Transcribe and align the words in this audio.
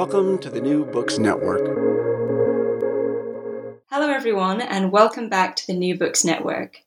Welcome 0.00 0.38
to 0.38 0.48
the 0.48 0.62
New 0.62 0.86
Books 0.86 1.18
Network. 1.18 1.60
Hello, 3.90 4.10
everyone, 4.10 4.62
and 4.62 4.90
welcome 4.90 5.28
back 5.28 5.56
to 5.56 5.66
the 5.66 5.74
New 5.74 5.98
Books 5.98 6.24
Network. 6.24 6.78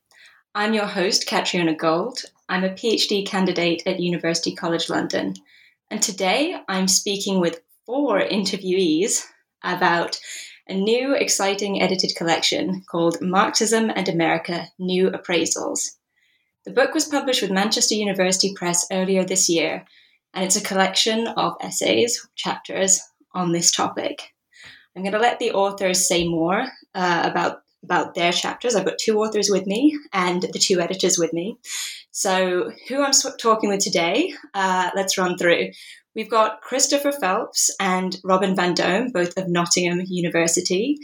I'm 0.55 0.73
your 0.73 0.88
host, 0.88 1.28
Catriona 1.28 1.75
Gold. 1.75 2.23
I'm 2.50 2.64
a 2.64 2.72
PhD 2.72 3.23
candidate 3.23 3.83
at 3.86 4.00
University 4.00 4.55
College 4.55 4.89
London, 4.89 5.36
and 5.92 6.02
today 6.02 6.58
I'm 6.67 6.88
speaking 6.88 7.39
with 7.39 7.61
four 7.86 8.20
interviewees 8.20 9.23
about 9.64 10.20
a 10.67 10.73
new, 10.73 11.14
exciting 11.14 11.83
edited 11.83 12.16
collection 12.16 12.81
called 12.89 13.22
Marxism 13.22 13.92
and 13.95 14.09
America 14.09 14.70
New 14.80 15.11
Appraisals. 15.11 15.98
The 16.66 16.73
book 16.73 16.95
was 16.95 17.05
published 17.05 17.44
with 17.44 17.52
Manchester 17.52 17.94
University 17.94 18.55
Press 18.55 18.88
earlier 18.92 19.23
this 19.23 19.50
year, 19.50 19.86
and 20.34 20.44
it's 20.44 20.56
a 20.56 20.62
collection 20.62 21.28
of 21.28 21.56
essays, 21.62 22.28
chapters 22.36 23.02
on 23.34 23.52
this 23.52 23.72
topic. 23.72 24.34
I'm 24.95 25.03
going 25.03 25.14
to 25.14 25.20
let 25.20 25.39
the 25.39 25.52
authors 25.52 26.08
say 26.08 26.28
more 26.28 26.66
uh, 26.94 27.22
about 27.26 27.59
about 27.84 28.16
their 28.16 28.31
chapters. 28.31 28.76
I've 28.76 28.86
got 28.86 28.98
two 28.98 29.20
authors 29.20 29.50
with 29.52 29.67
me 29.67 29.99
and 30.14 30.42
the 30.42 30.60
two 30.60 30.80
editors 30.80 31.17
with 31.17 31.33
me. 31.33 31.58
So, 32.11 32.72
who 32.88 33.04
I'm 33.04 33.11
talking 33.38 33.70
with 33.70 33.82
today? 33.82 34.33
Uh, 34.54 34.89
let's 34.95 35.17
run 35.17 35.38
through. 35.38 35.72
We've 36.16 36.30
got 36.30 36.61
Christopher 36.61 37.11
Phelps 37.11 37.72
and 37.80 38.16
Robin 38.23 38.55
Vandome, 38.55 39.11
both 39.11 39.38
of 39.38 39.49
Nottingham 39.49 40.02
University. 40.08 40.98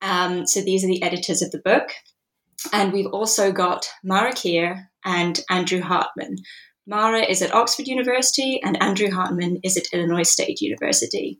Um, 0.00 0.46
so, 0.46 0.62
these 0.62 0.84
are 0.84 0.88
the 0.88 1.02
editors 1.02 1.42
of 1.42 1.50
the 1.50 1.58
book. 1.58 1.90
And 2.72 2.92
we've 2.92 3.08
also 3.08 3.50
got 3.52 3.90
Mara 4.04 4.32
Keire 4.32 4.86
and 5.04 5.40
Andrew 5.50 5.80
Hartman, 5.80 6.36
Mara 6.84 7.20
is 7.20 7.42
at 7.42 7.54
Oxford 7.54 7.86
University 7.86 8.60
and 8.60 8.82
Andrew 8.82 9.08
Hartman 9.08 9.60
is 9.62 9.76
at 9.76 9.86
Illinois 9.92 10.28
State 10.28 10.60
University. 10.60 11.38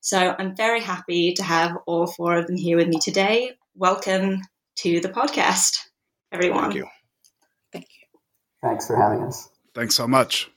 So 0.00 0.36
I'm 0.38 0.54
very 0.54 0.80
happy 0.80 1.32
to 1.34 1.42
have 1.42 1.76
all 1.86 2.06
four 2.06 2.36
of 2.36 2.46
them 2.46 2.56
here 2.56 2.76
with 2.76 2.86
me 2.86 3.00
today. 3.00 3.56
Welcome 3.74 4.42
to 4.76 5.00
the 5.00 5.08
podcast, 5.08 5.78
everyone. 6.30 6.70
Thank 6.70 6.74
you. 6.76 6.86
Thank 7.72 7.86
you. 7.86 8.18
Thanks 8.62 8.86
for 8.86 8.96
having 8.96 9.24
us. 9.24 9.48
Thanks 9.74 9.96
so 9.96 10.06
much. 10.06 10.48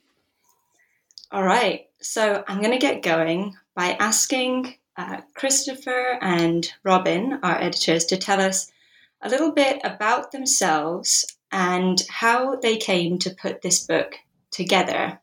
All 1.32 1.44
right. 1.44 1.88
So 2.00 2.44
I'm 2.48 2.60
going 2.60 2.74
to 2.74 2.78
get 2.78 3.02
going 3.02 3.56
by 3.74 3.98
asking 4.00 4.76
uh, 4.98 5.22
Christopher 5.34 6.20
and 6.22 6.72
Robin, 6.84 7.40
our 7.42 7.60
editors, 7.60 8.06
to 8.06 8.18
tell 8.18 8.40
us 8.40 8.72
a 9.20 9.30
little 9.30 9.52
bit 9.52 9.82
about 9.84 10.32
themselves 10.32 11.26
and 11.52 12.04
how 12.08 12.58
they 12.58 12.78
came 12.78 13.18
to 13.18 13.34
put 13.34 13.64
this 13.64 13.84
book 13.84 14.14
together? 14.52 15.20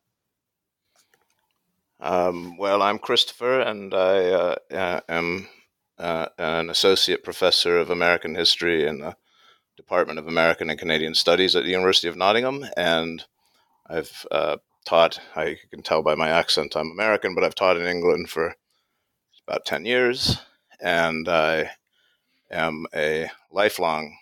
Um, 2.01 2.57
well, 2.59 2.83
I'm 2.83 2.99
Christopher, 2.99 3.61
and 3.61 3.95
I 3.95 4.31
uh, 4.31 4.55
uh, 4.71 5.01
am 5.09 5.49
uh, 5.99 6.27
an 6.39 6.69
associate 6.69 7.25
professor 7.25 7.79
of 7.79 7.89
American 7.89 8.35
history 8.35 8.87
in 8.87 8.99
the 8.99 9.17
Department 9.77 10.19
of 10.19 10.29
American 10.29 10.71
and 10.71 10.79
Canadian 10.79 11.15
Studies 11.15 11.57
at 11.57 11.65
the 11.65 11.71
University 11.71 12.09
of 12.09 12.17
Nottingham, 12.17 12.67
and 12.77 13.25
I've 13.87 14.27
uh, 14.31 14.57
taught. 14.85 15.21
I 15.35 15.57
can 15.71 15.83
tell 15.83 16.03
by 16.03 16.15
my 16.15 16.29
accent 16.29 16.77
I'm 16.77 16.91
American, 16.91 17.35
but 17.35 17.43
I've 17.43 17.55
taught 17.55 17.77
in 17.77 17.87
England 17.87 18.29
for 18.29 18.55
about 19.47 19.65
ten 19.65 19.85
years, 19.85 20.39
and 20.81 21.29
I 21.29 21.71
am 22.51 22.87
a 22.95 23.31
lifelong 23.51 24.17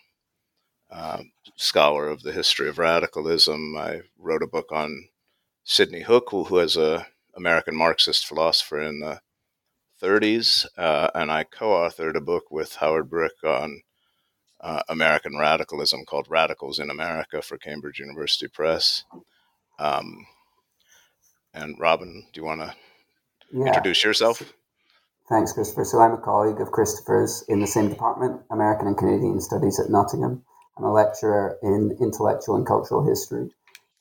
uh, 0.93 1.23
scholar 1.57 2.07
of 2.09 2.23
the 2.23 2.33
history 2.33 2.69
of 2.69 2.79
radicalism. 2.79 3.77
I 3.77 4.03
wrote 4.19 4.43
a 4.43 4.47
book 4.47 4.71
on 4.71 5.09
Sidney 5.65 6.03
Hook, 6.03 6.29
who, 6.31 6.45
who 6.45 6.57
was 6.57 6.77
a 6.77 7.07
American 7.35 7.75
Marxist 7.75 8.27
philosopher 8.27 8.81
in 8.81 9.01
the 9.01 9.21
30s, 10.03 10.67
uh, 10.77 11.09
and 11.15 11.31
I 11.31 11.45
co-authored 11.45 12.17
a 12.17 12.21
book 12.21 12.51
with 12.51 12.77
Howard 12.77 13.09
Brick 13.09 13.43
on 13.45 13.83
uh, 14.61 14.83
American 14.89 15.39
radicalism 15.39 16.05
called 16.05 16.27
"Radicals 16.29 16.79
in 16.79 16.91
America" 16.91 17.41
for 17.41 17.57
Cambridge 17.57 17.99
University 17.99 18.49
Press. 18.49 19.05
Um, 19.79 20.27
and 21.55 21.79
Robin, 21.79 22.27
do 22.33 22.41
you 22.41 22.45
want 22.45 22.61
to 22.61 22.75
yeah. 23.53 23.67
introduce 23.67 24.05
yourself? 24.05 24.43
Thanks, 25.29 25.53
Christopher. 25.53 25.85
So 25.85 26.01
I'm 26.01 26.13
a 26.13 26.19
colleague 26.19 26.61
of 26.61 26.71
Christopher's 26.71 27.45
in 27.49 27.61
the 27.61 27.67
same 27.67 27.89
department, 27.89 28.43
American 28.51 28.89
and 28.89 28.99
Canadian 28.99 29.41
Studies 29.41 29.81
at 29.81 29.91
Nottingham. 29.91 30.45
I'm 30.77 30.85
a 30.85 30.93
lecturer 30.93 31.59
in 31.63 31.97
intellectual 32.01 32.57
and 32.57 32.67
cultural 32.67 33.05
history. 33.07 33.51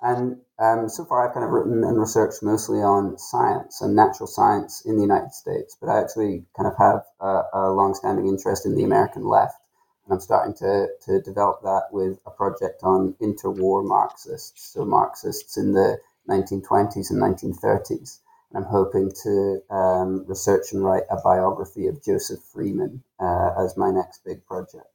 And 0.01 0.41
um, 0.57 0.89
so 0.89 1.05
far, 1.05 1.27
I've 1.27 1.33
kind 1.33 1.45
of 1.45 1.51
written 1.51 1.83
and 1.83 1.99
researched 1.99 2.41
mostly 2.41 2.79
on 2.81 3.17
science 3.17 3.81
and 3.81 3.95
natural 3.95 4.27
science 4.27 4.81
in 4.85 4.95
the 4.95 5.01
United 5.01 5.33
States, 5.33 5.77
but 5.79 5.89
I 5.89 5.99
actually 5.99 6.45
kind 6.57 6.67
of 6.67 6.77
have 6.77 7.03
a, 7.19 7.43
a 7.53 7.71
long-standing 7.71 8.27
interest 8.27 8.65
in 8.65 8.75
the 8.75 8.83
American 8.83 9.27
left, 9.27 9.59
and 10.05 10.13
I'm 10.13 10.19
starting 10.19 10.55
to, 10.55 10.87
to 11.05 11.21
develop 11.21 11.61
that 11.63 11.89
with 11.91 12.19
a 12.25 12.31
project 12.31 12.81
on 12.83 13.13
interwar 13.21 13.85
Marxists, 13.85 14.73
so 14.73 14.85
Marxists 14.85 15.57
in 15.57 15.73
the 15.73 15.99
1920s 16.27 17.11
and 17.11 17.21
1930s. 17.21 18.19
And 18.53 18.63
I'm 18.63 18.71
hoping 18.71 19.11
to 19.23 19.61
um, 19.69 20.25
research 20.27 20.73
and 20.73 20.83
write 20.83 21.03
a 21.09 21.17
biography 21.21 21.87
of 21.87 22.03
Joseph 22.03 22.41
Freeman 22.41 23.03
uh, 23.19 23.51
as 23.57 23.77
my 23.77 23.91
next 23.91 24.23
big 24.25 24.45
project. 24.45 24.90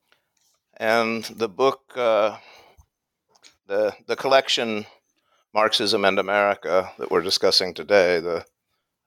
And 0.79 1.25
the 1.25 1.49
book, 1.49 1.81
uh, 1.97 2.37
the 3.67 3.95
the 4.07 4.17
collection, 4.17 4.87
Marxism 5.55 6.05
and 6.05 6.19
America, 6.19 6.93
that 6.99 7.11
we're 7.11 7.23
discussing 7.23 7.73
today, 7.73 8.21
the 8.21 8.45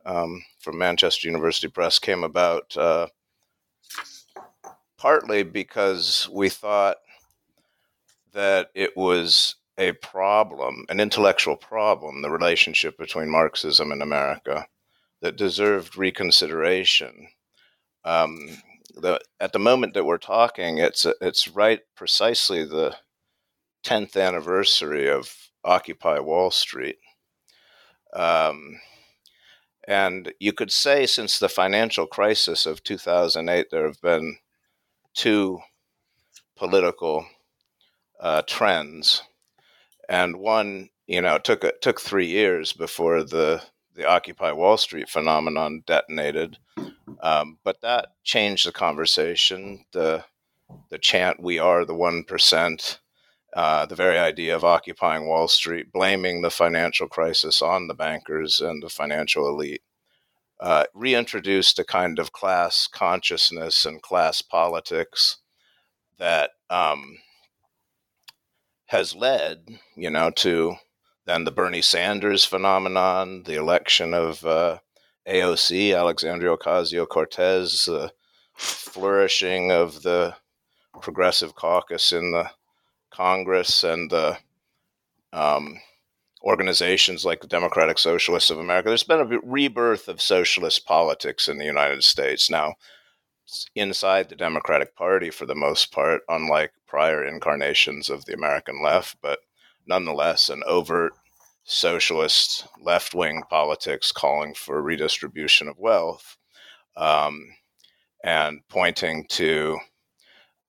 um, 0.06 0.44
from 0.60 0.77
Manchester 0.77 1.27
University 1.27 1.68
Press, 1.68 2.00
came 2.00 2.24
about 2.24 2.75
uh, 2.75 3.07
partly 4.98 5.44
because 5.44 6.27
we 6.31 6.50
thought 6.50 6.98
that 8.33 8.69
it 8.74 8.98
was 8.98 9.56
a 9.77 9.92
problem, 9.94 10.86
an 10.89 11.00
intellectual 11.00 11.56
problem, 11.56 12.22
the 12.22 12.30
relationship 12.30 12.98
between 12.98 13.30
Marxism 13.30 13.92
and 13.92 14.01
America, 14.01 14.68
that 15.22 15.38
deserved 15.38 15.98
reconsideration. 15.98 17.30
Um, 18.04 18.50
the 18.95 19.19
at 19.39 19.53
the 19.53 19.59
moment 19.59 19.94
that 19.95 20.06
we're 20.06 20.18
talking, 20.18 20.77
it's 20.80 21.06
it's 21.21 21.47
right 21.47 21.81
precisely 21.95 22.65
the 22.65 22.95
tenth 23.83 24.18
anniversary 24.18 25.09
of 25.09 25.51
Occupy 25.63 26.19
Wall 26.19 26.51
Street, 26.51 27.00
um, 28.13 28.80
And 29.88 30.33
you 30.39 30.53
could 30.53 30.71
say 30.71 31.06
since 31.06 31.39
the 31.39 31.50
financial 31.50 32.07
crisis 32.07 32.65
of 32.65 32.83
2008, 32.83 33.71
there 33.71 33.86
have 33.86 34.01
been 34.01 34.38
two 35.15 35.59
political 36.56 37.27
uh, 38.19 38.44
trends. 38.47 39.24
And 40.09 40.38
one, 40.38 40.89
you 41.07 41.21
know, 41.21 41.39
took, 41.39 41.65
took 41.81 42.01
three 42.01 42.27
years 42.27 42.74
before 42.74 43.24
the, 43.24 43.63
the 44.00 44.07
Occupy 44.07 44.54
Wall 44.54 44.78
Street 44.78 45.10
phenomenon 45.10 45.84
detonated. 45.86 46.57
Um, 47.22 47.57
but 47.66 47.81
that 47.81 48.13
changed 48.24 48.66
the 48.66 48.72
conversation. 48.72 49.84
The, 49.92 50.24
the 50.90 50.98
chant, 50.98 51.44
we 51.44 51.60
are 51.60 51.84
the 51.84 51.94
1%, 51.94 52.98
uh, 53.54 53.86
the 53.88 53.96
very 53.96 54.18
idea 54.18 54.56
of 54.56 54.63
occupying 54.63 55.28
Wall 55.28 55.50
Street, 55.50 55.92
blaming 55.92 56.42
the 56.42 56.50
financial 56.50 57.10
crisis 57.10 57.62
on 57.62 57.88
the 57.88 57.94
bankers 57.94 58.62
and 58.62 58.81
the 58.81 58.88
financial 58.88 59.50
elite, 59.50 59.81
uh, 60.62 60.86
reintroduced 60.94 61.78
a 61.78 61.84
kind 61.84 62.19
of 62.19 62.31
class 62.31 62.88
consciousness 62.88 63.86
and 63.86 64.01
class 64.01 64.42
politics 64.42 65.40
that 66.19 66.51
um, 66.69 67.18
has 68.86 69.13
led, 69.13 69.68
you 69.98 70.10
know, 70.10 70.30
to 70.31 70.75
then 71.30 71.44
the 71.44 71.52
Bernie 71.52 71.84
Sanders 71.84 72.44
phenomenon, 72.44 73.44
the 73.44 73.54
election 73.54 74.16
of 74.16 74.44
uh, 74.44 74.80
AOC, 75.28 75.96
Alexandria 75.96 76.58
Ocasio 76.58 77.08
Cortez, 77.08 77.86
the 77.86 78.12
flourishing 78.56 79.72
of 79.72 80.02
the 80.02 80.36
Progressive 81.02 81.54
Caucus 81.54 82.12
in 82.12 82.31
the 82.31 82.50
Congress 83.12 83.84
and 83.84 84.10
the 84.10 84.40
um, 85.31 85.80
organizations 86.42 87.26
like 87.26 87.42
the 87.42 87.48
Democratic 87.48 88.00
Socialists 88.00 88.50
of 88.50 88.58
America. 88.58 88.90
There's 88.90 89.04
been 89.04 89.20
a 89.20 89.40
rebirth 89.44 90.08
of 90.08 90.24
socialist 90.24 90.84
politics 90.88 91.48
in 91.48 91.60
the 91.60 91.66
United 91.66 92.04
States. 92.04 92.50
Now, 92.50 92.74
inside 93.75 94.30
the 94.30 94.36
Democratic 94.36 94.96
Party 94.96 95.30
for 95.30 95.46
the 95.46 95.54
most 95.54 95.92
part, 95.92 96.22
unlike 96.28 96.72
prior 96.88 97.24
incarnations 97.24 98.10
of 98.10 98.25
the 98.25 98.34
American 98.34 98.82
left, 98.84 99.18
but 99.22 99.40
nonetheless 99.89 100.50
an 100.50 100.62
overt 100.68 101.12
socialist 101.65 102.68
left 102.81 103.13
wing 103.13 103.44
politics 103.50 104.12
calling 104.12 104.53
for 104.53 104.81
redistribution 104.81 105.68
of 105.68 105.77
wealth 105.77 106.38
um, 106.95 107.47
and 108.24 108.59
pointing 108.69 109.25
to 109.27 109.77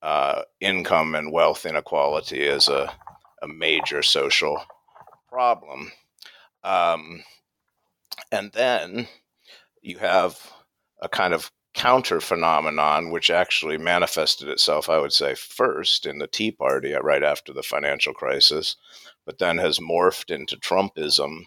uh, 0.03 0.43
income 0.61 1.15
and 1.15 1.33
wealth 1.33 1.67
inequality 1.67 2.47
as 2.47 2.69
a, 2.69 2.91
a 3.43 3.49
major 3.49 4.03
social 4.03 4.63
problem. 5.29 5.93
Um, 6.65 7.23
and 8.33 8.51
then 8.53 9.07
you 9.83 9.99
have 9.99 10.53
a 11.03 11.09
kind 11.09 11.35
of 11.35 11.51
counter 11.75 12.21
phenomenon, 12.21 13.11
which 13.11 13.31
actually 13.31 13.79
manifested 13.79 14.49
itself, 14.49 14.89
I 14.89 14.99
would 14.99 15.13
say, 15.13 15.35
first 15.35 16.07
in 16.07 16.19
the 16.19 16.27
Tea 16.27 16.51
Party 16.51 16.93
right 16.93 17.23
after 17.23 17.53
the 17.53 17.63
financial 17.63 18.13
crisis, 18.13 18.77
but 19.25 19.39
then 19.39 19.59
has 19.59 19.79
morphed 19.79 20.35
into 20.35 20.57
Trumpism, 20.57 21.45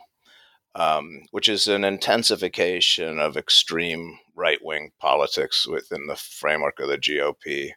um, 0.76 1.24
which 1.32 1.50
is 1.50 1.68
an 1.68 1.84
intensification 1.84 3.20
of 3.20 3.38
extreme 3.38 4.20
right 4.36 4.64
wing 4.64 4.92
politics 5.00 5.68
within 5.68 6.08
the 6.08 6.16
framework 6.16 6.80
of 6.80 6.88
the 6.88 6.98
GOP. 6.98 7.72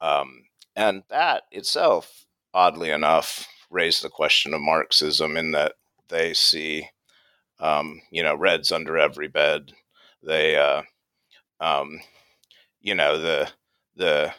Um, 0.00 0.44
and 0.74 1.04
that 1.08 1.44
itself, 1.50 2.26
oddly 2.52 2.90
enough, 2.90 3.46
raised 3.70 4.02
the 4.02 4.08
question 4.10 4.52
of 4.54 4.60
Marxism 4.60 5.36
in 5.36 5.52
that 5.52 5.74
they 6.08 6.34
see, 6.34 6.88
um, 7.60 8.02
you 8.10 8.22
know, 8.22 8.34
reds 8.34 8.72
under 8.72 8.98
every 8.98 9.28
bed. 9.28 9.72
They, 10.22 10.56
uh, 10.56 10.82
um, 11.60 12.00
you 12.80 12.94
know, 12.94 13.18
the 13.18 13.50
the 13.96 14.32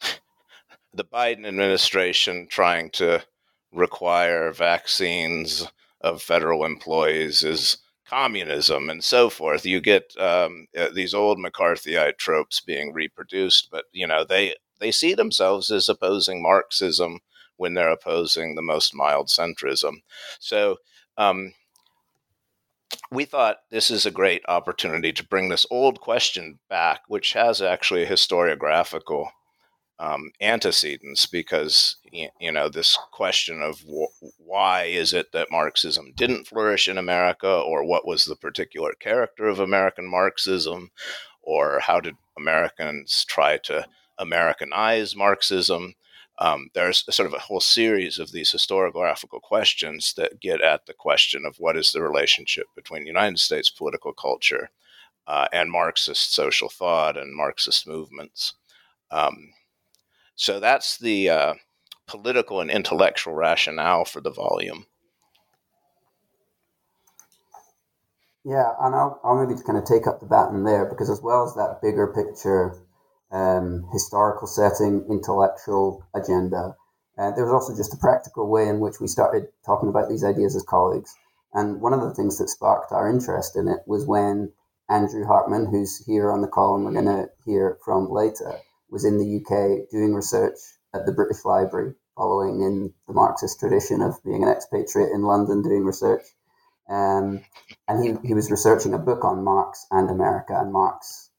the 0.94 1.04
Biden 1.04 1.46
administration 1.46 2.46
trying 2.50 2.90
to 2.90 3.22
require 3.72 4.52
vaccines 4.52 5.66
of 6.00 6.22
federal 6.22 6.64
employees 6.64 7.42
is 7.42 7.78
communism 8.06 8.90
and 8.90 9.02
so 9.02 9.30
forth. 9.30 9.64
You 9.64 9.80
get 9.80 10.14
um, 10.18 10.66
uh, 10.76 10.88
these 10.94 11.14
old 11.14 11.38
McCarthyite 11.38 12.18
tropes 12.18 12.60
being 12.60 12.92
reproduced, 12.92 13.68
but 13.70 13.84
you 13.92 14.06
know 14.06 14.24
they 14.24 14.54
they 14.80 14.92
see 14.92 15.14
themselves 15.14 15.70
as 15.70 15.88
opposing 15.88 16.42
Marxism 16.42 17.20
when 17.56 17.74
they're 17.74 17.90
opposing 17.90 18.54
the 18.54 18.62
most 18.62 18.94
mild 18.94 19.28
centrism. 19.28 20.02
So 20.40 20.76
um, 21.16 21.54
we 23.10 23.24
thought 23.24 23.58
this 23.70 23.90
is 23.90 24.06
a 24.06 24.10
great 24.10 24.42
opportunity 24.48 25.12
to 25.12 25.26
bring 25.26 25.48
this 25.48 25.66
old 25.70 26.00
question 26.00 26.58
back, 26.68 27.02
which 27.08 27.32
has 27.34 27.60
actually 27.60 28.02
a 28.04 28.10
historiographical 28.10 29.28
um, 29.98 30.32
antecedents, 30.40 31.26
because 31.26 31.96
you 32.10 32.50
know 32.50 32.68
this 32.68 32.98
question 33.12 33.62
of 33.62 33.80
wh- 33.80 34.24
why 34.38 34.84
is 34.84 35.12
it 35.12 35.32
that 35.32 35.50
Marxism 35.50 36.12
didn't 36.16 36.46
flourish 36.46 36.88
in 36.88 36.98
America, 36.98 37.48
or 37.48 37.84
what 37.84 38.06
was 38.06 38.24
the 38.24 38.36
particular 38.36 38.92
character 38.98 39.46
of 39.46 39.60
American 39.60 40.08
Marxism, 40.08 40.90
or 41.40 41.80
how 41.80 42.00
did 42.00 42.16
Americans 42.36 43.24
try 43.28 43.58
to 43.58 43.86
Americanize 44.18 45.14
Marxism. 45.14 45.94
Um, 46.38 46.70
there's 46.74 47.04
sort 47.14 47.26
of 47.26 47.34
a 47.34 47.40
whole 47.40 47.60
series 47.60 48.18
of 48.18 48.32
these 48.32 48.52
historiographical 48.52 49.40
questions 49.42 50.14
that 50.16 50.40
get 50.40 50.60
at 50.60 50.86
the 50.86 50.94
question 50.94 51.44
of 51.46 51.56
what 51.58 51.76
is 51.76 51.92
the 51.92 52.02
relationship 52.02 52.66
between 52.74 53.06
United 53.06 53.38
States 53.38 53.70
political 53.70 54.12
culture 54.12 54.70
uh, 55.26 55.46
and 55.52 55.70
Marxist 55.70 56.34
social 56.34 56.68
thought 56.68 57.16
and 57.16 57.36
Marxist 57.36 57.86
movements. 57.86 58.54
Um, 59.10 59.52
so 60.34 60.58
that's 60.58 60.98
the 60.98 61.28
uh, 61.28 61.54
political 62.06 62.60
and 62.60 62.70
intellectual 62.70 63.34
rationale 63.34 64.04
for 64.04 64.20
the 64.20 64.30
volume. 64.30 64.86
Yeah, 68.44 68.72
and 68.80 68.94
I'll, 68.94 69.20
I'll 69.22 69.46
maybe 69.46 69.60
kind 69.64 69.78
of 69.78 69.84
take 69.84 70.08
up 70.08 70.18
the 70.18 70.26
baton 70.26 70.64
there 70.64 70.86
because, 70.86 71.08
as 71.08 71.20
well 71.22 71.44
as 71.44 71.54
that 71.54 71.78
bigger 71.80 72.08
picture 72.08 72.81
um, 73.32 73.88
historical 73.92 74.46
setting, 74.46 75.04
intellectual 75.08 76.04
agenda. 76.14 76.76
Uh, 77.18 77.30
there 77.32 77.44
was 77.44 77.52
also 77.52 77.76
just 77.76 77.94
a 77.94 77.98
practical 77.98 78.48
way 78.48 78.68
in 78.68 78.80
which 78.80 79.00
we 79.00 79.06
started 79.06 79.48
talking 79.64 79.88
about 79.88 80.08
these 80.08 80.24
ideas 80.24 80.54
as 80.54 80.62
colleagues. 80.62 81.14
And 81.54 81.80
one 81.80 81.92
of 81.92 82.00
the 82.00 82.14
things 82.14 82.38
that 82.38 82.48
sparked 82.48 82.92
our 82.92 83.08
interest 83.10 83.56
in 83.56 83.68
it 83.68 83.80
was 83.86 84.06
when 84.06 84.52
Andrew 84.88 85.24
Hartman, 85.26 85.66
who's 85.66 86.04
here 86.04 86.30
on 86.30 86.40
the 86.40 86.48
call 86.48 86.76
and 86.76 86.84
we're 86.84 86.92
going 86.92 87.04
to 87.06 87.28
hear 87.44 87.78
from 87.84 88.10
later, 88.10 88.58
was 88.90 89.04
in 89.04 89.18
the 89.18 89.36
UK 89.36 89.90
doing 89.90 90.14
research 90.14 90.58
at 90.94 91.06
the 91.06 91.12
British 91.12 91.44
Library, 91.44 91.94
following 92.16 92.60
in 92.60 92.92
the 93.06 93.14
Marxist 93.14 93.58
tradition 93.58 94.02
of 94.02 94.22
being 94.24 94.42
an 94.42 94.50
expatriate 94.50 95.12
in 95.12 95.22
London 95.22 95.62
doing 95.62 95.84
research. 95.84 96.22
Um, 96.88 97.44
and 97.88 98.04
he, 98.04 98.28
he 98.28 98.34
was 98.34 98.50
researching 98.50 98.92
a 98.92 98.98
book 98.98 99.24
on 99.24 99.44
Marx 99.44 99.86
and 99.90 100.10
America 100.10 100.58
and 100.58 100.72
Marx 100.72 101.30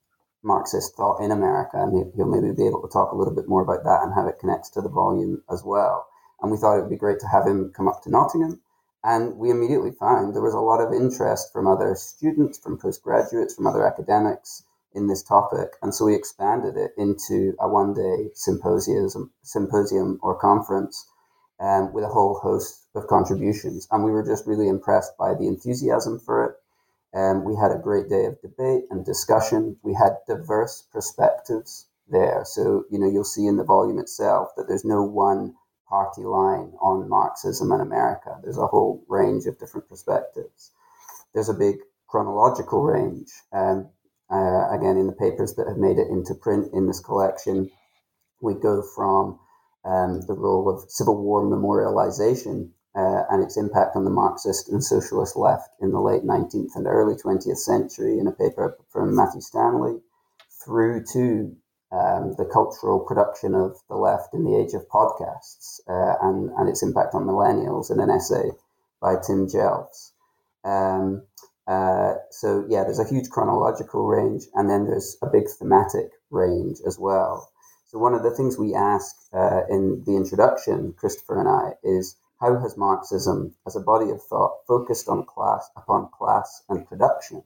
Marxist 0.43 0.95
thought 0.95 1.21
in 1.21 1.31
America, 1.31 1.81
and 1.81 2.13
he'll 2.15 2.27
maybe 2.27 2.53
be 2.53 2.67
able 2.67 2.81
to 2.81 2.91
talk 2.91 3.11
a 3.11 3.15
little 3.15 3.33
bit 3.33 3.47
more 3.47 3.61
about 3.61 3.83
that 3.83 4.03
and 4.03 4.13
how 4.13 4.27
it 4.27 4.39
connects 4.39 4.69
to 4.71 4.81
the 4.81 4.89
volume 4.89 5.41
as 5.49 5.63
well. 5.63 6.07
And 6.41 6.51
we 6.51 6.57
thought 6.57 6.77
it 6.77 6.81
would 6.81 6.89
be 6.89 6.97
great 6.97 7.19
to 7.21 7.27
have 7.27 7.47
him 7.47 7.71
come 7.75 7.87
up 7.87 8.03
to 8.03 8.11
Nottingham. 8.11 8.61
And 9.03 9.37
we 9.37 9.49
immediately 9.49 9.91
found 9.91 10.33
there 10.33 10.41
was 10.41 10.53
a 10.53 10.59
lot 10.59 10.81
of 10.81 10.93
interest 10.93 11.51
from 11.51 11.67
other 11.67 11.95
students, 11.95 12.57
from 12.57 12.77
postgraduates, 12.77 13.55
from 13.55 13.67
other 13.67 13.85
academics 13.85 14.63
in 14.93 15.07
this 15.07 15.23
topic. 15.23 15.75
And 15.81 15.93
so 15.93 16.05
we 16.05 16.15
expanded 16.15 16.77
it 16.77 16.93
into 16.97 17.55
a 17.59 17.67
one 17.67 17.93
day 17.93 18.29
symposium, 18.33 19.31
symposium 19.41 20.19
or 20.21 20.35
conference 20.39 21.05
um, 21.59 21.93
with 21.93 22.03
a 22.03 22.09
whole 22.09 22.35
host 22.35 22.85
of 22.95 23.07
contributions. 23.07 23.87
And 23.91 24.03
we 24.03 24.11
were 24.11 24.25
just 24.25 24.45
really 24.47 24.67
impressed 24.67 25.17
by 25.17 25.33
the 25.33 25.47
enthusiasm 25.47 26.19
for 26.19 26.45
it 26.45 26.55
um, 27.13 27.43
we 27.43 27.55
had 27.55 27.71
a 27.71 27.77
great 27.81 28.09
day 28.09 28.25
of 28.25 28.41
debate 28.41 28.85
and 28.89 29.05
discussion. 29.05 29.77
We 29.83 29.93
had 29.93 30.17
diverse 30.27 30.83
perspectives 30.91 31.87
there. 32.07 32.43
So, 32.45 32.85
you 32.89 32.97
know, 32.99 33.09
you'll 33.09 33.23
see 33.23 33.45
in 33.45 33.57
the 33.57 33.63
volume 33.63 33.99
itself 33.99 34.49
that 34.57 34.67
there's 34.67 34.85
no 34.85 35.03
one 35.03 35.53
party 35.87 36.23
line 36.23 36.73
on 36.81 37.07
Marxism 37.07 37.71
in 37.71 37.81
America. 37.81 38.39
There's 38.41 38.57
a 38.57 38.67
whole 38.67 39.03
range 39.07 39.45
of 39.45 39.59
different 39.59 39.87
perspectives. 39.87 40.71
There's 41.33 41.49
a 41.49 41.53
big 41.53 41.75
chronological 42.07 42.81
range. 42.81 43.29
Um, 43.51 43.89
uh, 44.31 44.71
again, 44.71 44.97
in 44.97 45.05
the 45.05 45.13
papers 45.13 45.53
that 45.55 45.67
have 45.67 45.77
made 45.77 45.99
it 45.99 46.07
into 46.07 46.33
print 46.33 46.73
in 46.73 46.87
this 46.87 46.99
collection, 46.99 47.69
we 48.41 48.55
go 48.55 48.81
from 48.95 49.39
um, 49.85 50.21
the 50.21 50.33
role 50.33 50.67
of 50.67 50.89
Civil 50.89 51.21
War 51.21 51.43
memorialization 51.43 52.71
uh, 52.95 53.23
and 53.29 53.43
its 53.43 53.57
impact 53.57 53.95
on 53.95 54.03
the 54.05 54.11
Marxist 54.11 54.69
and 54.69 54.83
socialist 54.83 55.35
left 55.35 55.69
in 55.81 55.91
the 55.91 55.99
late 55.99 56.23
19th 56.23 56.75
and 56.75 56.87
early 56.87 57.15
20th 57.15 57.57
century 57.57 58.19
in 58.19 58.27
a 58.27 58.31
paper 58.31 58.77
from 58.91 59.15
Matthew 59.15 59.41
Stanley, 59.41 59.99
through 60.63 61.03
to 61.13 61.55
um, 61.91 62.35
the 62.37 62.49
cultural 62.51 62.99
production 62.99 63.53
of 63.55 63.77
the 63.89 63.95
left 63.95 64.33
in 64.33 64.43
the 64.43 64.55
age 64.55 64.73
of 64.73 64.87
podcasts 64.89 65.79
uh, 65.87 66.15
and, 66.21 66.49
and 66.57 66.69
its 66.69 66.83
impact 66.83 67.13
on 67.13 67.25
millennials 67.25 67.91
in 67.91 67.99
an 67.99 68.09
essay 68.09 68.51
by 69.01 69.15
Tim 69.15 69.47
Jelfs. 69.47 70.11
Um, 70.63 71.23
Uh, 71.65 72.15
so 72.29 72.65
yeah, 72.67 72.83
there's 72.83 72.99
a 72.99 73.07
huge 73.07 73.29
chronological 73.29 74.05
range, 74.05 74.43
and 74.53 74.69
then 74.69 74.85
there's 74.85 75.15
a 75.21 75.27
big 75.27 75.47
thematic 75.47 76.11
range 76.29 76.79
as 76.85 76.99
well. 76.99 77.49
So 77.87 77.97
one 77.99 78.13
of 78.13 78.23
the 78.23 78.35
things 78.35 78.57
we 78.57 78.75
ask 78.75 79.15
uh, 79.31 79.61
in 79.69 80.03
the 80.05 80.15
introduction, 80.17 80.93
Christopher 80.97 81.39
and 81.39 81.47
I, 81.47 81.73
is 81.83 82.17
how 82.43 82.59
has 82.59 82.75
Marxism, 82.75 83.55
as 83.65 83.77
a 83.77 83.79
body 83.79 84.11
of 84.11 84.21
thought, 84.21 84.65
focused 84.67 85.07
on 85.07 85.25
class 85.25 85.69
upon 85.77 86.09
class 86.11 86.61
and 86.67 86.85
production, 86.85 87.41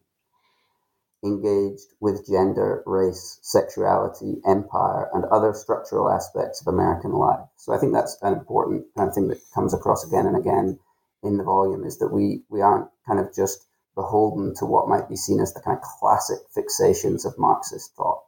engaged 1.23 1.93
with 1.99 2.25
gender, 2.25 2.81
race, 2.87 3.37
sexuality, 3.43 4.41
empire, 4.47 5.07
and 5.13 5.23
other 5.25 5.53
structural 5.53 6.09
aspects 6.09 6.61
of 6.61 6.73
American 6.73 7.11
life? 7.11 7.45
So 7.57 7.73
I 7.73 7.77
think 7.77 7.93
that's 7.93 8.17
an 8.23 8.33
important 8.33 8.87
kind 8.97 9.07
of 9.09 9.13
thing 9.13 9.27
that 9.27 9.39
comes 9.53 9.75
across 9.75 10.03
again 10.03 10.25
and 10.25 10.35
again 10.35 10.79
in 11.21 11.37
the 11.37 11.43
volume 11.43 11.83
is 11.83 11.99
that 11.99 12.11
we 12.11 12.41
we 12.49 12.61
aren't 12.61 12.89
kind 13.07 13.19
of 13.19 13.35
just 13.35 13.67
beholden 13.93 14.55
to 14.55 14.65
what 14.65 14.89
might 14.89 15.09
be 15.09 15.15
seen 15.15 15.39
as 15.39 15.53
the 15.53 15.61
kind 15.61 15.77
of 15.77 15.83
classic 15.99 16.39
fixations 16.55 17.23
of 17.23 17.37
Marxist 17.37 17.93
thought 17.95 18.23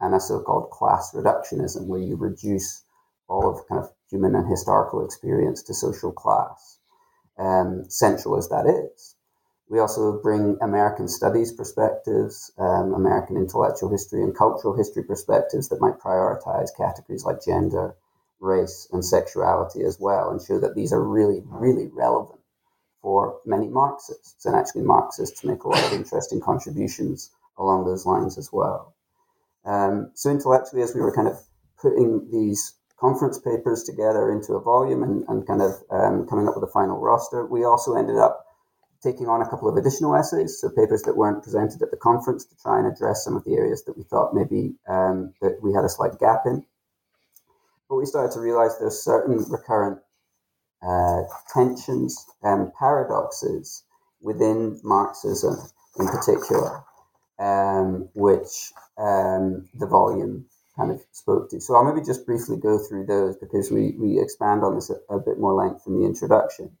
and 0.00 0.16
a 0.16 0.20
so-called 0.20 0.70
class 0.70 1.12
reductionism, 1.14 1.86
where 1.86 2.00
you 2.00 2.16
reduce 2.16 2.82
all 3.32 3.48
of 3.48 3.66
kind 3.66 3.82
of 3.82 3.90
human 4.10 4.34
and 4.34 4.48
historical 4.48 5.04
experience 5.04 5.62
to 5.62 5.74
social 5.74 6.12
class, 6.12 6.78
um, 7.38 7.84
central 7.88 8.36
as 8.36 8.48
that 8.50 8.66
is. 8.66 9.16
We 9.70 9.78
also 9.78 10.20
bring 10.20 10.58
American 10.60 11.08
studies 11.08 11.50
perspectives, 11.50 12.52
um, 12.58 12.92
American 12.92 13.38
intellectual 13.38 13.88
history 13.88 14.22
and 14.22 14.36
cultural 14.36 14.76
history 14.76 15.02
perspectives 15.02 15.70
that 15.70 15.80
might 15.80 15.98
prioritize 15.98 16.76
categories 16.76 17.24
like 17.24 17.42
gender, 17.42 17.94
race, 18.38 18.86
and 18.92 19.02
sexuality 19.02 19.82
as 19.82 19.98
well, 19.98 20.30
and 20.30 20.42
show 20.42 20.60
that 20.60 20.74
these 20.74 20.92
are 20.92 21.02
really, 21.02 21.40
really 21.46 21.88
relevant 21.88 22.40
for 23.00 23.40
many 23.46 23.68
Marxists. 23.68 24.44
And 24.44 24.54
actually, 24.54 24.82
Marxists 24.82 25.42
make 25.42 25.64
a 25.64 25.68
lot 25.68 25.84
of 25.86 25.94
interesting 25.94 26.40
contributions 26.40 27.30
along 27.56 27.86
those 27.86 28.04
lines 28.04 28.36
as 28.36 28.50
well. 28.52 28.94
Um, 29.64 30.10
so, 30.14 30.30
intellectually, 30.30 30.82
as 30.82 30.94
we 30.94 31.00
were 31.00 31.14
kind 31.14 31.28
of 31.28 31.40
putting 31.80 32.28
these 32.30 32.74
conference 33.02 33.36
papers 33.36 33.82
together 33.82 34.30
into 34.30 34.52
a 34.54 34.60
volume 34.60 35.02
and, 35.02 35.24
and 35.28 35.44
kind 35.44 35.60
of 35.60 35.72
um, 35.90 36.24
coming 36.28 36.46
up 36.46 36.54
with 36.54 36.62
a 36.62 36.72
final 36.72 37.00
roster, 37.00 37.44
we 37.44 37.64
also 37.64 37.96
ended 37.96 38.16
up 38.16 38.46
taking 39.02 39.26
on 39.26 39.42
a 39.42 39.48
couple 39.50 39.68
of 39.68 39.76
additional 39.76 40.14
essays, 40.14 40.60
so 40.60 40.70
papers 40.70 41.02
that 41.02 41.16
weren't 41.16 41.42
presented 41.42 41.82
at 41.82 41.90
the 41.90 41.96
conference 41.96 42.44
to 42.44 42.54
try 42.62 42.78
and 42.78 42.86
address 42.86 43.24
some 43.24 43.34
of 43.34 43.42
the 43.42 43.54
areas 43.54 43.82
that 43.84 43.98
we 43.98 44.04
thought 44.04 44.32
maybe 44.32 44.76
um, 44.88 45.34
that 45.42 45.58
we 45.60 45.74
had 45.74 45.84
a 45.84 45.88
slight 45.88 46.16
gap 46.20 46.42
in. 46.46 46.64
But 47.88 47.96
we 47.96 48.06
started 48.06 48.32
to 48.34 48.40
realize 48.40 48.78
there's 48.78 49.02
certain 49.02 49.44
recurrent 49.50 49.98
uh, 50.86 51.22
tensions 51.52 52.24
and 52.44 52.72
paradoxes 52.74 53.82
within 54.20 54.80
Marxism 54.84 55.56
in 55.98 56.06
particular, 56.06 56.84
um, 57.40 58.08
which 58.14 58.70
um, 58.96 59.68
the 59.74 59.88
volume 59.90 60.46
kind 60.76 60.90
of 60.90 61.00
spoke 61.12 61.50
to. 61.50 61.60
So 61.60 61.74
I'll 61.74 61.84
maybe 61.84 62.04
just 62.04 62.26
briefly 62.26 62.56
go 62.56 62.78
through 62.78 63.06
those 63.06 63.36
because 63.36 63.70
we, 63.70 63.94
we 63.98 64.20
expand 64.20 64.62
on 64.64 64.74
this 64.74 64.90
a, 64.90 65.14
a 65.14 65.18
bit 65.18 65.38
more 65.38 65.54
length 65.54 65.86
in 65.86 65.98
the 65.98 66.06
introduction. 66.06 66.76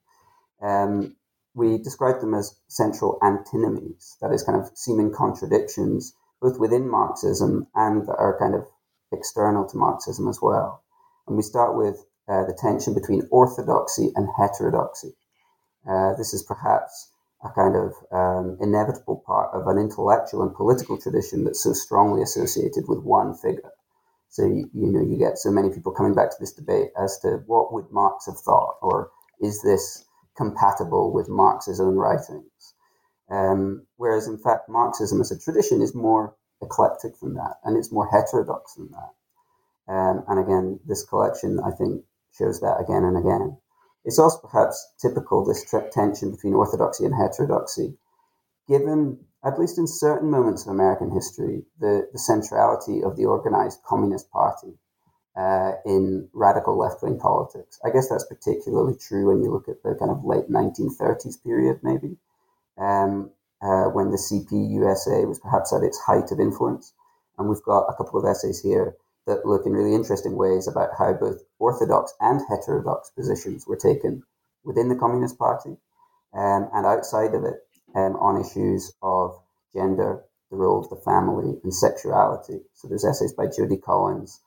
Um, 0.62 1.16
we 1.54 1.78
describe 1.78 2.20
them 2.20 2.34
as 2.34 2.56
central 2.68 3.18
antinomies, 3.22 4.16
that 4.22 4.32
is, 4.32 4.42
kind 4.42 4.58
of 4.58 4.70
seeming 4.74 5.12
contradictions 5.12 6.14
both 6.40 6.58
within 6.58 6.88
Marxism 6.88 7.66
and 7.74 8.06
that 8.06 8.16
are 8.18 8.38
kind 8.38 8.54
of 8.54 8.66
external 9.12 9.68
to 9.68 9.76
Marxism 9.76 10.28
as 10.28 10.40
well. 10.42 10.82
And 11.26 11.36
we 11.36 11.42
start 11.42 11.76
with 11.76 12.04
uh, 12.28 12.44
the 12.46 12.58
tension 12.58 12.94
between 12.94 13.28
orthodoxy 13.30 14.10
and 14.16 14.28
heterodoxy. 14.36 15.14
Uh, 15.88 16.14
this 16.16 16.32
is 16.32 16.42
perhaps 16.42 17.10
a 17.44 17.50
kind 17.50 17.76
of 17.76 17.92
um, 18.12 18.56
inevitable 18.60 19.22
part 19.26 19.50
of 19.52 19.66
an 19.66 19.78
intellectual 19.78 20.42
and 20.42 20.54
political 20.54 20.98
tradition 20.98 21.44
that's 21.44 21.62
so 21.62 21.72
strongly 21.72 22.22
associated 22.22 22.84
with 22.88 23.00
one 23.00 23.34
figure. 23.34 23.70
So 24.32 24.46
you, 24.46 24.70
know 24.72 25.02
you 25.02 25.18
get 25.18 25.36
so 25.36 25.50
many 25.50 25.68
people 25.68 25.92
coming 25.92 26.14
back 26.14 26.30
to 26.30 26.36
this 26.40 26.54
debate 26.54 26.88
as 26.98 27.18
to 27.18 27.42
what 27.44 27.70
would 27.70 27.92
Marx 27.92 28.24
have 28.24 28.38
thought, 28.38 28.76
or 28.80 29.10
is 29.42 29.60
this 29.60 30.06
compatible 30.38 31.12
with 31.12 31.28
Marx's 31.28 31.78
own 31.78 31.96
writings? 31.96 32.74
Um, 33.30 33.86
whereas 33.98 34.26
in 34.26 34.38
fact 34.38 34.70
Marxism 34.70 35.20
as 35.20 35.30
a 35.30 35.38
tradition 35.38 35.82
is 35.82 35.94
more 35.94 36.34
eclectic 36.62 37.20
than 37.20 37.34
that, 37.34 37.56
and 37.62 37.76
it's 37.76 37.92
more 37.92 38.08
heterodox 38.08 38.72
than 38.72 38.88
that. 38.92 39.92
Um, 39.92 40.24
and 40.26 40.40
again, 40.40 40.80
this 40.86 41.04
collection 41.04 41.60
I 41.60 41.70
think 41.70 42.02
shows 42.32 42.58
that 42.62 42.80
again 42.80 43.04
and 43.04 43.18
again. 43.18 43.58
It's 44.06 44.18
also 44.18 44.48
perhaps 44.48 44.94
typical, 44.98 45.44
this 45.44 45.62
tension 45.92 46.30
between 46.30 46.54
orthodoxy 46.54 47.04
and 47.04 47.14
heterodoxy, 47.14 47.98
given, 48.66 49.26
at 49.44 49.58
least 49.58 49.78
in 49.78 49.86
certain 49.86 50.30
moments 50.30 50.64
of 50.64 50.72
American 50.72 51.10
history, 51.10 51.64
the, 51.80 52.08
the 52.12 52.18
centrality 52.18 53.02
of 53.02 53.16
the 53.16 53.24
organized 53.24 53.82
Communist 53.82 54.30
Party 54.30 54.78
uh, 55.36 55.72
in 55.84 56.28
radical 56.32 56.78
left 56.78 57.02
wing 57.02 57.18
politics. 57.18 57.80
I 57.84 57.90
guess 57.90 58.08
that's 58.08 58.26
particularly 58.26 58.94
true 58.96 59.28
when 59.28 59.42
you 59.42 59.50
look 59.50 59.68
at 59.68 59.82
the 59.82 59.96
kind 59.98 60.10
of 60.10 60.24
late 60.24 60.48
1930s 60.48 61.42
period, 61.42 61.80
maybe, 61.82 62.16
um, 62.78 63.30
uh, 63.62 63.86
when 63.90 64.10
the 64.10 64.16
CPUSA 64.16 65.26
was 65.26 65.40
perhaps 65.40 65.72
at 65.72 65.82
its 65.82 65.98
height 66.00 66.30
of 66.30 66.38
influence. 66.38 66.92
And 67.38 67.48
we've 67.48 67.62
got 67.62 67.86
a 67.86 67.94
couple 67.94 68.20
of 68.20 68.26
essays 68.28 68.60
here 68.60 68.94
that 69.26 69.46
look 69.46 69.66
in 69.66 69.72
really 69.72 69.94
interesting 69.94 70.36
ways 70.36 70.68
about 70.68 70.90
how 70.98 71.12
both 71.14 71.42
orthodox 71.58 72.12
and 72.20 72.40
heterodox 72.48 73.10
positions 73.10 73.66
were 73.66 73.76
taken 73.76 74.22
within 74.64 74.88
the 74.88 74.96
Communist 74.96 75.38
Party 75.38 75.76
um, 76.34 76.68
and 76.72 76.86
outside 76.86 77.34
of 77.34 77.44
it 77.44 77.66
um, 77.94 78.16
on 78.16 78.40
issues 78.40 78.92
of 79.02 79.38
gender, 79.74 80.22
the 80.50 80.56
role 80.56 80.80
of 80.82 80.90
the 80.90 81.02
family, 81.04 81.58
and 81.62 81.74
sexuality. 81.74 82.60
So 82.74 82.88
there's 82.88 83.04
essays 83.04 83.32
by 83.32 83.46
Judy 83.46 83.76
Collins 83.76 84.40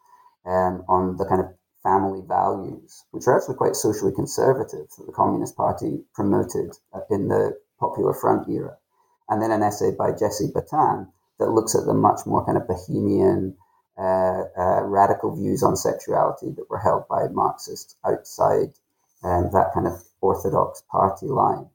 um, 0.46 0.84
on 0.88 1.18
the 1.18 1.26
kind 1.26 1.42
of 1.42 1.54
family 1.84 2.22
values, 2.28 3.04
which 3.12 3.28
are 3.28 3.38
actually 3.38 3.56
quite 3.56 3.76
socially 3.76 4.12
conservative 4.12 4.88
that 4.98 5.06
the 5.06 5.12
Communist 5.12 5.56
Party 5.56 6.02
promoted 6.14 6.72
in 7.10 7.28
the 7.28 7.58
Popular 7.80 8.14
Front 8.14 8.50
era. 8.50 8.78
And 9.30 9.42
then 9.42 9.52
an 9.52 9.64
essay 9.64 9.92
by 9.92 10.12
Jesse 10.12 10.52
Battan 10.54 11.08
that 11.40 11.52
looks 11.52 11.76
at 11.76 11.86
the 11.86 11.94
much 11.94 12.22
more 12.26 12.46
kind 12.46 12.58
of 12.58 12.68
bohemian, 12.68 13.56
uh, 13.98 14.44
uh, 14.58 14.82
radical 14.84 15.36
views 15.36 15.64
on 15.64 15.76
sexuality 15.76 16.52
that 16.52 16.70
were 16.70 16.80
held 16.80 17.08
by 17.08 17.28
Marxists 17.28 17.96
outside 18.06 18.74
um, 19.24 19.50
that 19.54 19.72
kind 19.74 19.88
of 19.88 20.04
orthodox 20.22 20.84
party 20.92 21.28
line. 21.28 21.68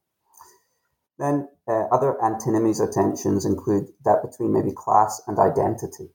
Then 1.21 1.49
uh, 1.69 1.85
other 1.93 2.17
antinomies 2.25 2.81
or 2.81 2.91
tensions 2.91 3.45
include 3.45 3.89
that 4.07 4.23
between 4.23 4.55
maybe 4.55 4.73
class 4.75 5.21
and 5.27 5.39
identity. 5.39 6.09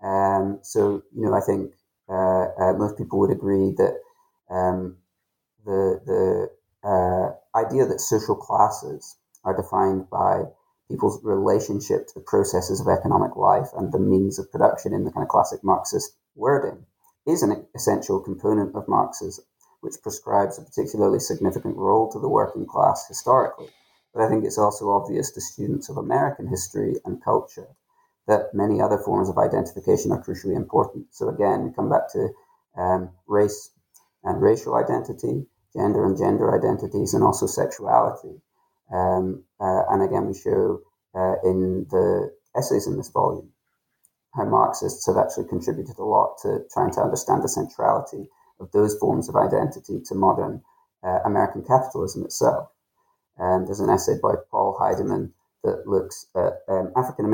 Um, 0.00 0.60
so, 0.62 1.02
you 1.12 1.26
know, 1.26 1.34
I 1.34 1.40
think 1.40 1.72
uh, 2.08 2.46
uh, 2.56 2.72
most 2.74 2.96
people 2.96 3.18
would 3.18 3.32
agree 3.32 3.74
that 3.76 3.98
um, 4.48 4.98
the, 5.64 6.00
the 6.06 6.88
uh, 6.88 7.58
idea 7.58 7.84
that 7.86 8.00
social 8.00 8.36
classes 8.36 9.16
are 9.42 9.56
defined 9.56 10.08
by 10.08 10.44
people's 10.88 11.18
relationship 11.24 12.06
to 12.06 12.14
the 12.14 12.24
processes 12.24 12.80
of 12.80 12.86
economic 12.86 13.34
life 13.34 13.68
and 13.76 13.92
the 13.92 13.98
means 13.98 14.38
of 14.38 14.52
production 14.52 14.94
in 14.94 15.02
the 15.02 15.10
kind 15.10 15.24
of 15.24 15.28
classic 15.28 15.64
Marxist 15.64 16.12
wording 16.36 16.86
is 17.26 17.42
an 17.42 17.66
essential 17.74 18.20
component 18.20 18.72
of 18.76 18.86
Marxism, 18.86 19.44
which 19.80 20.00
prescribes 20.00 20.58
a 20.58 20.62
particularly 20.62 21.18
significant 21.18 21.76
role 21.76 22.08
to 22.12 22.20
the 22.20 22.28
working 22.28 22.66
class 22.66 23.04
historically. 23.08 23.68
But 24.18 24.24
I 24.24 24.30
think 24.30 24.44
it's 24.44 24.58
also 24.58 24.90
obvious 24.90 25.30
to 25.30 25.40
students 25.40 25.88
of 25.88 25.96
American 25.96 26.48
history 26.48 26.96
and 27.04 27.22
culture 27.22 27.68
that 28.26 28.52
many 28.52 28.80
other 28.80 28.98
forms 28.98 29.28
of 29.28 29.38
identification 29.38 30.10
are 30.10 30.20
crucially 30.20 30.56
important. 30.56 31.06
So 31.12 31.28
again, 31.28 31.62
we 31.62 31.72
come 31.72 31.88
back 31.88 32.10
to 32.14 32.30
um, 32.76 33.10
race 33.28 33.70
and 34.24 34.42
racial 34.42 34.74
identity, 34.74 35.46
gender 35.72 36.04
and 36.04 36.18
gender 36.18 36.52
identities, 36.52 37.14
and 37.14 37.22
also 37.22 37.46
sexuality. 37.46 38.42
Um, 38.92 39.44
uh, 39.60 39.82
and 39.88 40.02
again, 40.02 40.26
we 40.26 40.34
show 40.34 40.80
uh, 41.14 41.36
in 41.44 41.86
the 41.88 42.34
essays 42.56 42.88
in 42.88 42.96
this 42.96 43.10
volume 43.10 43.52
how 44.34 44.46
Marxists 44.46 45.06
have 45.06 45.16
actually 45.16 45.46
contributed 45.46 45.96
a 46.00 46.04
lot 46.04 46.38
to 46.42 46.64
trying 46.74 46.90
to 46.94 47.02
understand 47.02 47.44
the 47.44 47.48
centrality 47.48 48.26
of 48.58 48.72
those 48.72 48.98
forms 48.98 49.28
of 49.28 49.36
identity 49.36 50.00
to 50.06 50.16
modern 50.16 50.60
uh, 51.04 51.20
American 51.24 51.62
capitalism 51.62 52.24
itself. 52.24 52.68
And 53.38 53.66
there's 53.66 53.80
an 53.80 53.90
essay 53.90 54.18
by 54.20 54.34
Paul 54.50 54.76
Heideman 54.80 55.32
that 55.64 55.86
looks 55.86 56.26
at 56.34 56.62
um, 56.68 56.92
African 56.96 57.24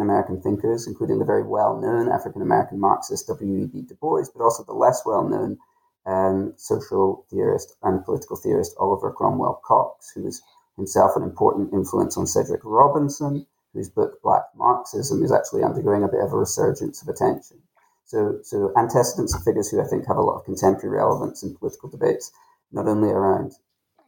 American 0.00 0.40
thinkers, 0.40 0.86
including 0.86 1.18
the 1.18 1.24
very 1.24 1.42
well 1.42 1.80
known 1.80 2.10
African 2.10 2.42
American 2.42 2.80
Marxist 2.80 3.26
W.E.B. 3.28 3.82
Du 3.82 3.94
Bois, 3.94 4.26
but 4.34 4.42
also 4.42 4.64
the 4.64 4.72
less 4.72 5.02
well 5.04 5.28
known 5.28 5.58
um, 6.06 6.54
social 6.56 7.26
theorist 7.30 7.74
and 7.82 8.04
political 8.04 8.36
theorist 8.36 8.74
Oliver 8.78 9.12
Cromwell 9.12 9.60
Cox, 9.64 10.12
who 10.14 10.22
was 10.24 10.42
himself 10.76 11.12
an 11.16 11.22
important 11.22 11.72
influence 11.72 12.16
on 12.16 12.26
Cedric 12.26 12.62
Robinson, 12.64 13.46
whose 13.74 13.90
book 13.90 14.20
Black 14.22 14.44
Marxism 14.56 15.22
is 15.22 15.32
actually 15.32 15.62
undergoing 15.62 16.02
a 16.02 16.08
bit 16.08 16.20
of 16.24 16.32
a 16.32 16.36
resurgence 16.36 17.02
of 17.02 17.08
attention. 17.08 17.58
So, 18.06 18.40
so 18.42 18.72
antecedents 18.76 19.34
of 19.34 19.44
figures 19.44 19.70
who 19.70 19.80
I 19.80 19.86
think 19.86 20.06
have 20.06 20.16
a 20.16 20.22
lot 20.22 20.38
of 20.38 20.44
contemporary 20.44 20.96
relevance 20.96 21.42
in 21.42 21.54
political 21.54 21.88
debates, 21.88 22.32
not 22.72 22.88
only 22.88 23.10
around 23.10 23.52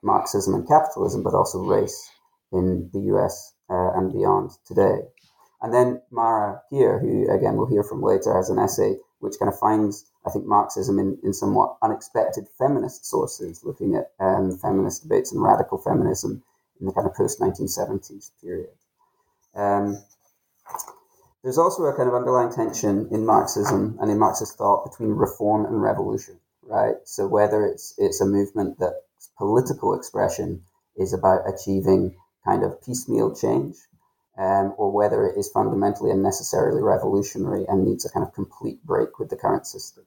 Marxism 0.03 0.55
and 0.55 0.67
capitalism, 0.67 1.23
but 1.23 1.35
also 1.35 1.63
race 1.63 2.11
in 2.53 2.91
the 2.93 3.01
US 3.15 3.55
uh, 3.71 3.93
and 3.95 4.13
beyond 4.13 4.51
today. 4.67 5.01
And 5.61 5.73
then 5.73 6.03
Mara 6.11 6.61
here, 6.71 6.99
who 6.99 7.31
again 7.31 7.57
we'll 7.57 7.71
hear 7.71 7.85
from 7.85 8.03
later, 8.03 8.35
has 8.35 8.51
an 8.51 8.59
essay 8.59 8.97
which 9.21 9.39
kind 9.39 9.49
of 9.49 9.59
finds, 9.59 10.05
I 10.27 10.31
think, 10.31 10.47
Marxism 10.47 10.99
in, 10.99 11.17
in 11.23 11.33
somewhat 11.33 11.77
unexpected 11.81 12.49
feminist 12.59 13.07
sources, 13.07 13.63
looking 13.63 13.95
at 13.95 14.11
um, 14.19 14.59
feminist 14.59 15.05
debates 15.05 15.31
and 15.31 15.41
radical 15.41 15.79
feminism 15.79 16.43
in 16.81 16.87
the 16.87 16.93
kind 16.93 17.07
of 17.07 17.15
post 17.15 17.39
1970s 17.39 18.33
period. 18.43 18.75
Um, 19.55 20.03
there's 21.45 21.59
also 21.59 21.85
a 21.85 21.97
kind 21.97 22.09
of 22.09 22.17
underlying 22.17 22.53
tension 22.53 23.09
in 23.13 23.25
Marxism 23.25 23.97
and 24.01 24.11
in 24.11 24.19
Marxist 24.19 24.59
thought 24.59 24.91
between 24.91 25.11
reform 25.11 25.67
and 25.67 25.81
revolution, 25.81 26.41
right? 26.63 26.97
So 27.05 27.29
whether 27.29 27.65
it's 27.65 27.95
it's 27.99 28.21
a 28.21 28.27
movement 28.27 28.81
that 28.81 29.05
political 29.39 29.95
expression 29.95 30.63
is 30.97 31.13
about 31.13 31.49
achieving 31.49 32.17
kind 32.45 32.63
of 32.63 32.83
piecemeal 32.83 33.35
change, 33.35 33.77
um, 34.39 34.75
or 34.77 34.91
whether 34.91 35.27
it 35.27 35.39
is 35.39 35.51
fundamentally 35.51 36.11
and 36.11 36.23
necessarily 36.23 36.83
revolutionary 36.83 37.65
and 37.69 37.85
needs 37.85 38.05
a 38.05 38.11
kind 38.11 38.27
of 38.27 38.35
complete 38.35 38.85
break 38.85 39.19
with 39.19 39.31
the 39.31 39.37
current 39.37 39.67
system. 39.67 40.05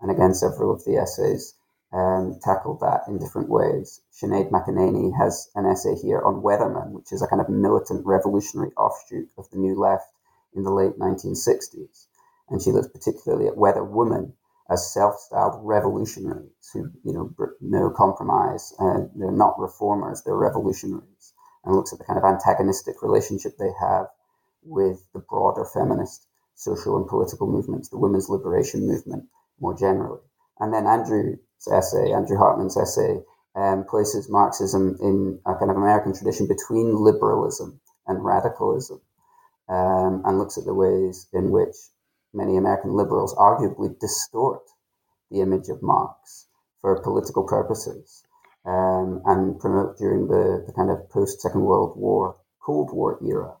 And 0.00 0.10
again, 0.10 0.34
several 0.34 0.72
of 0.72 0.84
the 0.84 0.96
essays 0.96 1.54
um, 1.92 2.38
tackled 2.42 2.80
that 2.80 3.02
in 3.06 3.18
different 3.18 3.48
ways. 3.48 4.00
Sinead 4.12 4.50
McEneaney 4.50 5.16
has 5.16 5.48
an 5.54 5.66
essay 5.66 5.94
here 5.94 6.20
on 6.20 6.42
Weatherman, 6.42 6.90
which 6.90 7.12
is 7.12 7.22
a 7.22 7.26
kind 7.26 7.40
of 7.40 7.48
militant 7.48 8.04
revolutionary 8.04 8.72
offshoot 8.76 9.28
of 9.38 9.48
the 9.50 9.58
New 9.58 9.78
Left 9.78 10.10
in 10.54 10.64
the 10.64 10.72
late 10.72 10.98
1960s. 10.98 12.06
And 12.48 12.60
she 12.60 12.72
looks 12.72 12.88
particularly 12.88 13.46
at 13.46 13.56
Weather 13.56 13.84
Women 13.84 14.34
as 14.70 14.92
self-styled 14.92 15.60
revolutionaries 15.62 16.70
who, 16.72 16.90
you 17.04 17.12
know, 17.12 17.34
no 17.60 17.90
compromise, 17.90 18.72
and 18.78 19.10
they're 19.14 19.30
not 19.30 19.58
reformers, 19.58 20.22
they're 20.22 20.36
revolutionaries 20.36 21.34
and 21.64 21.74
looks 21.74 21.92
at 21.92 21.98
the 21.98 22.04
kind 22.04 22.18
of 22.18 22.24
antagonistic 22.24 23.02
relationship 23.02 23.56
they 23.58 23.72
have 23.80 24.06
with 24.62 25.04
the 25.12 25.20
broader 25.20 25.64
feminist 25.64 26.26
social 26.54 26.96
and 26.96 27.08
political 27.08 27.46
movements, 27.46 27.88
the 27.88 27.98
women's 27.98 28.28
liberation 28.28 28.86
movement 28.86 29.24
more 29.60 29.76
generally. 29.76 30.20
And 30.60 30.72
then 30.72 30.86
Andrew's 30.86 31.38
essay, 31.70 32.12
Andrew 32.12 32.36
Hartman's 32.36 32.76
essay, 32.76 33.20
um, 33.56 33.84
places 33.84 34.30
Marxism 34.30 34.96
in 35.00 35.40
a 35.46 35.54
kind 35.54 35.70
of 35.70 35.76
American 35.76 36.14
tradition 36.14 36.46
between 36.46 36.96
liberalism 36.96 37.80
and 38.06 38.24
radicalism, 38.24 39.00
um, 39.68 40.22
and 40.24 40.38
looks 40.38 40.58
at 40.58 40.64
the 40.64 40.74
ways 40.74 41.28
in 41.32 41.50
which 41.50 41.76
many 42.34 42.56
American 42.56 42.92
liberals 42.92 43.34
arguably 43.34 43.98
distort 43.98 44.62
the 45.30 45.40
image 45.40 45.68
of 45.68 45.82
Marx 45.82 46.46
for 46.80 47.00
political 47.02 47.44
purposes 47.44 48.24
um, 48.64 49.22
and 49.26 49.58
promote 49.58 49.98
during 49.98 50.26
the, 50.28 50.62
the 50.66 50.72
kind 50.72 50.90
of 50.90 51.08
post 51.10 51.40
Second 51.40 51.62
World 51.62 51.96
War, 51.96 52.36
Cold 52.60 52.92
War 52.92 53.18
era, 53.24 53.54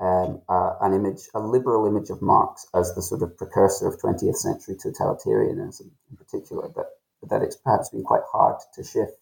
um, 0.00 0.42
uh, 0.48 0.74
an 0.80 0.92
image, 0.92 1.28
a 1.34 1.40
liberal 1.40 1.86
image 1.86 2.10
of 2.10 2.20
Marx 2.20 2.66
as 2.74 2.94
the 2.94 3.02
sort 3.02 3.22
of 3.22 3.36
precursor 3.36 3.88
of 3.88 4.00
20th 4.00 4.36
century 4.36 4.74
totalitarianism 4.74 5.90
in 6.10 6.16
particular, 6.16 6.68
but, 6.68 6.98
but 7.20 7.30
that 7.30 7.42
it's 7.42 7.56
perhaps 7.56 7.90
been 7.90 8.02
quite 8.02 8.22
hard 8.30 8.56
to 8.74 8.84
shift 8.84 9.12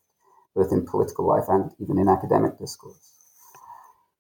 both 0.55 0.73
in 0.73 0.87
political 0.87 1.27
life 1.27 1.45
and 1.49 1.71
even 1.79 1.99
in 1.99 2.09
academic 2.09 2.59
discourse. 2.59 3.12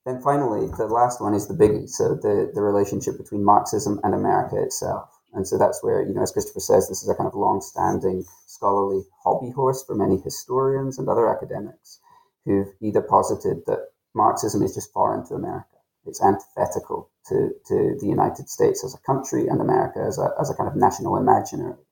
Then 0.05 0.21
finally, 0.21 0.67
the 0.67 0.87
last 0.87 1.21
one 1.21 1.35
is 1.35 1.47
the 1.47 1.55
biggie. 1.55 1.89
So 1.89 2.15
the, 2.15 2.51
the 2.53 2.63
relationship 2.63 3.17
between 3.19 3.45
Marxism 3.45 4.01
and 4.03 4.15
America 4.15 4.61
itself. 4.61 5.09
And 5.33 5.47
so 5.47 5.57
that's 5.57 5.83
where, 5.83 6.03
you 6.03 6.13
know, 6.13 6.23
as 6.23 6.33
Christopher 6.33 6.61
says, 6.61 6.89
this 6.89 7.03
is 7.03 7.09
a 7.09 7.15
kind 7.15 7.29
of 7.29 7.35
long-standing 7.35 8.25
scholarly 8.47 9.03
hobby 9.23 9.51
horse 9.51 9.83
for 9.85 9.95
many 9.95 10.19
historians 10.19 10.99
and 10.99 11.09
other 11.09 11.29
academics 11.29 12.01
who've 12.45 12.69
either 12.83 13.01
posited 13.01 13.65
that 13.67 13.91
Marxism 14.15 14.63
is 14.63 14.75
just 14.75 14.93
foreign 14.93 15.25
to 15.29 15.35
America. 15.35 15.79
It's 16.05 16.23
antithetical 16.23 17.09
to, 17.29 17.53
to 17.69 17.97
the 18.01 18.07
United 18.07 18.51
States 18.51 18.85
as 18.85 18.95
a 18.95 19.07
country 19.07 19.47
and 19.47 19.61
America 19.61 20.01
as 20.01 20.19
a, 20.19 20.31
as 20.39 20.51
a 20.51 20.55
kind 20.55 20.69
of 20.69 20.77
national 20.77 21.17
imaginary. 21.17 21.87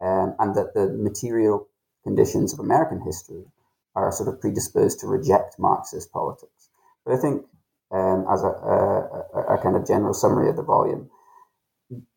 Um, 0.00 0.34
and 0.38 0.54
that 0.56 0.74
the 0.74 0.88
material 0.88 1.68
conditions 2.02 2.52
of 2.52 2.58
American 2.58 3.00
history 3.00 3.44
are 3.94 4.12
sort 4.12 4.28
of 4.28 4.40
predisposed 4.40 5.00
to 5.00 5.06
reject 5.06 5.58
Marxist 5.58 6.12
politics. 6.12 6.55
But 7.06 7.14
I 7.14 7.18
think, 7.18 7.46
um, 7.92 8.26
as 8.28 8.42
a, 8.42 8.48
a, 8.48 9.54
a, 9.54 9.62
kind 9.62 9.76
of 9.76 9.86
general 9.86 10.12
summary 10.12 10.50
of 10.50 10.56
the 10.56 10.64
volume, 10.64 11.08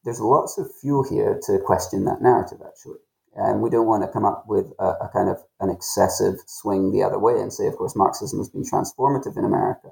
there's 0.03 0.19
lots 0.19 0.57
of 0.57 0.67
fuel 0.81 1.05
here 1.07 1.39
to 1.45 1.59
question 1.59 2.05
that 2.05 2.23
narrative, 2.23 2.57
actually. 2.65 2.97
And 3.35 3.61
we 3.61 3.69
don't 3.69 3.85
want 3.85 4.03
to 4.03 4.11
come 4.11 4.25
up 4.25 4.45
with 4.47 4.73
a, 4.79 5.05
a, 5.05 5.09
kind 5.13 5.29
of 5.29 5.37
an 5.59 5.69
excessive 5.69 6.39
swing 6.47 6.91
the 6.91 7.03
other 7.03 7.19
way 7.19 7.39
and 7.39 7.53
say, 7.53 7.67
of 7.67 7.77
course, 7.77 7.95
Marxism 7.95 8.39
has 8.39 8.49
been 8.49 8.63
transformative 8.63 9.37
in 9.37 9.45
America. 9.45 9.89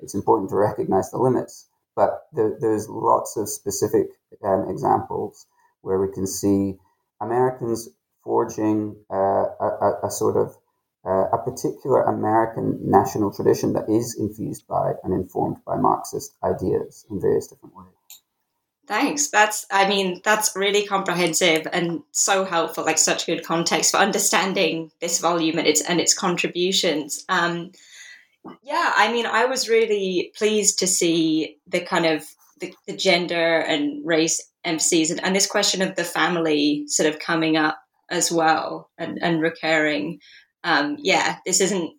It's 0.00 0.14
important 0.14 0.48
to 0.50 0.56
recognize 0.56 1.10
the 1.10 1.18
limits. 1.18 1.68
But 1.94 2.26
there, 2.32 2.56
there's 2.58 2.88
lots 2.88 3.36
of 3.36 3.50
specific 3.50 4.06
um, 4.42 4.66
examples 4.70 5.46
where 5.82 6.00
we 6.00 6.10
can 6.10 6.26
see 6.26 6.78
Americans 7.20 7.88
forging 8.24 8.96
uh, 9.10 9.44
a, 9.60 9.98
a, 10.04 10.10
sort 10.10 10.36
of 10.36 10.56
a 11.08 11.38
particular 11.38 12.02
American 12.02 12.78
national 12.82 13.32
tradition 13.32 13.72
that 13.72 13.88
is 13.88 14.16
infused 14.18 14.66
by 14.66 14.92
and 15.02 15.12
informed 15.12 15.56
by 15.66 15.76
Marxist 15.76 16.36
ideas 16.42 17.06
in 17.10 17.20
various 17.20 17.46
different 17.46 17.74
ways. 17.76 17.86
Thanks. 18.86 19.28
That's, 19.28 19.66
I 19.70 19.86
mean, 19.86 20.22
that's 20.24 20.56
really 20.56 20.86
comprehensive 20.86 21.66
and 21.72 22.00
so 22.12 22.44
helpful, 22.44 22.84
like 22.84 22.96
such 22.96 23.26
good 23.26 23.44
context 23.44 23.90
for 23.90 23.98
understanding 23.98 24.90
this 25.00 25.20
volume 25.20 25.58
and 25.58 25.66
its 25.66 25.82
and 25.82 26.00
its 26.00 26.14
contributions. 26.14 27.22
Um, 27.28 27.72
yeah, 28.62 28.92
I 28.96 29.12
mean, 29.12 29.26
I 29.26 29.44
was 29.44 29.68
really 29.68 30.32
pleased 30.38 30.78
to 30.78 30.86
see 30.86 31.58
the 31.66 31.80
kind 31.80 32.06
of 32.06 32.24
the, 32.60 32.72
the 32.86 32.96
gender 32.96 33.58
and 33.58 34.04
race 34.06 34.42
emphases 34.64 35.10
and, 35.10 35.22
and 35.22 35.36
this 35.36 35.46
question 35.46 35.82
of 35.82 35.94
the 35.94 36.04
family 36.04 36.84
sort 36.86 37.12
of 37.12 37.18
coming 37.18 37.58
up 37.58 37.78
as 38.10 38.32
well 38.32 38.90
and, 38.96 39.18
and 39.22 39.42
recurring. 39.42 40.20
Um, 40.64 40.96
yeah, 41.00 41.38
this 41.46 41.60
isn't 41.60 41.92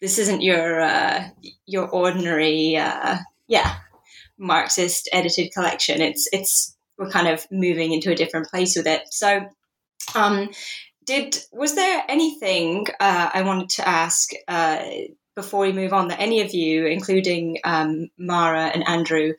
this 0.00 0.18
isn't 0.18 0.42
your 0.42 0.80
uh, 0.80 1.28
your 1.66 1.88
ordinary 1.88 2.76
uh, 2.76 3.18
yeah 3.48 3.76
Marxist 4.38 5.08
edited 5.12 5.52
collection. 5.52 6.00
It's 6.00 6.28
it's 6.32 6.76
we're 6.98 7.10
kind 7.10 7.28
of 7.28 7.46
moving 7.50 7.92
into 7.92 8.10
a 8.10 8.14
different 8.14 8.48
place 8.48 8.76
with 8.76 8.86
it. 8.86 9.02
So, 9.10 9.46
um, 10.14 10.50
did 11.04 11.38
was 11.52 11.74
there 11.74 12.04
anything 12.08 12.86
uh, 13.00 13.30
I 13.32 13.42
wanted 13.42 13.70
to 13.70 13.88
ask 13.88 14.30
uh, 14.48 14.84
before 15.34 15.60
we 15.60 15.72
move 15.72 15.92
on 15.92 16.08
that 16.08 16.20
any 16.20 16.40
of 16.40 16.54
you, 16.54 16.86
including 16.86 17.58
um, 17.64 18.08
Mara 18.18 18.66
and 18.66 18.86
Andrew, 18.88 19.34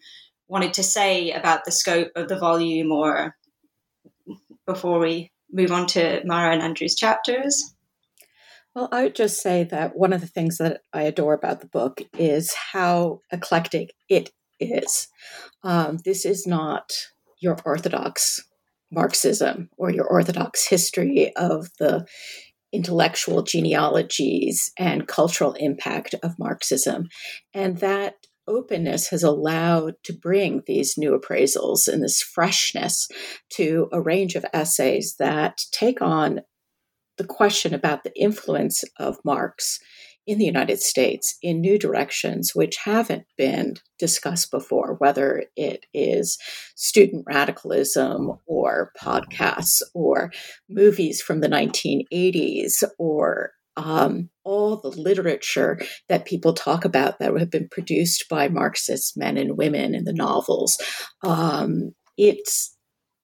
wanted 0.48 0.74
to 0.76 0.84
say 0.84 1.32
about 1.32 1.66
the 1.66 1.72
scope 1.72 2.12
of 2.16 2.28
the 2.28 2.40
volume, 2.40 2.92
or 2.92 3.36
before 4.66 5.00
we 5.00 5.32
move 5.52 5.72
on 5.72 5.88
to 5.88 6.22
Mara 6.26 6.54
and 6.54 6.62
Andrew's 6.62 6.96
chapters? 6.96 7.74
Well, 8.78 8.90
I 8.92 9.06
would 9.06 9.16
just 9.16 9.42
say 9.42 9.64
that 9.72 9.96
one 9.96 10.14
of 10.14 10.22
the 10.22 10.28
things 10.28 10.60
that 10.60 10.82
I 10.94 11.02
adore 11.02 11.34
about 11.34 11.62
the 11.62 11.68
book 11.68 12.00
is 12.16 12.54
how 12.54 13.22
eclectic 13.32 13.96
it 14.08 14.30
is. 14.60 15.08
Um, 15.64 15.98
this 16.06 16.26
is 16.26 16.46
not 16.46 16.94
your 17.40 17.58
orthodox 17.66 18.40
Marxism 18.92 19.72
or 19.80 19.90
your 19.90 20.06
orthodox 20.06 20.68
history 20.68 21.36
of 21.36 21.72
the 21.80 22.06
intellectual 22.72 23.42
genealogies 23.42 24.72
and 24.78 25.08
cultural 25.08 25.54
impact 25.54 26.14
of 26.22 26.38
Marxism. 26.38 27.08
And 27.56 27.80
that 27.80 28.28
openness 28.48 29.08
has 29.08 29.24
allowed 29.24 29.96
to 30.04 30.14
bring 30.14 30.62
these 30.68 31.00
new 31.00 31.20
appraisals 31.20 31.88
and 31.88 32.04
this 32.04 32.22
freshness 32.22 33.08
to 33.54 33.90
a 33.92 34.00
range 34.00 34.36
of 34.36 34.46
essays 34.54 35.16
that 35.18 35.62
take 35.72 36.00
on 36.00 36.42
the 37.18 37.26
question 37.26 37.74
about 37.74 38.04
the 38.04 38.20
influence 38.20 38.84
of 39.00 39.18
Marx 39.24 39.80
in 40.28 40.38
the 40.38 40.46
United 40.46 40.82
States 40.82 41.38
in 41.42 41.62
new 41.62 41.80
directions 41.80 42.52
which 42.54 42.76
haven't 42.84 43.26
been 43.38 43.76
discussed 43.98 44.52
before, 44.52 44.96
whether 45.00 45.46
it 45.56 45.86
is 45.94 46.38
student 46.76 47.24
radicalism 47.26 48.34
or 48.46 48.92
podcasts 49.02 49.82
or 49.94 50.32
movies 50.70 51.22
from 51.22 51.40
the 51.40 51.48
1980s 51.48 52.84
or 53.00 53.52
um, 53.78 54.30
all 54.44 54.76
the 54.76 54.90
literature 54.90 55.80
that 56.10 56.26
people 56.26 56.54
talk 56.54 56.84
about 56.84 57.20
that 57.20 57.38
have 57.38 57.52
been 57.52 57.70
produced 57.70 58.26
by 58.28 58.50
Marxist 58.50 59.16
men 59.16 59.38
and 59.38 59.58
women 59.58 59.96
in 59.96 60.04
the 60.04 60.14
novels. 60.14 60.78
Um, 61.24 61.92
it's 62.18 62.76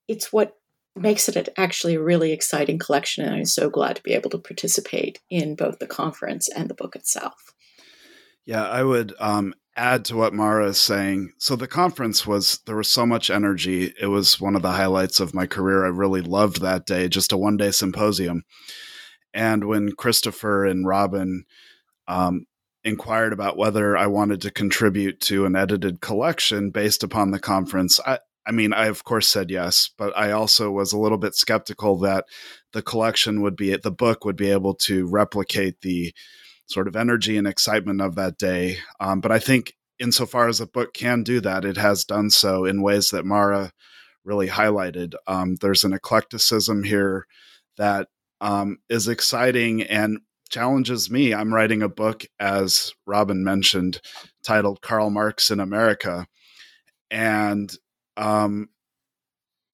it's 0.07 0.31
what 0.31 0.53
makes 0.95 1.27
it 1.27 1.49
actually 1.57 1.95
a 1.95 2.01
really 2.01 2.31
exciting 2.31 2.77
collection. 2.77 3.25
And 3.25 3.33
I'm 3.33 3.45
so 3.45 3.69
glad 3.69 3.95
to 3.95 4.03
be 4.03 4.13
able 4.13 4.29
to 4.31 4.37
participate 4.37 5.19
in 5.29 5.55
both 5.55 5.79
the 5.79 5.87
conference 5.87 6.47
and 6.49 6.69
the 6.69 6.75
book 6.75 6.95
itself. 6.95 7.53
Yeah, 8.45 8.67
I 8.67 8.83
would 8.83 9.13
um, 9.19 9.55
add 9.75 10.05
to 10.05 10.15
what 10.15 10.33
Mara 10.33 10.67
is 10.67 10.79
saying. 10.79 11.31
So 11.39 11.55
the 11.55 11.67
conference 11.67 12.27
was, 12.27 12.59
there 12.65 12.75
was 12.75 12.89
so 12.89 13.05
much 13.05 13.29
energy. 13.29 13.93
It 13.99 14.07
was 14.07 14.39
one 14.39 14.55
of 14.55 14.61
the 14.61 14.73
highlights 14.73 15.19
of 15.19 15.33
my 15.33 15.47
career. 15.47 15.85
I 15.85 15.89
really 15.89 16.21
loved 16.21 16.61
that 16.61 16.85
day, 16.85 17.07
just 17.07 17.31
a 17.31 17.37
one 17.37 17.57
day 17.57 17.71
symposium. 17.71 18.43
And 19.33 19.65
when 19.65 19.93
Christopher 19.93 20.65
and 20.65 20.85
Robin 20.85 21.45
um, 22.07 22.45
inquired 22.83 23.33
about 23.33 23.57
whether 23.57 23.97
I 23.97 24.07
wanted 24.07 24.41
to 24.41 24.51
contribute 24.51 25.19
to 25.21 25.45
an 25.45 25.55
edited 25.55 26.01
collection 26.01 26.69
based 26.69 27.01
upon 27.01 27.31
the 27.31 27.39
conference, 27.39 27.99
I, 28.05 28.19
I 28.45 28.51
mean, 28.51 28.73
I 28.73 28.87
of 28.87 29.03
course 29.03 29.27
said 29.27 29.49
yes, 29.49 29.89
but 29.97 30.15
I 30.17 30.31
also 30.31 30.71
was 30.71 30.93
a 30.93 30.99
little 30.99 31.17
bit 31.17 31.35
skeptical 31.35 31.97
that 31.99 32.25
the 32.73 32.81
collection 32.81 33.41
would 33.41 33.55
be, 33.55 33.75
the 33.75 33.91
book 33.91 34.25
would 34.25 34.35
be 34.35 34.51
able 34.51 34.75
to 34.75 35.07
replicate 35.07 35.81
the 35.81 36.13
sort 36.67 36.87
of 36.87 36.95
energy 36.95 37.37
and 37.37 37.47
excitement 37.47 38.01
of 38.01 38.15
that 38.15 38.37
day. 38.37 38.77
Um, 38.99 39.21
but 39.21 39.31
I 39.31 39.39
think, 39.39 39.73
insofar 39.99 40.47
as 40.47 40.59
a 40.59 40.67
book 40.67 40.93
can 40.93 41.23
do 41.23 41.39
that, 41.41 41.63
it 41.63 41.77
has 41.77 42.03
done 42.03 42.29
so 42.29 42.65
in 42.65 42.81
ways 42.81 43.11
that 43.11 43.25
Mara 43.25 43.71
really 44.25 44.47
highlighted. 44.47 45.13
Um, 45.27 45.55
there's 45.61 45.83
an 45.83 45.93
eclecticism 45.93 46.83
here 46.83 47.27
that 47.77 48.07
um, 48.41 48.77
is 48.89 49.07
exciting 49.07 49.83
and 49.83 50.19
challenges 50.49 51.09
me. 51.09 51.33
I'm 51.33 51.53
writing 51.53 51.81
a 51.81 51.89
book, 51.89 52.25
as 52.39 52.93
Robin 53.05 53.43
mentioned, 53.43 54.01
titled 54.43 54.81
Karl 54.81 55.09
Marx 55.09 55.49
in 55.51 55.59
America. 55.59 56.27
And 57.09 57.73
um, 58.17 58.69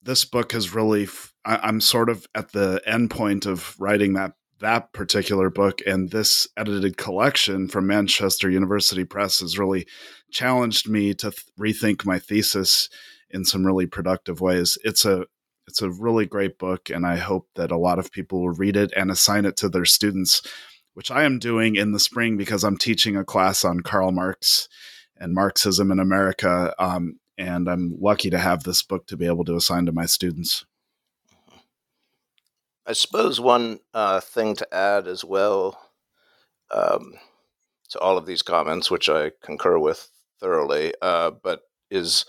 this 0.01 0.25
book 0.25 0.53
has 0.53 0.73
really, 0.73 1.07
I, 1.45 1.67
am 1.67 1.81
sort 1.81 2.09
of 2.09 2.27
at 2.33 2.51
the 2.51 2.81
end 2.85 3.11
point 3.11 3.45
of 3.45 3.75
writing 3.79 4.13
that 4.13 4.33
that 4.59 4.91
particular 4.93 5.49
book 5.49 5.79
and 5.85 6.11
this 6.11 6.47
edited 6.57 6.97
collection 6.97 7.67
from 7.67 7.87
Manchester 7.87 8.49
University 8.49 9.05
Press 9.05 9.39
has 9.39 9.57
really 9.57 9.87
challenged 10.31 10.87
me 10.89 11.13
to 11.13 11.31
th- 11.31 11.45
rethink 11.57 12.05
my 12.05 12.19
thesis 12.19 12.89
in 13.29 13.45
some 13.45 13.65
really 13.65 13.85
productive 13.85 14.41
ways. 14.41 14.77
It's 14.83 15.05
a 15.05 15.25
it's 15.67 15.81
a 15.81 15.89
really 15.89 16.25
great 16.25 16.57
book 16.57 16.89
and 16.89 17.05
I 17.05 17.17
hope 17.17 17.47
that 17.55 17.71
a 17.71 17.77
lot 17.77 17.99
of 17.99 18.11
people 18.11 18.41
will 18.41 18.49
read 18.49 18.75
it 18.75 18.91
and 18.95 19.11
assign 19.11 19.45
it 19.45 19.55
to 19.57 19.69
their 19.69 19.85
students, 19.85 20.41
which 20.93 21.11
I 21.11 21.23
am 21.23 21.37
doing 21.37 21.75
in 21.75 21.91
the 21.91 21.99
spring 21.99 22.37
because 22.37 22.63
I'm 22.63 22.77
teaching 22.77 23.15
a 23.15 23.23
class 23.23 23.63
on 23.63 23.81
Karl 23.81 24.11
Marx 24.11 24.67
and 25.15 25.33
Marxism 25.33 25.91
in 25.91 25.99
America 25.99 26.73
um, 26.79 27.18
and 27.39 27.69
I'm 27.69 27.95
lucky 27.99 28.29
to 28.29 28.37
have 28.37 28.63
this 28.63 28.83
book 28.83 29.07
to 29.07 29.17
be 29.17 29.25
able 29.25 29.45
to 29.45 29.55
assign 29.55 29.85
to 29.85 29.93
my 29.93 30.05
students. 30.05 30.65
I 32.85 32.91
suppose 32.91 33.39
one 33.39 33.79
uh, 33.93 34.19
thing 34.19 34.55
to 34.57 34.73
add 34.73 35.07
as 35.07 35.23
well 35.23 35.79
um, 36.69 37.13
to 37.89 37.99
all 37.99 38.17
of 38.17 38.25
these 38.25 38.41
comments, 38.41 38.91
which 38.91 39.07
I 39.07 39.31
concur 39.41 39.79
with 39.79 40.09
thoroughly, 40.41 40.93
uh, 41.01 41.31
but 41.31 41.61
is 41.89 42.25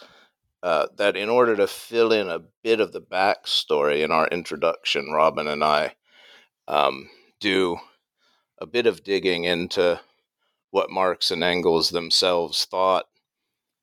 uh, 0.62 0.86
that 0.96 1.16
in 1.16 1.28
order 1.28 1.56
to 1.56 1.66
fill 1.66 2.12
in 2.12 2.28
a 2.28 2.42
bit 2.62 2.78
of 2.78 2.92
the 2.92 3.00
backstory 3.00 4.04
in 4.04 4.12
our 4.12 4.28
introduction, 4.28 5.10
Robin 5.10 5.48
and 5.48 5.64
I 5.64 5.94
um, 6.68 7.08
do 7.40 7.78
a 8.58 8.66
bit 8.66 8.86
of 8.86 9.02
digging 9.02 9.44
into 9.44 10.00
what 10.70 10.90
Marx 10.90 11.32
and 11.32 11.42
Engels 11.42 11.90
themselves 11.90 12.64
thought 12.64 13.06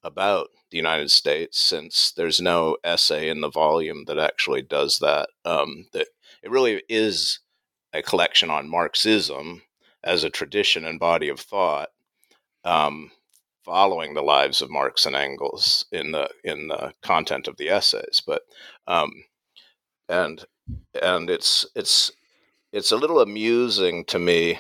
about 0.04 0.50
the 0.70 0.78
United 0.78 1.12
States, 1.12 1.60
since 1.60 2.12
there's 2.16 2.42
no 2.42 2.78
essay 2.84 3.30
in 3.30 3.42
the 3.42 3.50
volume 3.50 4.06
that 4.06 4.20
actually 4.20 4.62
does 4.62 5.00
that. 5.00 5.30
Um, 5.46 5.88
that 5.94 6.08
it 6.44 6.52
really 6.52 6.84
is 6.90 7.40
a 7.94 8.02
collection 8.02 8.50
on 8.50 8.70
Marxism 8.70 9.62
as 10.04 10.24
a 10.24 10.30
tradition 10.30 10.86
and 10.86 11.00
body 11.00 11.30
of 11.30 11.40
thought, 11.40 11.90
um, 12.64 13.12
following 13.64 14.14
the 14.14 14.22
lives 14.22 14.62
of 14.62 14.70
Marx 14.70 15.06
and 15.06 15.16
Engels 15.16 15.86
in 15.92 16.12
the 16.12 16.30
in 16.44 16.68
the 16.68 16.94
content 17.02 17.48
of 17.48 17.58
the 17.58 17.70
essays. 17.70 18.22
But 18.26 18.42
um, 18.88 19.12
and 20.10 20.46
and 21.02 21.30
it's 21.30 21.66
it's 21.76 22.12
it's 22.72 22.92
a 22.92 22.98
little 22.98 23.22
amusing 23.22 24.06
to 24.06 24.20
me 24.20 24.60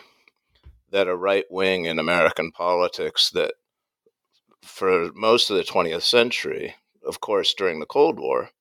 that 0.92 1.08
a 1.08 1.16
right 1.16 1.46
wing 1.50 1.86
in 1.86 2.00
American 2.00 2.52
politics 2.52 3.30
that 3.32 3.54
for 4.68 5.12
most 5.14 5.50
of 5.50 5.58
the 5.58 5.64
20th 5.64 6.04
century, 6.04 6.76
of 7.06 7.20
course, 7.22 7.54
during 7.54 7.80
the 7.80 7.86
Cold 7.86 8.20
War, 8.20 8.52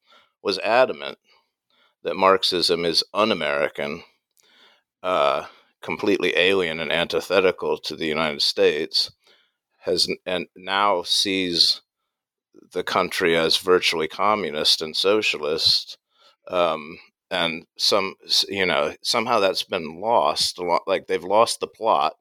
was 0.42 0.58
adamant 0.60 1.18
that 2.02 2.16
Marxism 2.16 2.84
is 2.84 3.04
un 3.12 3.32
American, 3.32 4.04
uh, 5.02 5.46
completely 5.82 6.36
alien 6.36 6.80
and 6.80 6.92
antithetical 6.92 7.78
to 7.78 7.96
the 7.96 8.06
United 8.06 8.42
States, 8.42 9.10
has 9.80 10.08
and 10.24 10.46
now 10.56 11.02
sees 11.02 11.82
the 12.72 12.82
country 12.82 13.36
as 13.36 13.56
virtually 13.56 14.08
communist 14.08 14.82
and 14.82 14.96
socialist. 14.96 15.98
Um, 16.48 16.98
and 17.30 17.66
some, 17.76 18.14
you 18.48 18.66
know, 18.66 18.94
somehow 19.02 19.40
that's 19.40 19.64
been 19.64 20.00
lost. 20.00 20.58
Like 20.86 21.06
they've 21.06 21.24
lost 21.24 21.60
the 21.60 21.66
plot. 21.66 22.14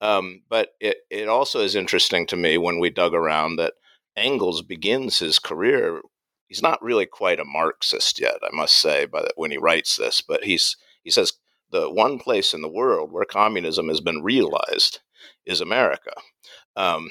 Um, 0.00 0.42
but 0.48 0.70
it, 0.80 0.98
it 1.10 1.28
also 1.28 1.60
is 1.60 1.74
interesting 1.74 2.26
to 2.26 2.36
me 2.36 2.58
when 2.58 2.78
we 2.78 2.90
dug 2.90 3.14
around 3.14 3.56
that 3.56 3.74
Engels 4.16 4.62
begins 4.62 5.18
his 5.18 5.38
career. 5.38 6.00
He's 6.48 6.62
not 6.62 6.82
really 6.82 7.06
quite 7.06 7.40
a 7.40 7.44
Marxist 7.44 8.20
yet, 8.20 8.36
I 8.42 8.54
must 8.54 8.78
say, 8.78 9.06
but 9.06 9.32
when 9.36 9.50
he 9.50 9.56
writes 9.56 9.96
this, 9.96 10.20
but 10.20 10.44
he's 10.44 10.76
he 11.02 11.10
says 11.10 11.32
the 11.70 11.90
one 11.90 12.18
place 12.18 12.52
in 12.52 12.60
the 12.60 12.68
world 12.68 13.10
where 13.10 13.24
communism 13.24 13.88
has 13.88 14.00
been 14.00 14.22
realized 14.22 15.00
is 15.46 15.60
America. 15.60 16.12
Um, 16.76 17.10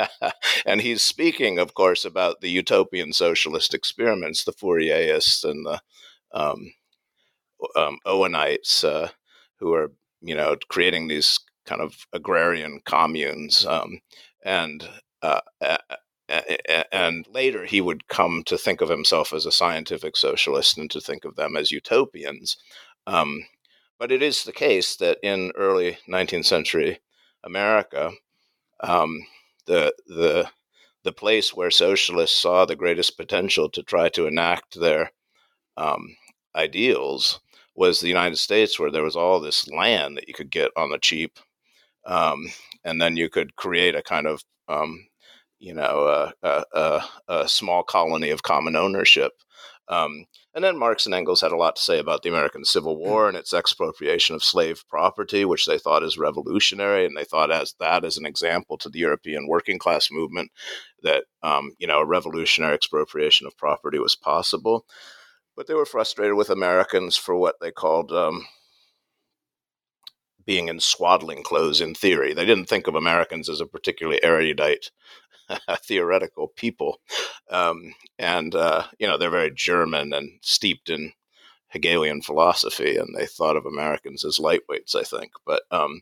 and 0.66 0.80
he's 0.80 1.02
speaking, 1.02 1.58
of 1.58 1.74
course, 1.74 2.04
about 2.04 2.40
the 2.40 2.50
utopian 2.50 3.12
socialist 3.12 3.74
experiments, 3.74 4.44
the 4.44 4.52
Fourierists 4.52 5.44
and 5.44 5.64
the 5.64 5.80
um, 6.34 6.72
um, 7.76 7.98
Owenites, 8.06 8.84
uh, 8.84 9.08
who 9.58 9.72
are 9.74 9.92
you 10.20 10.34
know 10.34 10.56
creating 10.68 11.08
these 11.08 11.38
kind 11.66 11.80
of 11.80 12.06
agrarian 12.12 12.80
communes, 12.84 13.66
um, 13.66 14.00
and 14.44 14.88
uh, 15.22 15.40
and 16.92 17.26
later 17.28 17.64
he 17.64 17.80
would 17.80 18.08
come 18.08 18.42
to 18.46 18.56
think 18.56 18.80
of 18.80 18.88
himself 18.88 19.32
as 19.32 19.46
a 19.46 19.52
scientific 19.52 20.16
socialist 20.16 20.78
and 20.78 20.90
to 20.90 21.00
think 21.00 21.24
of 21.24 21.36
them 21.36 21.56
as 21.56 21.70
utopians. 21.70 22.56
Um, 23.06 23.44
but 23.98 24.10
it 24.12 24.22
is 24.22 24.44
the 24.44 24.52
case 24.52 24.96
that 24.96 25.18
in 25.22 25.52
early 25.56 25.98
19th 26.08 26.46
century 26.46 27.00
America, 27.44 28.12
um, 28.80 29.20
the 29.66 29.94
the 30.06 30.48
the 31.04 31.12
place 31.12 31.54
where 31.54 31.70
socialists 31.70 32.40
saw 32.40 32.64
the 32.64 32.76
greatest 32.76 33.16
potential 33.16 33.68
to 33.70 33.82
try 33.82 34.08
to 34.10 34.26
enact 34.26 34.78
their 34.80 35.12
um, 35.76 36.16
ideals 36.56 37.40
was 37.74 38.00
the 38.00 38.08
United 38.08 38.36
States, 38.36 38.78
where 38.78 38.90
there 38.90 39.02
was 39.02 39.16
all 39.16 39.40
this 39.40 39.68
land 39.68 40.16
that 40.16 40.28
you 40.28 40.34
could 40.34 40.50
get 40.50 40.70
on 40.76 40.90
the 40.90 40.98
cheap 40.98 41.38
um, 42.04 42.46
and 42.84 43.00
then 43.00 43.16
you 43.16 43.28
could 43.28 43.56
create 43.56 43.94
a 43.94 44.02
kind 44.02 44.26
of 44.26 44.42
um, 44.68 45.06
you 45.58 45.74
know 45.74 46.32
a, 46.42 46.64
a, 46.72 47.02
a, 47.28 47.48
small 47.48 47.82
colony 47.82 48.30
of 48.30 48.42
common 48.42 48.76
ownership. 48.76 49.32
Um, 49.88 50.26
and 50.54 50.62
then 50.62 50.78
Marx 50.78 51.06
and 51.06 51.14
Engels 51.14 51.40
had 51.40 51.52
a 51.52 51.56
lot 51.56 51.76
to 51.76 51.82
say 51.82 51.98
about 51.98 52.22
the 52.22 52.28
American 52.28 52.64
Civil 52.64 52.96
mm. 52.96 53.00
War 53.00 53.28
and 53.28 53.36
its 53.36 53.52
expropriation 53.52 54.34
of 54.34 54.42
slave 54.42 54.84
property, 54.88 55.44
which 55.44 55.66
they 55.66 55.78
thought 55.78 56.02
is 56.02 56.16
revolutionary, 56.16 57.04
and 57.04 57.16
they 57.16 57.24
thought 57.24 57.50
as 57.50 57.74
that 57.80 58.04
as 58.04 58.16
an 58.16 58.26
example 58.26 58.78
to 58.78 58.88
the 58.88 59.00
European 59.00 59.46
working 59.48 59.78
class 59.78 60.10
movement 60.10 60.50
that 61.02 61.24
um, 61.42 61.72
you 61.78 61.86
know 61.86 62.00
a 62.00 62.06
revolutionary 62.06 62.74
expropriation 62.74 63.46
of 63.46 63.56
property 63.56 63.98
was 63.98 64.14
possible. 64.14 64.86
But 65.62 65.68
they 65.68 65.74
were 65.74 65.86
frustrated 65.86 66.34
with 66.34 66.50
Americans 66.50 67.16
for 67.16 67.36
what 67.36 67.60
they 67.60 67.70
called 67.70 68.10
um, 68.10 68.48
being 70.44 70.66
in 70.66 70.80
swaddling 70.80 71.44
clothes 71.44 71.80
in 71.80 71.94
theory. 71.94 72.34
They 72.34 72.44
didn't 72.44 72.64
think 72.64 72.88
of 72.88 72.96
Americans 72.96 73.48
as 73.48 73.60
a 73.60 73.66
particularly 73.66 74.18
erudite, 74.24 74.90
theoretical 75.84 76.48
people. 76.48 76.98
Um, 77.48 77.94
and, 78.18 78.56
uh, 78.56 78.88
you 78.98 79.06
know, 79.06 79.16
they're 79.16 79.30
very 79.30 79.52
German 79.54 80.12
and 80.12 80.40
steeped 80.40 80.90
in 80.90 81.12
Hegelian 81.68 82.22
philosophy, 82.22 82.96
and 82.96 83.14
they 83.14 83.26
thought 83.26 83.56
of 83.56 83.64
Americans 83.64 84.24
as 84.24 84.40
lightweights, 84.40 84.96
I 84.96 85.04
think. 85.04 85.30
But 85.46 85.62
um, 85.70 86.00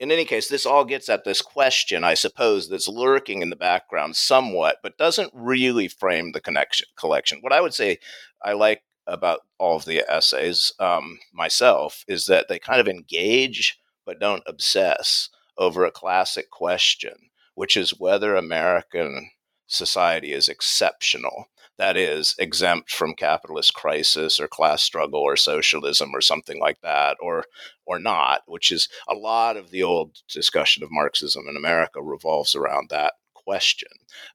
in 0.00 0.10
any 0.10 0.24
case, 0.24 0.48
this 0.48 0.66
all 0.66 0.84
gets 0.84 1.08
at 1.08 1.24
this 1.24 1.40
question, 1.40 2.02
I 2.04 2.14
suppose, 2.14 2.68
that's 2.68 2.88
lurking 2.88 3.42
in 3.42 3.50
the 3.50 3.56
background 3.56 4.16
somewhat, 4.16 4.78
but 4.82 4.98
doesn't 4.98 5.30
really 5.32 5.88
frame 5.88 6.32
the 6.32 6.40
connection 6.40 6.88
collection. 6.96 7.38
What 7.40 7.52
I 7.52 7.60
would 7.60 7.74
say 7.74 7.98
I 8.42 8.52
like 8.52 8.82
about 9.06 9.40
all 9.58 9.76
of 9.76 9.84
the 9.84 10.02
essays 10.08 10.72
um, 10.78 11.18
myself 11.32 12.04
is 12.08 12.26
that 12.26 12.48
they 12.48 12.58
kind 12.58 12.80
of 12.80 12.88
engage 12.88 13.78
but 14.06 14.20
don't 14.20 14.42
obsess 14.46 15.30
over 15.56 15.84
a 15.84 15.90
classic 15.90 16.50
question, 16.50 17.14
which 17.54 17.76
is 17.76 17.98
whether 17.98 18.34
American 18.34 19.30
society 19.66 20.32
is 20.32 20.48
exceptional. 20.48 21.46
That 21.76 21.96
is, 21.96 22.36
exempt 22.38 22.92
from 22.92 23.14
capitalist 23.14 23.74
crisis 23.74 24.38
or 24.38 24.46
class 24.46 24.82
struggle 24.82 25.20
or 25.20 25.36
socialism 25.36 26.10
or 26.14 26.20
something 26.20 26.60
like 26.60 26.80
that, 26.82 27.16
or 27.20 27.44
or 27.84 27.98
not, 27.98 28.42
which 28.46 28.70
is 28.70 28.88
a 29.08 29.14
lot 29.14 29.56
of 29.56 29.70
the 29.70 29.82
old 29.82 30.18
discussion 30.28 30.82
of 30.82 30.90
Marxism 30.92 31.46
in 31.48 31.56
America 31.56 32.02
revolves 32.02 32.54
around 32.54 32.90
that 32.90 33.14
question. 33.34 33.88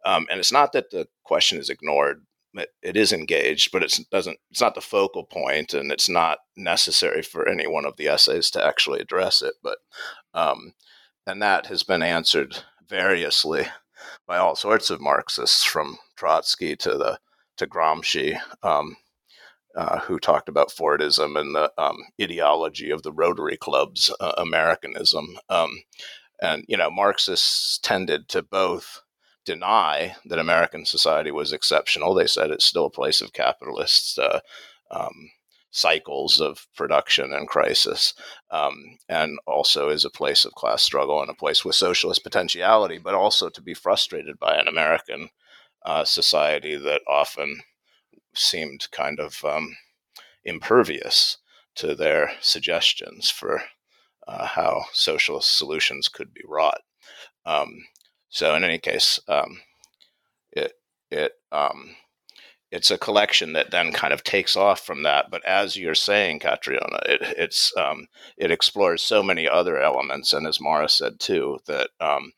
Um, 0.05 0.27
and 0.29 0.39
it's 0.39 0.51
not 0.51 0.73
that 0.73 0.91
the 0.91 1.07
question 1.23 1.57
is 1.59 1.69
ignored 1.69 2.25
it, 2.53 2.69
it 2.81 2.97
is 2.97 3.13
engaged, 3.13 3.71
but 3.71 3.83
it 3.83 3.97
doesn't. 4.11 4.39
It's 4.51 4.61
not 4.61 4.75
the 4.75 4.81
focal 4.81 5.23
point, 5.23 5.73
and 5.73 5.91
it's 5.91 6.09
not 6.09 6.39
necessary 6.55 7.21
for 7.21 7.47
any 7.47 7.67
one 7.67 7.85
of 7.85 7.95
the 7.97 8.07
essays 8.07 8.49
to 8.51 8.65
actually 8.65 8.99
address 8.99 9.41
it. 9.41 9.53
But 9.63 9.77
um, 10.33 10.73
and 11.27 11.41
that 11.41 11.67
has 11.67 11.83
been 11.83 12.01
answered 12.01 12.63
variously 12.87 13.67
by 14.27 14.37
all 14.37 14.55
sorts 14.55 14.89
of 14.89 15.01
Marxists, 15.01 15.63
from 15.63 15.97
Trotsky 16.15 16.75
to 16.77 16.97
the 16.97 17.19
to 17.59 17.67
Gramsci, 17.67 18.39
um, 18.63 18.97
uh, 19.75 19.99
who 19.99 20.19
talked 20.19 20.49
about 20.49 20.71
Fordism 20.71 21.39
and 21.39 21.55
the 21.55 21.71
um, 21.77 21.97
ideology 22.21 22.89
of 22.89 23.03
the 23.03 23.13
Rotary 23.13 23.57
Club's 23.57 24.13
uh, 24.19 24.33
Americanism. 24.37 25.37
Um, 25.49 25.83
and 26.41 26.65
you 26.67 26.77
know, 26.77 26.89
Marxists 26.89 27.77
tended 27.79 28.27
to 28.29 28.41
both 28.41 29.01
deny 29.45 30.15
that 30.25 30.39
American 30.39 30.85
society 30.85 31.31
was 31.31 31.53
exceptional. 31.53 32.13
They 32.13 32.27
said 32.27 32.51
it's 32.51 32.65
still 32.65 32.85
a 32.85 32.91
place 32.91 33.21
of 33.21 33.33
capitalists. 33.33 34.17
Uh, 34.17 34.39
um, 34.91 35.29
cycles 35.71 36.41
of 36.41 36.65
production 36.75 37.31
and 37.31 37.47
crisis, 37.47 38.15
um, 38.49 38.97
and 39.07 39.37
also 39.45 39.89
is 39.89 40.03
a 40.03 40.09
place 40.09 40.43
of 40.43 40.53
class 40.53 40.81
struggle 40.81 41.21
and 41.21 41.29
a 41.29 41.35
place 41.35 41.63
with 41.63 41.75
socialist 41.75 42.23
potentiality, 42.23 42.97
but 42.97 43.13
also 43.13 43.49
to 43.49 43.61
be 43.61 43.75
frustrated 43.75 44.39
by 44.39 44.55
an 44.55 44.67
American 44.67 45.29
uh, 45.85 46.03
society 46.03 46.75
that 46.75 47.01
often 47.07 47.61
seemed 48.33 48.87
kind 48.91 49.19
of 49.19 49.43
um, 49.43 49.75
impervious 50.43 51.37
to 51.75 51.95
their 51.95 52.31
suggestions 52.41 53.29
for 53.29 53.61
uh, 54.27 54.45
how 54.45 54.83
socialist 54.93 55.57
solutions 55.57 56.07
could 56.07 56.33
be 56.33 56.41
wrought. 56.45 56.81
Um, 57.45 57.85
so, 58.29 58.53
in 58.55 58.63
any 58.63 58.77
case, 58.77 59.19
um, 59.27 59.61
it 60.51 60.73
it 61.09 61.33
um, 61.51 61.95
it's 62.71 62.91
a 62.91 62.97
collection 62.97 63.53
that 63.53 63.71
then 63.71 63.91
kind 63.91 64.13
of 64.13 64.23
takes 64.23 64.55
off 64.55 64.81
from 64.85 65.03
that. 65.03 65.31
But 65.31 65.43
as 65.45 65.75
you're 65.75 65.95
saying, 65.95 66.39
Catriona, 66.39 66.99
it, 67.07 67.21
it's 67.37 67.75
um, 67.77 68.07
it 68.37 68.51
explores 68.51 69.01
so 69.01 69.23
many 69.23 69.47
other 69.47 69.79
elements, 69.79 70.33
and 70.33 70.45
as 70.45 70.61
Mara 70.61 70.89
said 70.89 71.19
too, 71.19 71.59
that 71.65 71.89
um, 71.99 72.33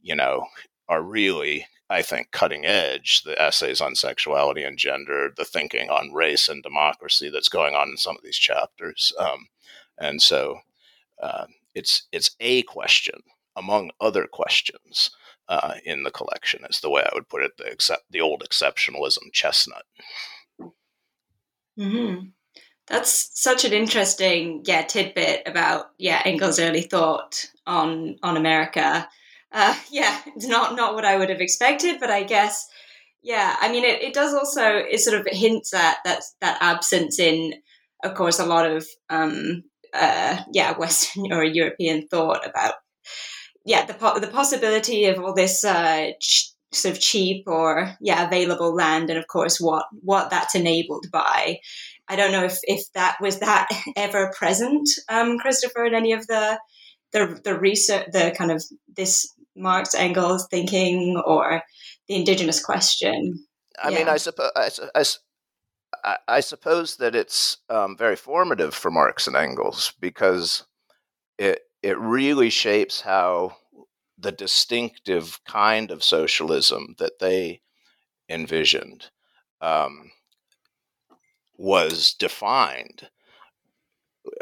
you 0.00 0.14
know 0.14 0.46
are 0.88 1.02
really, 1.02 1.66
I 1.92 2.02
think, 2.02 2.30
cutting 2.30 2.64
edge. 2.64 3.22
The 3.22 3.40
essays 3.40 3.80
on 3.80 3.94
sexuality 3.94 4.62
and 4.62 4.78
gender, 4.78 5.32
the 5.36 5.44
thinking 5.44 5.90
on 5.90 6.12
race 6.12 6.48
and 6.48 6.62
democracy 6.62 7.28
that's 7.28 7.50
going 7.50 7.74
on 7.74 7.90
in 7.90 7.96
some 7.98 8.16
of 8.16 8.22
these 8.22 8.38
chapters, 8.38 9.12
um, 9.18 9.48
and 9.98 10.22
so 10.22 10.60
uh, 11.22 11.46
it's 11.74 12.08
it's 12.10 12.34
a 12.40 12.62
question 12.62 13.20
among 13.56 13.90
other 14.00 14.26
questions 14.26 15.10
uh, 15.48 15.74
in 15.84 16.02
the 16.02 16.10
collection 16.10 16.64
is 16.68 16.80
the 16.80 16.90
way 16.90 17.02
I 17.02 17.14
would 17.14 17.28
put 17.28 17.42
it. 17.42 17.56
The 17.58 17.64
except 17.64 18.10
the 18.10 18.22
old 18.22 18.42
exceptionalism 18.42 19.32
chestnut. 19.32 19.84
Mm-hmm. 21.78 22.28
That's 22.86 23.30
such 23.40 23.64
an 23.64 23.72
interesting 23.72 24.62
yeah 24.64 24.82
tidbit 24.82 25.42
about 25.46 25.90
yeah 25.98 26.22
Engels' 26.24 26.58
early 26.58 26.82
thought 26.82 27.44
on 27.66 28.16
on 28.22 28.36
America. 28.36 29.08
Uh, 29.52 29.74
yeah, 29.90 30.20
it's 30.26 30.46
not 30.46 30.76
not 30.76 30.94
what 30.94 31.04
I 31.04 31.16
would 31.16 31.30
have 31.30 31.40
expected, 31.40 32.00
but 32.00 32.10
I 32.10 32.22
guess 32.22 32.66
yeah. 33.22 33.56
I 33.60 33.70
mean, 33.70 33.84
it, 33.84 34.02
it 34.02 34.14
does 34.14 34.34
also 34.34 34.76
it 34.76 35.00
sort 35.00 35.20
of 35.20 35.26
hints 35.30 35.74
at 35.74 35.98
that 36.04 36.22
that 36.40 36.58
absence 36.60 37.18
in, 37.18 37.54
of 38.04 38.14
course, 38.14 38.38
a 38.38 38.46
lot 38.46 38.70
of 38.70 38.86
um, 39.10 39.62
uh, 39.94 40.38
yeah 40.52 40.72
Western 40.78 41.32
or 41.32 41.44
European 41.44 42.08
thought 42.08 42.46
about 42.46 42.74
yeah, 43.64 43.84
the 43.86 44.20
the 44.20 44.28
possibility 44.28 45.06
of 45.06 45.18
all 45.18 45.34
this 45.34 45.64
uh, 45.64 46.10
ch- 46.20 46.52
sort 46.72 46.94
of 46.94 47.00
cheap 47.00 47.44
or 47.46 47.96
yeah 48.00 48.26
available 48.26 48.74
land, 48.74 49.10
and 49.10 49.18
of 49.18 49.26
course 49.28 49.60
what 49.60 49.86
what 50.02 50.30
that's 50.30 50.54
enabled 50.54 51.06
by. 51.12 51.58
I 52.08 52.16
don't 52.16 52.32
know 52.32 52.44
if 52.44 52.58
if 52.64 52.84
that 52.94 53.18
was 53.20 53.40
that 53.40 53.68
ever 53.96 54.32
present, 54.36 54.88
um, 55.08 55.38
Christopher, 55.38 55.84
in 55.84 55.94
any 55.94 56.12
of 56.12 56.26
the 56.26 56.58
the 57.12 57.40
the 57.44 57.58
research, 57.58 58.08
the 58.12 58.34
kind 58.36 58.50
of 58.50 58.64
this 58.96 59.32
Marx 59.56 59.94
Engels 59.94 60.46
thinking 60.50 61.20
or 61.26 61.62
the 62.08 62.16
indigenous 62.16 62.64
question. 62.64 63.44
I 63.82 63.90
yeah. 63.90 63.98
mean, 63.98 64.08
I 64.08 64.16
suppose. 64.16 64.50
I, 64.56 65.04
I, 66.04 66.16
I, 66.28 66.40
suppose 66.40 66.96
that 66.96 67.14
it's 67.14 67.58
um, 67.68 67.96
very 67.96 68.16
formative 68.16 68.74
for 68.74 68.90
Marx 68.90 69.26
and 69.26 69.36
Engels 69.36 69.92
because 70.00 70.64
it 71.38 71.60
it 71.82 71.98
really 71.98 72.50
shapes 72.50 73.00
how 73.00 73.56
the 74.18 74.32
distinctive 74.32 75.40
kind 75.46 75.90
of 75.90 76.04
socialism 76.04 76.94
that 76.98 77.18
they 77.18 77.60
envisioned 78.28 79.10
um, 79.60 80.10
was 81.56 82.14
defined 82.14 83.08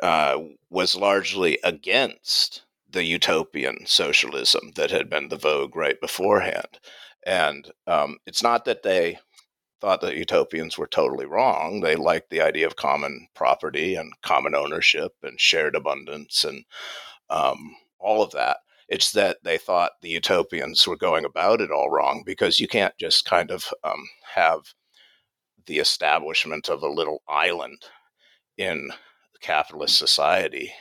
uh, 0.03 0.39
was 0.69 0.95
largely 0.95 1.59
against 1.65 2.63
the 2.91 3.05
utopian 3.05 3.87
socialism 3.87 4.73
that 4.75 4.91
had 4.91 5.09
been 5.09 5.29
the 5.29 5.37
vogue 5.37 5.77
right 5.77 6.01
beforehand. 6.01 6.81
And 7.27 7.71
um, 7.87 8.19
it's 8.27 8.43
not 8.43 8.65
that 8.65 8.83
they 8.83 9.19
thought 9.81 10.01
that 10.03 10.17
utopians 10.17 10.77
were 10.77 10.87
totally 10.87 11.27
wrong. 11.27 11.81
They 11.81 11.97
liked 11.97 12.31
the 12.31 12.41
idea 12.41 12.67
of 12.67 12.77
common 12.77 13.29
property 13.35 13.95
and 13.95 14.13
common 14.23 14.55
ownership 14.55 15.13
and 15.23 15.41
shared 15.41 15.75
abundance 15.75 16.45
and 16.45 16.65
um, 17.31 17.77
all 17.99 18.23
of 18.23 18.33
that. 18.33 18.59
It's 18.89 19.13
that 19.13 19.39
they 19.45 19.57
thought 19.57 19.93
the 20.03 20.09
utopians 20.09 20.87
were 20.87 20.97
going 20.97 21.25
about 21.25 21.61
it 21.61 21.71
all 21.71 21.91
wrong 21.91 22.23
because 22.27 22.59
you 22.59 22.67
can't 22.67 22.97
just 22.99 23.25
kind 23.25 23.51
of 23.51 23.73
um, 23.85 24.09
have 24.35 24.61
the 25.67 25.79
establishment 25.79 26.69
of 26.69 26.83
a 26.83 26.89
little 26.89 27.23
island 27.29 27.83
in 28.59 28.91
capitalist 29.41 29.97
society 29.97 30.73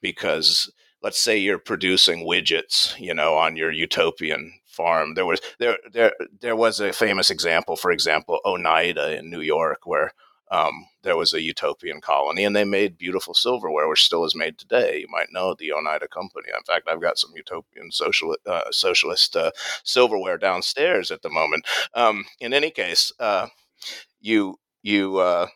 because 0.00 0.72
let's 1.02 1.20
say 1.20 1.36
you're 1.36 1.58
producing 1.58 2.26
widgets 2.26 2.98
you 2.98 3.14
know 3.14 3.34
on 3.34 3.56
your 3.56 3.70
utopian 3.70 4.52
farm 4.66 5.14
there 5.14 5.26
was 5.26 5.40
there 5.58 5.78
there 5.92 6.12
there 6.40 6.56
was 6.56 6.80
a 6.80 6.92
famous 6.92 7.30
example 7.30 7.76
for 7.76 7.90
example 7.90 8.40
oneida 8.44 9.18
in 9.18 9.30
new 9.30 9.40
york 9.40 9.80
where 9.84 10.12
um, 10.50 10.86
there 11.02 11.16
was 11.16 11.32
a 11.32 11.40
utopian 11.40 12.00
colony 12.00 12.44
and 12.44 12.56
they 12.56 12.64
made 12.64 12.98
beautiful 12.98 13.34
silverware, 13.34 13.88
which 13.88 14.04
still 14.04 14.24
is 14.24 14.34
made 14.34 14.58
today. 14.58 14.98
You 14.98 15.06
might 15.08 15.32
know 15.32 15.54
the 15.54 15.72
Oneida 15.72 16.08
Company. 16.08 16.48
In 16.48 16.64
fact, 16.64 16.88
I've 16.88 17.00
got 17.00 17.18
some 17.18 17.30
utopian 17.36 17.92
social, 17.92 18.36
uh, 18.46 18.62
socialist 18.72 19.36
uh, 19.36 19.52
silverware 19.84 20.38
downstairs 20.38 21.10
at 21.10 21.22
the 21.22 21.30
moment. 21.30 21.66
Um, 21.94 22.24
in 22.40 22.52
any 22.52 22.70
case, 22.70 23.12
uh, 23.20 23.46
you, 24.20 24.58
you, 24.82 25.18
uh, 25.18 25.46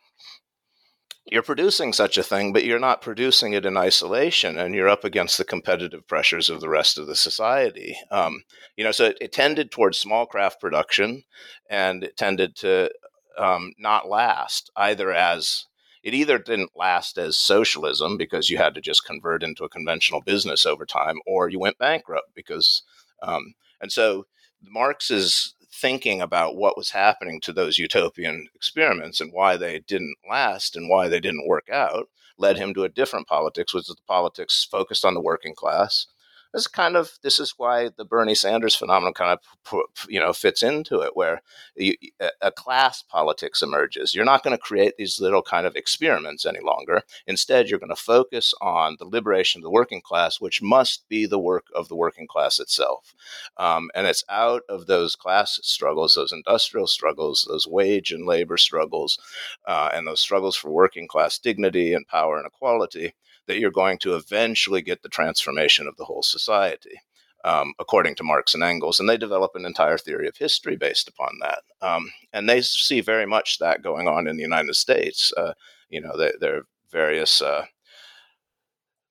you're 1.35 1.43
producing 1.43 1.93
such 1.93 2.17
a 2.17 2.23
thing, 2.23 2.53
but 2.53 2.65
you're 2.65 2.79
not 2.79 3.03
producing 3.03 3.55
it 3.55 3.67
in 3.67 3.77
isolation, 3.77 4.57
and 4.57 4.73
you're 4.73 4.89
up 4.89 5.03
against 5.03 5.37
the 5.37 5.45
competitive 5.45 6.07
pressures 6.07 6.49
of 6.49 6.61
the 6.61 6.69
rest 6.69 6.97
of 6.97 7.09
the 7.09 7.17
society. 7.17 7.99
Um, 8.13 8.45
you 8.77 8.85
know, 8.85 8.93
so 8.93 9.07
it, 9.07 9.19
it, 9.21 9.33
tended 9.33 9.73
towards 9.73 9.99
small 9.99 10.27
craft 10.27 10.61
production, 10.61 11.25
and 11.69 12.05
it 12.05 12.17
tended 12.17 12.55
to 12.59 12.89
um, 13.37 13.73
not 13.81 14.09
last 14.09 14.71
either 14.77 15.13
as 15.13 15.67
it 16.05 16.15
either 16.15 16.39
didn't 16.39 16.71
last 16.77 17.19
as 17.19 17.37
socialism 17.37 18.17
because 18.17 18.49
you 18.49 18.59
had 18.59 18.77
to 18.77 18.81
just 18.81 19.05
convert 19.05 19.43
into 19.43 19.65
a 19.65 19.69
conventional 19.69 20.21
business 20.21 20.65
over 20.65 20.87
time, 20.87 21.17
or 21.27 21.49
you 21.49 21.59
went 21.59 21.79
bankrupt 21.79 22.33
because, 22.37 22.83
um, 23.25 23.55
and 23.81 23.91
so 23.91 24.27
Marx's 24.63 25.54
thinking 25.81 26.21
about 26.21 26.57
what 26.57 26.77
was 26.77 26.91
happening 26.91 27.41
to 27.41 27.53
those 27.53 27.79
utopian 27.79 28.47
experiments 28.55 29.21
and 29.21 29.33
why 29.33 29.57
they 29.57 29.81
didn't 29.81 30.15
last 30.29 30.77
and 30.77 30.89
why 30.89 31.09
they 31.09 31.21
didn't 31.21 31.49
work 31.49 31.69
out 31.71 32.09
led 32.39 32.57
him 32.57 32.75
to 32.75 32.83
a 32.85 32.89
different 32.89 33.29
politics, 33.29 33.73
which 33.73 33.89
is 33.89 33.95
the 33.95 33.97
politics 34.09 34.67
focused 34.71 35.05
on 35.05 35.15
the 35.15 35.21
working 35.21 35.55
class 35.55 36.07
this 36.55 36.69
kind 36.69 36.97
of 36.97 37.19
this 37.23 37.41
is 37.41 37.55
why 37.57 37.91
the 37.97 38.05
Bernie 38.05 38.35
Sanders 38.35 38.77
phenomenon 38.77 39.13
kind 39.13 39.37
of 39.73 39.83
you 40.09 40.21
know 40.21 40.33
fits 40.33 40.63
into 40.63 41.01
it, 41.01 41.11
where 41.15 41.43
you, 41.77 41.95
a 42.41 42.53
class 42.53 43.03
politics 43.03 43.61
emerges. 43.61 44.15
You're 44.15 44.25
not 44.25 44.45
going 44.45 44.57
to 44.57 44.63
create 44.63 44.95
these 44.97 45.21
little 45.21 45.43
kind 45.43 45.67
of 45.67 45.75
experiments 45.75 46.47
any 46.47 46.61
longer. 46.61 47.03
Instead, 47.27 47.69
you're 47.69 47.81
going 47.81 47.89
to 47.91 47.97
focus 47.97 48.55
on 48.63 48.97
the 48.99 49.05
liberation 49.05 49.59
of 49.59 49.65
the 49.65 49.71
working 49.71 50.01
class, 50.01 50.41
which 50.41 50.63
must 50.63 51.09
be 51.09 51.27
the 51.27 51.41
work 51.41 51.67
of 51.75 51.89
the 51.89 51.97
working 51.97 52.29
class 52.29 52.61
itself. 52.61 53.15
Um, 53.57 53.91
and 53.95 54.07
it's 54.07 54.25
out 54.31 54.63
of 54.69 54.87
those 54.87 55.17
class 55.17 55.59
struggles, 55.63 56.15
those 56.15 56.33
industrial 56.33 56.87
struggles, 56.87 57.45
those 57.49 57.67
wage 57.67 58.13
and 58.13 58.27
labor 58.27 58.57
struggles, 58.57 59.19
uh, 59.67 59.91
and 59.93 60.07
those 60.07 60.21
struggles 60.21 60.55
for 60.57 60.71
working 60.71 61.09
class 61.09 61.37
dignity 61.39 61.93
and 61.93 62.07
power 62.07 62.39
and 62.39 62.47
equality 62.47 63.15
that 63.47 63.59
you're 63.59 63.71
going 63.71 63.99
to 63.99 64.17
eventually 64.17 64.83
get 64.83 65.03
the 65.03 65.09
transformation 65.09 65.87
of 65.87 65.97
the 65.97 66.05
whole 66.05 66.23
society. 66.23 67.01
Um, 67.45 67.75
according 67.79 68.15
to 68.15 68.25
Marx 68.25 68.55
and 68.55 68.63
Engels, 68.63 68.99
and 68.99 69.07
they 69.07 69.19
develop 69.19 69.51
an 69.55 69.67
entire 69.67 69.99
theory 69.99 70.27
of 70.27 70.39
history 70.39 70.77
based 70.77 71.09
upon 71.09 71.41
that. 71.43 71.59
Um, 71.83 72.11
and 72.33 72.49
they 72.49 72.63
see 72.63 73.03
very 73.03 73.27
much 73.27 73.59
that 73.59 73.83
going 73.83 74.09
on 74.09 74.27
in 74.27 74.39
the 74.39 74.43
United 74.43 74.75
States. 74.77 75.31
Uh, 75.37 75.53
you 75.91 76.01
know, 76.01 76.17
there, 76.17 76.33
there, 76.41 76.57
are 76.57 76.67
various 76.91 77.43
uh, 77.43 77.67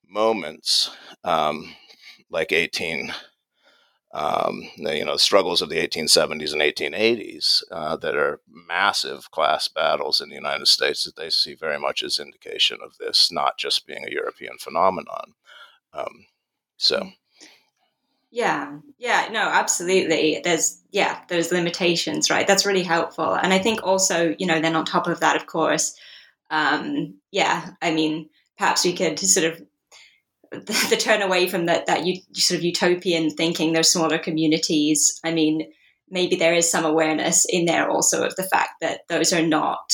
moments, 0.10 0.90
um, 1.24 1.76
like 2.32 2.52
18, 2.52 3.14
um, 4.14 4.70
you 4.78 5.04
know, 5.04 5.18
struggles 5.18 5.62
of 5.62 5.70
the 5.70 5.78
1870s 5.78 6.54
and 6.54 6.62
1880s 6.62 7.64
uh, 7.72 7.98
that 7.98 8.16
are 8.16 8.42
massive 8.48 9.32
class 9.32 9.68
battles 9.68 10.22
in 10.22 10.30
the 10.30 10.36
United 10.36 10.68
States 10.68 11.04
that 11.04 11.16
they 11.16 11.32
see 11.32 11.56
very 11.56 11.80
much 11.80 12.04
as 12.04 12.20
indication 12.20 12.78
of 12.84 12.98
this 13.00 13.32
not 13.32 13.58
just 13.58 13.88
being 13.88 14.06
a 14.06 14.12
European 14.12 14.58
phenomenon. 14.60 15.34
Um, 15.94 16.28
so. 16.78 17.10
Yeah, 18.30 18.78
yeah, 19.00 19.30
no, 19.32 19.42
absolutely. 19.42 20.42
There's, 20.44 20.82
yeah, 20.92 21.22
there's 21.28 21.52
limitations, 21.52 22.30
right? 22.30 22.48
That's 22.48 22.68
really 22.68 22.84
helpful. 22.84 23.34
And 23.34 23.52
I 23.52 23.58
think 23.58 23.82
also, 23.84 24.36
you 24.38 24.46
know, 24.46 24.62
then 24.62 24.76
on 24.76 24.86
top 24.86 25.08
of 25.08 25.22
that, 25.22 25.36
of 25.36 25.48
course, 25.48 25.96
um, 26.52 27.16
yeah, 27.32 27.72
I 27.82 27.92
mean, 27.92 28.30
perhaps 28.60 28.86
we 28.86 28.94
could 28.94 29.18
sort 29.20 29.52
of 29.52 29.62
the, 30.54 30.98
turn 30.98 31.22
away 31.22 31.48
from 31.48 31.66
that 31.66 31.86
that 31.88 32.06
you, 32.06 32.22
sort 32.34 32.60
of 32.60 32.64
utopian 32.64 33.30
thinking. 33.30 33.74
There's 33.74 33.90
smaller 33.90 34.18
communities. 34.18 35.20
I 35.24 35.34
mean, 35.34 35.72
maybe 36.10 36.36
there 36.36 36.54
is 36.54 36.70
some 36.70 36.86
awareness 36.86 37.46
in 37.50 37.66
there 37.66 37.90
also 37.90 38.24
of 38.24 38.36
the 38.36 38.44
fact 38.44 38.72
that 38.82 39.02
those 39.10 39.34
are 39.34 39.46
not 39.46 39.94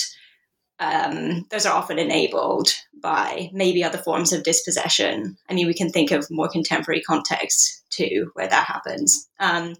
um, 0.79 1.45
those 1.51 1.65
are 1.65 1.75
often 1.75 1.99
enabled 1.99 2.73
by 3.01 3.49
maybe 3.53 3.83
other 3.83 3.97
forms 3.97 4.31
of 4.31 4.43
dispossession. 4.43 5.37
I 5.49 5.53
mean, 5.53 5.67
we 5.67 5.73
can 5.73 5.89
think 5.89 6.11
of 6.11 6.31
more 6.31 6.47
contemporary 6.47 7.01
contexts 7.01 7.83
too 7.89 8.31
where 8.33 8.47
that 8.47 8.65
happens. 8.65 9.27
Um, 9.39 9.75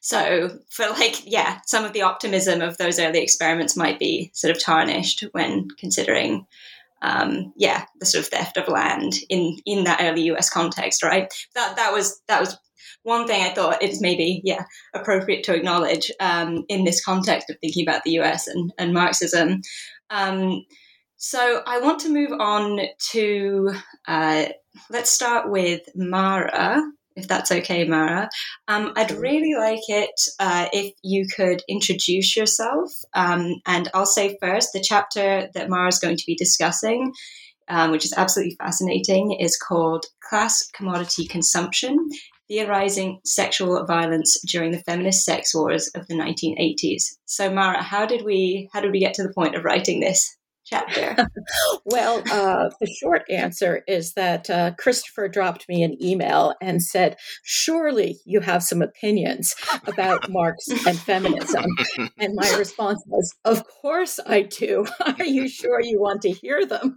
so, 0.00 0.58
for 0.70 0.88
like, 0.88 1.22
yeah, 1.26 1.58
some 1.66 1.84
of 1.84 1.92
the 1.92 2.02
optimism 2.02 2.60
of 2.62 2.78
those 2.78 2.98
early 2.98 3.20
experiments 3.20 3.76
might 3.76 3.98
be 3.98 4.30
sort 4.34 4.54
of 4.54 4.62
tarnished 4.62 5.24
when 5.32 5.68
considering, 5.78 6.46
um, 7.02 7.52
yeah, 7.56 7.84
the 7.98 8.06
sort 8.06 8.24
of 8.24 8.30
theft 8.30 8.56
of 8.56 8.68
land 8.68 9.14
in 9.28 9.56
in 9.66 9.84
that 9.84 10.00
early 10.02 10.22
U.S. 10.22 10.50
context, 10.50 11.02
right? 11.02 11.32
That 11.54 11.76
that 11.76 11.92
was 11.92 12.20
that 12.28 12.40
was 12.40 12.56
one 13.02 13.26
thing 13.26 13.42
I 13.42 13.54
thought 13.54 13.82
it's 13.82 14.00
maybe 14.00 14.40
yeah 14.44 14.64
appropriate 14.94 15.44
to 15.44 15.54
acknowledge 15.54 16.10
um, 16.20 16.64
in 16.68 16.84
this 16.84 17.04
context 17.04 17.50
of 17.50 17.56
thinking 17.60 17.86
about 17.86 18.04
the 18.04 18.12
U.S. 18.12 18.46
and, 18.46 18.72
and 18.78 18.92
Marxism. 18.92 19.60
Um, 20.10 20.64
so 21.16 21.62
I 21.66 21.80
want 21.80 22.00
to 22.00 22.08
move 22.08 22.32
on 22.38 22.80
to 23.12 23.72
uh, 24.08 24.46
let's 24.88 25.10
start 25.10 25.50
with 25.50 25.82
Mara, 25.94 26.80
if 27.16 27.28
that's 27.28 27.52
okay, 27.52 27.84
Mara. 27.84 28.28
Um, 28.68 28.92
I'd 28.96 29.10
really 29.10 29.54
like 29.54 29.88
it 29.88 30.20
uh, 30.38 30.68
if 30.72 30.92
you 31.02 31.26
could 31.34 31.62
introduce 31.68 32.36
yourself. 32.36 32.92
Um, 33.14 33.56
and 33.66 33.88
I'll 33.94 34.06
say 34.06 34.36
first 34.40 34.72
the 34.72 34.80
chapter 34.80 35.48
that 35.54 35.68
Mara 35.68 35.88
is 35.88 35.98
going 35.98 36.16
to 36.16 36.26
be 36.26 36.36
discussing, 36.36 37.12
um, 37.68 37.90
which 37.90 38.04
is 38.04 38.14
absolutely 38.16 38.56
fascinating, 38.56 39.32
is 39.32 39.56
called 39.56 40.06
Class 40.28 40.68
Commodity 40.72 41.26
Consumption 41.26 41.96
Theorizing 42.48 43.20
Sexual 43.24 43.84
Violence 43.86 44.40
During 44.46 44.72
the 44.72 44.82
Feminist 44.82 45.24
Sex 45.24 45.54
Wars 45.54 45.88
of 45.94 46.06
the 46.08 46.14
1980s. 46.14 47.16
So, 47.24 47.48
Mara, 47.52 47.82
how 47.82 48.06
did 48.06 48.24
we 48.24 48.68
how 48.72 48.80
did 48.80 48.90
we 48.92 49.00
get 49.00 49.14
to 49.14 49.22
the 49.22 49.32
point 49.32 49.54
of 49.54 49.64
writing 49.64 50.00
this? 50.00 50.36
Chapter? 50.70 51.16
well, 51.84 52.22
uh, 52.30 52.70
the 52.80 52.86
short 53.00 53.22
answer 53.28 53.82
is 53.86 54.14
that 54.14 54.48
uh, 54.48 54.72
Christopher 54.78 55.28
dropped 55.28 55.68
me 55.68 55.82
an 55.82 55.96
email 56.02 56.54
and 56.62 56.82
said, 56.82 57.16
Surely 57.42 58.18
you 58.24 58.40
have 58.40 58.62
some 58.62 58.80
opinions 58.80 59.54
about 59.86 60.30
Marx 60.30 60.68
and 60.86 60.98
feminism. 60.98 61.64
And 62.18 62.34
my 62.34 62.50
response 62.56 63.02
was, 63.06 63.34
Of 63.44 63.64
course 63.82 64.18
I 64.26 64.42
do. 64.42 64.86
Are 65.18 65.24
you 65.24 65.48
sure 65.48 65.80
you 65.80 66.00
want 66.00 66.22
to 66.22 66.30
hear 66.30 66.64
them? 66.66 66.96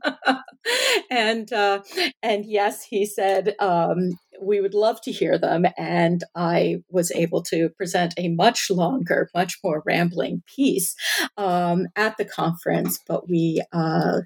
and, 1.10 1.52
uh, 1.52 1.82
and 2.22 2.46
yes, 2.46 2.84
he 2.84 3.06
said, 3.06 3.56
um, 3.60 4.12
we 4.42 4.62
would 4.62 4.74
love 4.74 5.02
to 5.02 5.12
hear 5.12 5.38
them. 5.38 5.66
And 5.78 6.24
I 6.36 6.78
was 6.90 7.12
able 7.12 7.42
to 7.44 7.70
present 7.70 8.14
a 8.18 8.30
much 8.30 8.70
longer, 8.70 9.30
much 9.34 9.58
more 9.64 9.84
rambling 9.86 10.44
piece 10.56 10.96
um, 11.38 11.88
at 11.96 12.18
the 12.18 12.26
conference, 12.26 13.00
but 13.08 13.30
we 13.30 13.62
uh, 13.72 14.22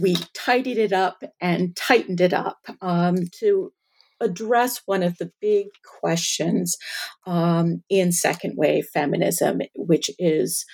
we 0.00 0.16
tidied 0.34 0.78
it 0.78 0.92
up 0.92 1.22
and 1.40 1.74
tightened 1.74 2.20
it 2.20 2.32
up 2.34 2.58
um, 2.80 3.16
to 3.40 3.72
address 4.20 4.82
one 4.86 5.02
of 5.02 5.16
the 5.18 5.30
big 5.40 5.66
questions 6.00 6.76
um, 7.26 7.82
in 7.90 8.12
second 8.12 8.54
wave 8.56 8.86
feminism, 8.92 9.60
which 9.74 10.10
is 10.18 10.64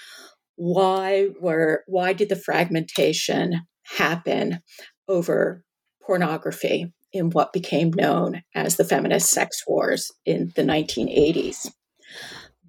why 0.56 1.28
were 1.40 1.82
why 1.86 2.12
did 2.12 2.28
the 2.28 2.36
fragmentation 2.36 3.62
happen 3.96 4.60
over 5.08 5.64
pornography 6.00 6.92
in 7.12 7.30
what 7.30 7.52
became 7.52 7.90
known 7.90 8.42
as 8.54 8.76
the 8.76 8.84
feminist 8.84 9.30
sex 9.30 9.62
wars 9.66 10.10
in 10.24 10.52
the 10.56 10.62
1980s. 10.62 11.70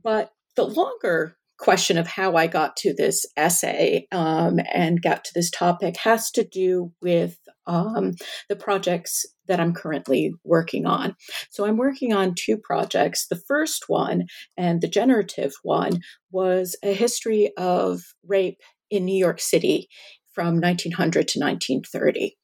But 0.03 0.31
the 0.55 0.65
longer 0.65 1.37
question 1.57 1.97
of 1.97 2.07
how 2.07 2.35
I 2.35 2.47
got 2.47 2.75
to 2.77 2.93
this 2.93 3.25
essay 3.37 4.07
um, 4.11 4.59
and 4.73 5.01
got 5.01 5.23
to 5.23 5.31
this 5.33 5.49
topic 5.49 5.95
has 5.97 6.29
to 6.31 6.43
do 6.43 6.91
with 7.01 7.37
um, 7.65 8.13
the 8.49 8.55
projects 8.55 9.25
that 9.47 9.59
I'm 9.59 9.73
currently 9.73 10.33
working 10.43 10.85
on. 10.85 11.15
So 11.49 11.65
I'm 11.65 11.77
working 11.77 12.13
on 12.13 12.35
two 12.35 12.57
projects. 12.57 13.27
The 13.27 13.41
first 13.47 13.85
one, 13.87 14.25
and 14.57 14.81
the 14.81 14.87
generative 14.87 15.53
one, 15.63 16.01
was 16.31 16.75
a 16.83 16.93
history 16.93 17.51
of 17.57 18.01
rape 18.25 18.59
in 18.89 19.05
New 19.05 19.17
York 19.17 19.39
City 19.39 19.87
from 20.33 20.59
1900 20.59 21.27
to 21.29 21.39
1930. 21.39 22.35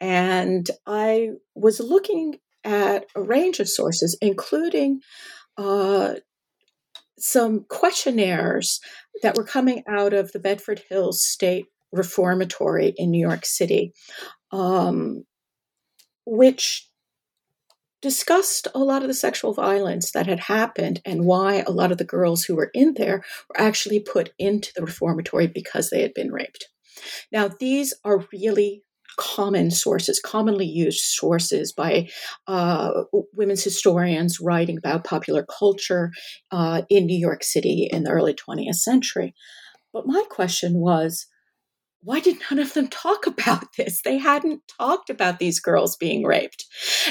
And 0.00 0.68
I 0.86 1.30
was 1.54 1.80
looking 1.80 2.36
at 2.64 3.06
a 3.14 3.22
range 3.22 3.60
of 3.60 3.68
sources, 3.68 4.16
including 4.20 5.00
uh, 5.56 6.14
some 7.18 7.64
questionnaires 7.68 8.80
that 9.22 9.36
were 9.36 9.44
coming 9.44 9.82
out 9.88 10.12
of 10.12 10.32
the 10.32 10.38
Bedford 10.38 10.82
Hills 10.88 11.22
State 11.22 11.66
Reformatory 11.92 12.94
in 12.96 13.10
New 13.10 13.20
York 13.20 13.46
City, 13.46 13.92
um, 14.50 15.24
which 16.26 16.88
discussed 18.04 18.68
a 18.74 18.78
lot 18.78 19.00
of 19.00 19.08
the 19.08 19.14
sexual 19.14 19.54
violence 19.54 20.10
that 20.12 20.26
had 20.26 20.40
happened 20.40 21.00
and 21.06 21.24
why 21.24 21.64
a 21.66 21.70
lot 21.70 21.90
of 21.90 21.96
the 21.96 22.04
girls 22.04 22.44
who 22.44 22.54
were 22.54 22.70
in 22.74 22.94
there 22.94 23.24
were 23.48 23.58
actually 23.58 23.98
put 23.98 24.30
into 24.38 24.70
the 24.76 24.82
reformatory 24.82 25.46
because 25.46 25.88
they 25.88 26.02
had 26.02 26.12
been 26.12 26.30
raped. 26.30 26.68
Now, 27.32 27.48
these 27.48 27.94
are 28.04 28.26
really 28.30 28.82
common 29.16 29.70
sources, 29.70 30.20
commonly 30.20 30.66
used 30.66 31.00
sources 31.00 31.72
by 31.72 32.08
uh, 32.46 33.04
women's 33.32 33.64
historians 33.64 34.40
writing 34.40 34.78
about 34.78 35.04
popular 35.04 35.44
culture 35.44 36.12
uh, 36.50 36.82
in 36.88 37.06
New 37.06 37.18
York 37.18 37.42
City 37.42 37.88
in 37.90 38.04
the 38.04 38.10
early 38.10 38.34
20th 38.34 38.76
century. 38.76 39.34
But 39.92 40.06
my 40.06 40.24
question 40.28 40.74
was, 40.74 41.26
why 42.04 42.20
did 42.20 42.36
none 42.50 42.60
of 42.60 42.74
them 42.74 42.88
talk 42.88 43.26
about 43.26 43.76
this? 43.76 44.02
They 44.02 44.18
hadn't 44.18 44.62
talked 44.78 45.10
about 45.10 45.38
these 45.38 45.58
girls 45.58 45.96
being 45.96 46.24
raped. 46.24 46.66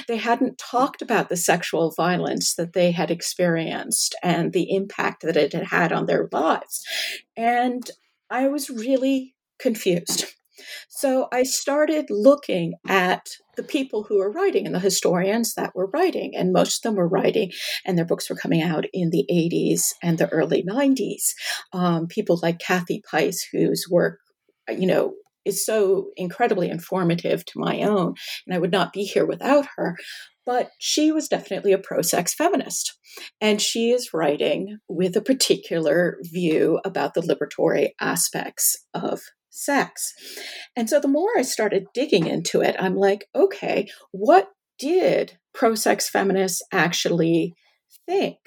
They 0.08 0.18
hadn't 0.18 0.58
talked 0.58 1.02
about 1.02 1.30
the 1.30 1.38
sexual 1.38 1.92
violence 1.92 2.56
that 2.56 2.74
they 2.74 2.92
had 2.92 3.12
experienced 3.12 4.16
and 4.24 4.54
the 4.54 4.74
impact 4.74 5.24
that 5.24 5.36
it 5.36 5.54
had 5.54 5.66
had 5.66 5.92
on 5.92 6.06
their 6.06 6.30
lives. 6.32 6.86
And 7.36 7.90
I 8.30 8.48
was 8.48 8.70
really 8.70 9.36
confused. 9.60 10.26
So 10.90 11.28
I 11.32 11.44
started 11.44 12.06
looking 12.10 12.76
at 12.88 13.30
the 13.56 13.64
people 13.64 14.04
who 14.04 14.20
were 14.20 14.32
writing 14.32 14.66
and 14.66 14.74
the 14.74 14.80
historians 14.80 15.54
that 15.56 15.76
were 15.76 15.90
writing, 15.94 16.34
and 16.36 16.54
most 16.54 16.78
of 16.78 16.90
them 16.90 16.98
were 16.98 17.08
writing, 17.08 17.52
and 17.86 17.98
their 17.98 18.06
books 18.06 18.30
were 18.30 18.36
coming 18.36 18.62
out 18.62 18.86
in 18.94 19.10
the 19.10 19.26
80s 19.32 19.94
and 20.02 20.18
the 20.18 20.30
early 20.30 20.64
90s. 20.64 21.34
Um, 21.72 22.08
people 22.08 22.40
like 22.42 22.60
Kathy 22.60 23.02
Peiss, 23.10 23.42
whose 23.52 23.88
work, 23.90 24.20
you 24.70 24.88
know, 24.88 25.14
is 25.46 25.66
so 25.66 26.08
incredibly 26.16 26.70
informative 26.70 27.46
to 27.46 27.60
my 27.60 27.82
own, 27.82 28.16
and 28.46 28.56
I 28.56 28.60
would 28.60 28.72
not 28.72 28.94
be 28.94 29.04
here 29.04 29.26
without 29.26 29.68
her. 29.76 29.98
But 30.46 30.72
she 30.78 31.12
was 31.12 31.30
definitely 31.30 31.72
a 31.72 31.78
pro 31.78 32.02
sex 32.02 32.34
feminist. 32.34 32.98
And 33.40 33.62
she 33.62 33.92
is 33.92 34.14
writing 34.14 34.80
with 34.90 35.16
a 35.16 35.22
particular 35.22 36.18
view 36.22 36.80
about 36.84 37.14
the 37.14 37.22
liberatory 37.22 37.92
aspects 38.02 38.76
of 38.94 39.22
sex. 39.54 40.14
And 40.76 40.90
so 40.90 41.00
the 41.00 41.08
more 41.08 41.30
I 41.38 41.44
started 41.44 41.88
digging 41.94 42.28
into 42.28 42.62
it, 42.62 42.76
I'm 42.80 42.96
like, 42.96 43.30
okay, 43.36 43.88
what 44.12 44.50
did 44.80 45.38
pro 45.54 45.76
sex 45.76 46.10
feminists 46.10 46.62
actually 46.72 47.56
think 48.08 48.40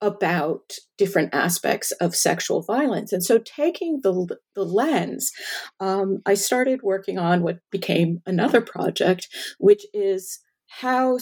about 0.00 0.74
different 0.98 1.34
aspects 1.34 1.90
of 1.92 2.14
sexual 2.14 2.62
violence? 2.62 3.12
And 3.12 3.24
so 3.24 3.38
taking 3.38 4.00
the, 4.02 4.36
the 4.54 4.64
lens, 4.64 5.32
um, 5.80 6.18
I 6.26 6.34
started 6.34 6.82
working 6.82 7.18
on 7.18 7.42
what 7.42 7.60
became 7.70 8.20
another 8.26 8.60
project, 8.60 9.28
which 9.58 9.86
is 9.94 10.40
how 10.68 11.18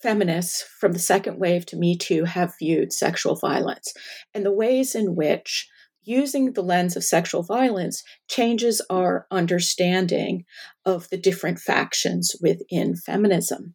feminists 0.00 0.64
from 0.78 0.92
the 0.92 0.98
second 0.98 1.38
wave 1.38 1.66
to 1.66 1.76
Me 1.76 1.96
Too 1.96 2.24
have 2.24 2.54
viewed 2.58 2.92
sexual 2.92 3.36
violence 3.36 3.92
and 4.34 4.44
the 4.44 4.52
ways 4.52 4.94
in 4.94 5.14
which 5.14 5.68
using 6.04 6.52
the 6.52 6.62
lens 6.62 6.96
of 6.96 7.04
sexual 7.04 7.42
violence 7.42 8.02
changes 8.28 8.80
our 8.90 9.26
understanding 9.30 10.44
of 10.84 11.08
the 11.10 11.16
different 11.16 11.58
factions 11.58 12.34
within 12.40 12.96
feminism. 12.96 13.74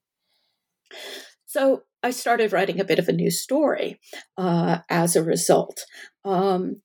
So 1.46 1.84
I 2.04 2.12
started 2.12 2.54
writing 2.54 2.80
a 2.80 2.86
bit 2.86 3.00
of 3.00 3.08
a 3.08 3.14
new 3.14 3.32
story 3.32 4.00
uh, 4.38 4.80
as 4.90 5.16
a 5.16 5.24
result. 5.24 5.86
Um, 6.24 6.82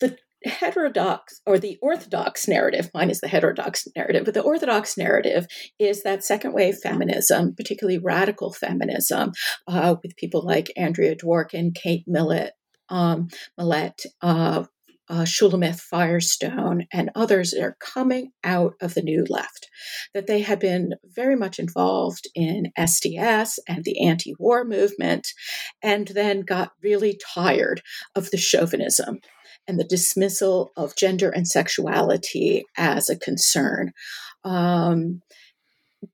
the 0.00 0.16
heterodox 0.44 1.40
or 1.46 1.58
the 1.58 1.78
orthodox 1.80 2.48
narrative, 2.48 2.90
mine 2.94 3.10
is 3.10 3.20
the 3.20 3.28
heterodox 3.28 3.86
narrative, 3.96 4.24
but 4.24 4.34
the 4.34 4.42
orthodox 4.42 4.96
narrative 4.96 5.46
is 5.78 6.02
that 6.02 6.24
second 6.24 6.52
wave 6.52 6.76
feminism, 6.78 7.54
particularly 7.54 7.98
radical 7.98 8.52
feminism, 8.52 9.32
uh, 9.68 9.96
with 10.02 10.16
people 10.16 10.44
like 10.44 10.72
Andrea 10.76 11.14
Dworkin, 11.14 11.74
Kate 11.74 12.04
Millett, 12.06 12.52
um, 12.88 13.28
uh, 13.58 14.64
uh, 15.08 15.24
Shulamith 15.24 15.80
Firestone, 15.80 16.86
and 16.92 17.10
others 17.14 17.54
are 17.54 17.76
coming 17.80 18.32
out 18.42 18.74
of 18.80 18.94
the 18.94 19.02
new 19.02 19.24
left, 19.28 19.68
that 20.14 20.26
they 20.26 20.40
had 20.40 20.58
been 20.58 20.94
very 21.04 21.36
much 21.36 21.58
involved 21.58 22.26
in 22.34 22.72
SDS 22.78 23.58
and 23.68 23.84
the 23.84 24.04
anti 24.04 24.34
war 24.38 24.64
movement, 24.64 25.28
and 25.82 26.08
then 26.08 26.40
got 26.40 26.72
really 26.82 27.18
tired 27.34 27.82
of 28.14 28.30
the 28.30 28.36
chauvinism 28.36 29.20
and 29.68 29.78
the 29.78 29.84
dismissal 29.84 30.72
of 30.76 30.96
gender 30.96 31.30
and 31.30 31.46
sexuality 31.46 32.64
as 32.76 33.08
a 33.08 33.18
concern. 33.18 33.92
Um, 34.44 35.22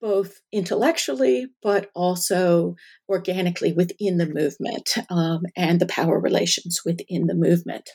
both 0.00 0.40
intellectually, 0.52 1.46
but 1.62 1.90
also 1.94 2.76
organically 3.08 3.72
within 3.72 4.18
the 4.18 4.26
movement 4.26 4.94
um, 5.10 5.42
and 5.56 5.80
the 5.80 5.86
power 5.86 6.18
relations 6.18 6.80
within 6.84 7.26
the 7.26 7.34
movement. 7.34 7.90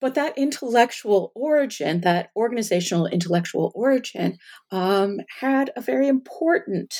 But 0.00 0.14
that 0.16 0.36
intellectual 0.36 1.32
origin, 1.34 2.02
that 2.02 2.28
organizational 2.36 3.06
intellectual 3.06 3.72
origin, 3.74 4.36
um, 4.70 5.20
had 5.40 5.70
a 5.76 5.80
very 5.80 6.08
important 6.08 6.94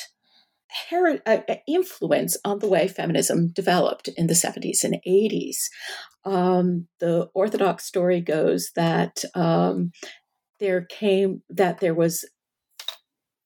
her- 0.89 1.21
uh, 1.25 1.41
uh, 1.47 1.55
influence 1.67 2.37
on 2.43 2.59
the 2.59 2.67
way 2.67 2.87
feminism 2.87 3.49
developed 3.49 4.07
in 4.17 4.27
the 4.27 4.33
70s 4.33 4.83
and 4.83 4.97
80s. 5.07 5.69
Um, 6.25 6.87
the 6.99 7.29
Orthodox 7.33 7.85
story 7.85 8.21
goes 8.21 8.71
that 8.75 9.23
um, 9.35 9.91
there 10.59 10.81
came 10.81 11.43
that 11.49 11.79
there 11.79 11.93
was 11.93 12.25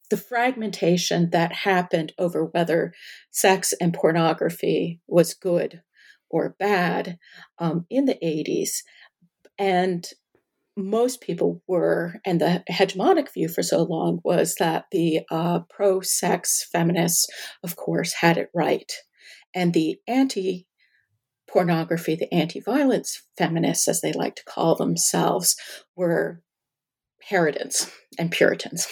the 0.10 0.18
fragmentation 0.18 1.30
that 1.32 1.53
happened 1.53 2.14
over 2.18 2.45
whether 2.45 2.93
sex 3.32 3.74
and 3.80 3.93
pornography 3.93 4.99
was 5.07 5.34
good 5.34 5.82
or 6.30 6.55
bad 6.60 7.18
um, 7.60 7.86
in 7.89 8.05
the 8.05 8.18
80s 8.24 8.82
and 9.57 10.07
most 10.78 11.22
people 11.22 11.62
were, 11.68 12.16
and 12.26 12.39
the 12.39 12.64
hegemonic 12.72 13.34
view 13.34 13.49
for 13.49 13.62
so 13.62 13.84
long 13.84 14.22
was 14.24 14.55
that 14.55 14.86
the 14.91 15.22
uh, 15.30 15.60
pro 15.70 16.01
sex 16.01 16.68
feminists, 16.72 17.28
of 17.64 17.76
course, 17.76 18.14
had 18.14 18.38
it 18.38 18.49
right. 18.53 18.91
And 19.53 19.74
the 19.74 19.99
anti 20.07 20.66
pornography, 21.49 22.16
the 22.16 22.34
anti 22.34 22.62
violence 22.62 23.24
feminists, 23.38 23.88
as 23.88 24.01
they 24.01 24.14
like 24.14 24.36
to 24.36 24.45
call 24.45 24.76
themselves, 24.76 25.55
were 25.95 26.41
Puritans 27.28 27.91
and 28.18 28.32
Puritans. 28.32 28.88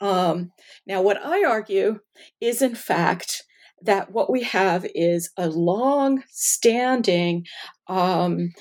Um, 0.00 0.52
now, 0.86 1.02
what 1.02 1.18
I 1.24 1.44
argue 1.44 2.00
is, 2.40 2.62
in 2.62 2.74
fact, 2.74 3.42
that 3.82 4.12
what 4.12 4.30
we 4.30 4.42
have 4.42 4.86
is 4.94 5.30
a 5.36 5.48
long 5.48 6.22
standing 6.28 7.46
um, 7.86 8.52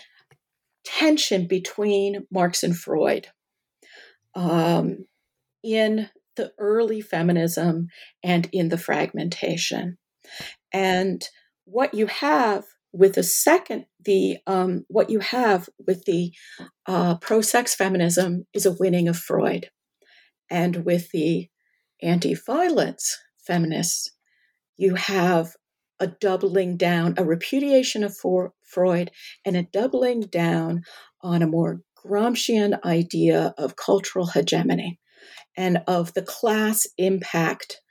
tension 0.85 1.47
between 1.47 2.25
Marx 2.31 2.63
and 2.63 2.77
Freud 2.77 3.27
um, 4.35 5.05
in 5.63 6.09
the 6.35 6.51
early 6.57 7.01
feminism 7.01 7.87
and 8.23 8.49
in 8.53 8.69
the 8.69 8.77
fragmentation. 8.77 9.97
And 10.71 11.27
what 11.65 11.93
you 11.93 12.07
have 12.07 12.63
with 12.91 13.15
the 13.15 13.23
second, 13.23 13.85
the 14.03 14.37
um, 14.47 14.85
what 14.87 15.09
you 15.09 15.19
have 15.19 15.69
with 15.85 16.05
the 16.05 16.31
uh, 16.87 17.17
pro-sex 17.17 17.75
feminism 17.75 18.45
is 18.53 18.65
a 18.65 18.75
winning 18.79 19.07
of 19.07 19.17
Freud, 19.17 19.69
and 20.49 20.85
with 20.85 21.11
the 21.11 21.49
anti-violence 22.01 23.17
feminists, 23.37 24.11
you 24.77 24.95
have 24.95 25.53
a 25.99 26.07
doubling 26.07 26.77
down, 26.77 27.13
a 27.17 27.25
repudiation 27.25 28.03
of 28.03 28.15
for, 28.15 28.53
Freud, 28.63 29.11
and 29.45 29.57
a 29.57 29.63
doubling 29.63 30.21
down 30.21 30.83
on 31.21 31.41
a 31.41 31.47
more 31.47 31.81
Gramscian 32.05 32.79
idea 32.85 33.53
of 33.57 33.75
cultural 33.75 34.27
hegemony 34.27 34.99
and 35.57 35.79
of 35.87 36.13
the 36.13 36.21
class 36.21 36.87
impact 36.97 37.81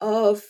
of, 0.00 0.42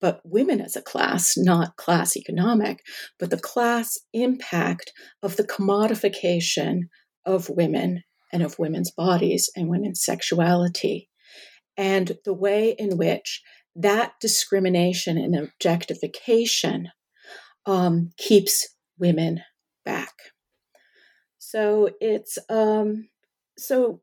but 0.00 0.22
women 0.24 0.60
as 0.62 0.76
a 0.76 0.82
class, 0.82 1.36
not 1.36 1.76
class 1.76 2.16
economic, 2.16 2.80
but 3.18 3.28
the 3.28 3.38
class 3.38 3.98
impact 4.14 4.92
of 5.22 5.36
the 5.36 5.44
commodification 5.44 6.84
of 7.26 7.50
women 7.50 8.02
and 8.32 8.42
of 8.42 8.58
women's 8.58 8.90
bodies 8.90 9.50
and 9.56 9.68
women's 9.68 10.04
sexuality, 10.04 11.08
and 11.76 12.18
the 12.24 12.34
way 12.34 12.74
in 12.78 12.96
which 12.96 13.42
that 13.76 14.12
discrimination 14.20 15.16
and 15.16 15.36
objectification 15.36 16.88
um, 17.66 18.10
keeps 18.16 18.68
women 18.98 19.40
back. 19.84 20.14
So 21.38 21.90
it's 22.00 22.38
um, 22.48 23.08
so 23.58 24.00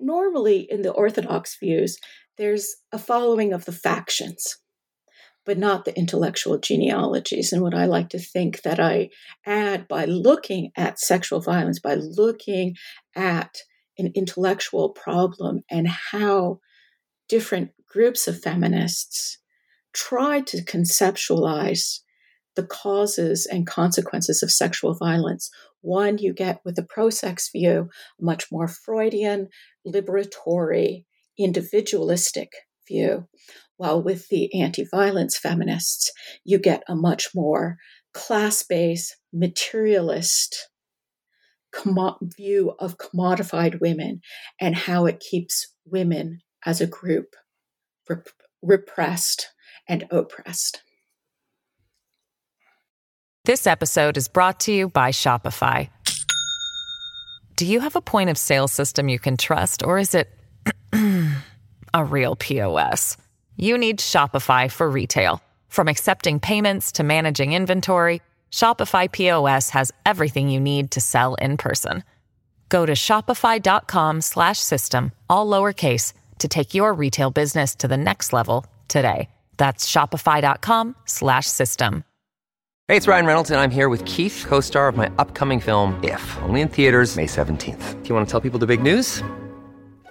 normally 0.00 0.60
in 0.70 0.82
the 0.82 0.92
Orthodox 0.92 1.56
views, 1.58 1.98
there's 2.36 2.76
a 2.92 2.98
following 2.98 3.52
of 3.52 3.64
the 3.64 3.72
factions, 3.72 4.56
but 5.48 5.56
not 5.56 5.86
the 5.86 5.96
intellectual 5.96 6.58
genealogies. 6.58 7.54
And 7.54 7.62
what 7.62 7.74
I 7.74 7.86
like 7.86 8.10
to 8.10 8.18
think 8.18 8.60
that 8.64 8.78
I 8.78 9.08
add 9.46 9.88
by 9.88 10.04
looking 10.04 10.72
at 10.76 11.00
sexual 11.00 11.40
violence, 11.40 11.78
by 11.78 11.94
looking 11.94 12.76
at 13.16 13.62
an 13.96 14.12
intellectual 14.14 14.90
problem 14.90 15.62
and 15.70 15.88
how 15.88 16.60
different 17.30 17.70
groups 17.88 18.28
of 18.28 18.42
feminists 18.42 19.38
tried 19.94 20.46
to 20.48 20.62
conceptualize 20.62 22.00
the 22.54 22.66
causes 22.66 23.46
and 23.46 23.66
consequences 23.66 24.42
of 24.42 24.52
sexual 24.52 24.92
violence. 24.96 25.48
One 25.80 26.18
you 26.18 26.34
get 26.34 26.60
with 26.62 26.76
the 26.76 26.84
pro 26.84 27.08
sex 27.08 27.48
view, 27.50 27.88
much 28.20 28.52
more 28.52 28.68
Freudian, 28.68 29.48
liberatory, 29.86 31.06
individualistic 31.38 32.50
view, 32.88 33.28
while 33.76 34.02
with 34.02 34.28
the 34.28 34.60
anti 34.60 34.84
violence 34.90 35.38
feminists, 35.38 36.10
you 36.44 36.58
get 36.58 36.82
a 36.88 36.94
much 36.94 37.28
more 37.34 37.76
class 38.12 38.62
based, 38.62 39.16
materialist 39.32 40.68
view 42.36 42.74
of 42.78 42.98
commodified 42.98 43.80
women 43.80 44.20
and 44.60 44.74
how 44.74 45.06
it 45.06 45.20
keeps 45.20 45.74
women 45.84 46.40
as 46.64 46.80
a 46.80 46.86
group 46.86 47.36
rep- 48.08 48.28
repressed 48.62 49.48
and 49.88 50.04
oppressed. 50.10 50.82
This 53.44 53.66
episode 53.66 54.16
is 54.16 54.28
brought 54.28 54.60
to 54.60 54.72
you 54.72 54.88
by 54.88 55.10
Shopify. 55.10 55.88
Do 57.56 57.66
you 57.66 57.80
have 57.80 57.96
a 57.96 58.00
point 58.00 58.30
of 58.30 58.38
sale 58.38 58.68
system 58.68 59.08
you 59.08 59.18
can 59.18 59.36
trust, 59.36 59.82
or 59.82 59.98
is 59.98 60.14
it 60.14 60.28
a 61.94 62.04
real 62.04 62.36
POS? 62.36 63.16
You 63.56 63.78
need 63.78 64.00
Shopify 64.00 64.70
for 64.70 64.90
retail. 64.90 65.42
From 65.68 65.88
accepting 65.88 66.40
payments 66.40 66.92
to 66.92 67.02
managing 67.02 67.54
inventory, 67.54 68.20
Shopify 68.52 69.10
POS 69.10 69.70
has 69.70 69.90
everything 70.04 70.50
you 70.50 70.60
need 70.60 70.90
to 70.92 71.00
sell 71.00 71.34
in 71.36 71.56
person. 71.56 72.04
Go 72.68 72.84
to 72.86 72.92
shopify.com/system 72.92 75.12
all 75.30 75.46
lowercase 75.46 76.12
to 76.38 76.48
take 76.48 76.74
your 76.74 76.92
retail 76.92 77.30
business 77.30 77.74
to 77.76 77.88
the 77.88 77.96
next 77.96 78.32
level 78.32 78.66
today. 78.88 79.28
That's 79.56 79.90
shopify.com 79.90 80.94
slash 81.04 81.46
system. 81.46 82.04
Hey, 82.88 82.96
it's 82.96 83.06
Ryan 83.06 83.26
Reynolds, 83.26 83.50
and 83.50 83.60
I'm 83.60 83.70
here 83.70 83.90
with 83.90 84.02
Keith, 84.06 84.46
co 84.48 84.60
star 84.60 84.88
of 84.88 84.96
my 84.96 85.10
upcoming 85.18 85.60
film, 85.60 86.02
If, 86.02 86.38
only 86.42 86.62
in 86.62 86.68
theaters, 86.68 87.16
May 87.16 87.26
17th. 87.26 88.02
Do 88.02 88.08
you 88.08 88.14
want 88.14 88.26
to 88.26 88.30
tell 88.30 88.40
people 88.40 88.58
the 88.58 88.66
big 88.66 88.82
news? 88.82 89.22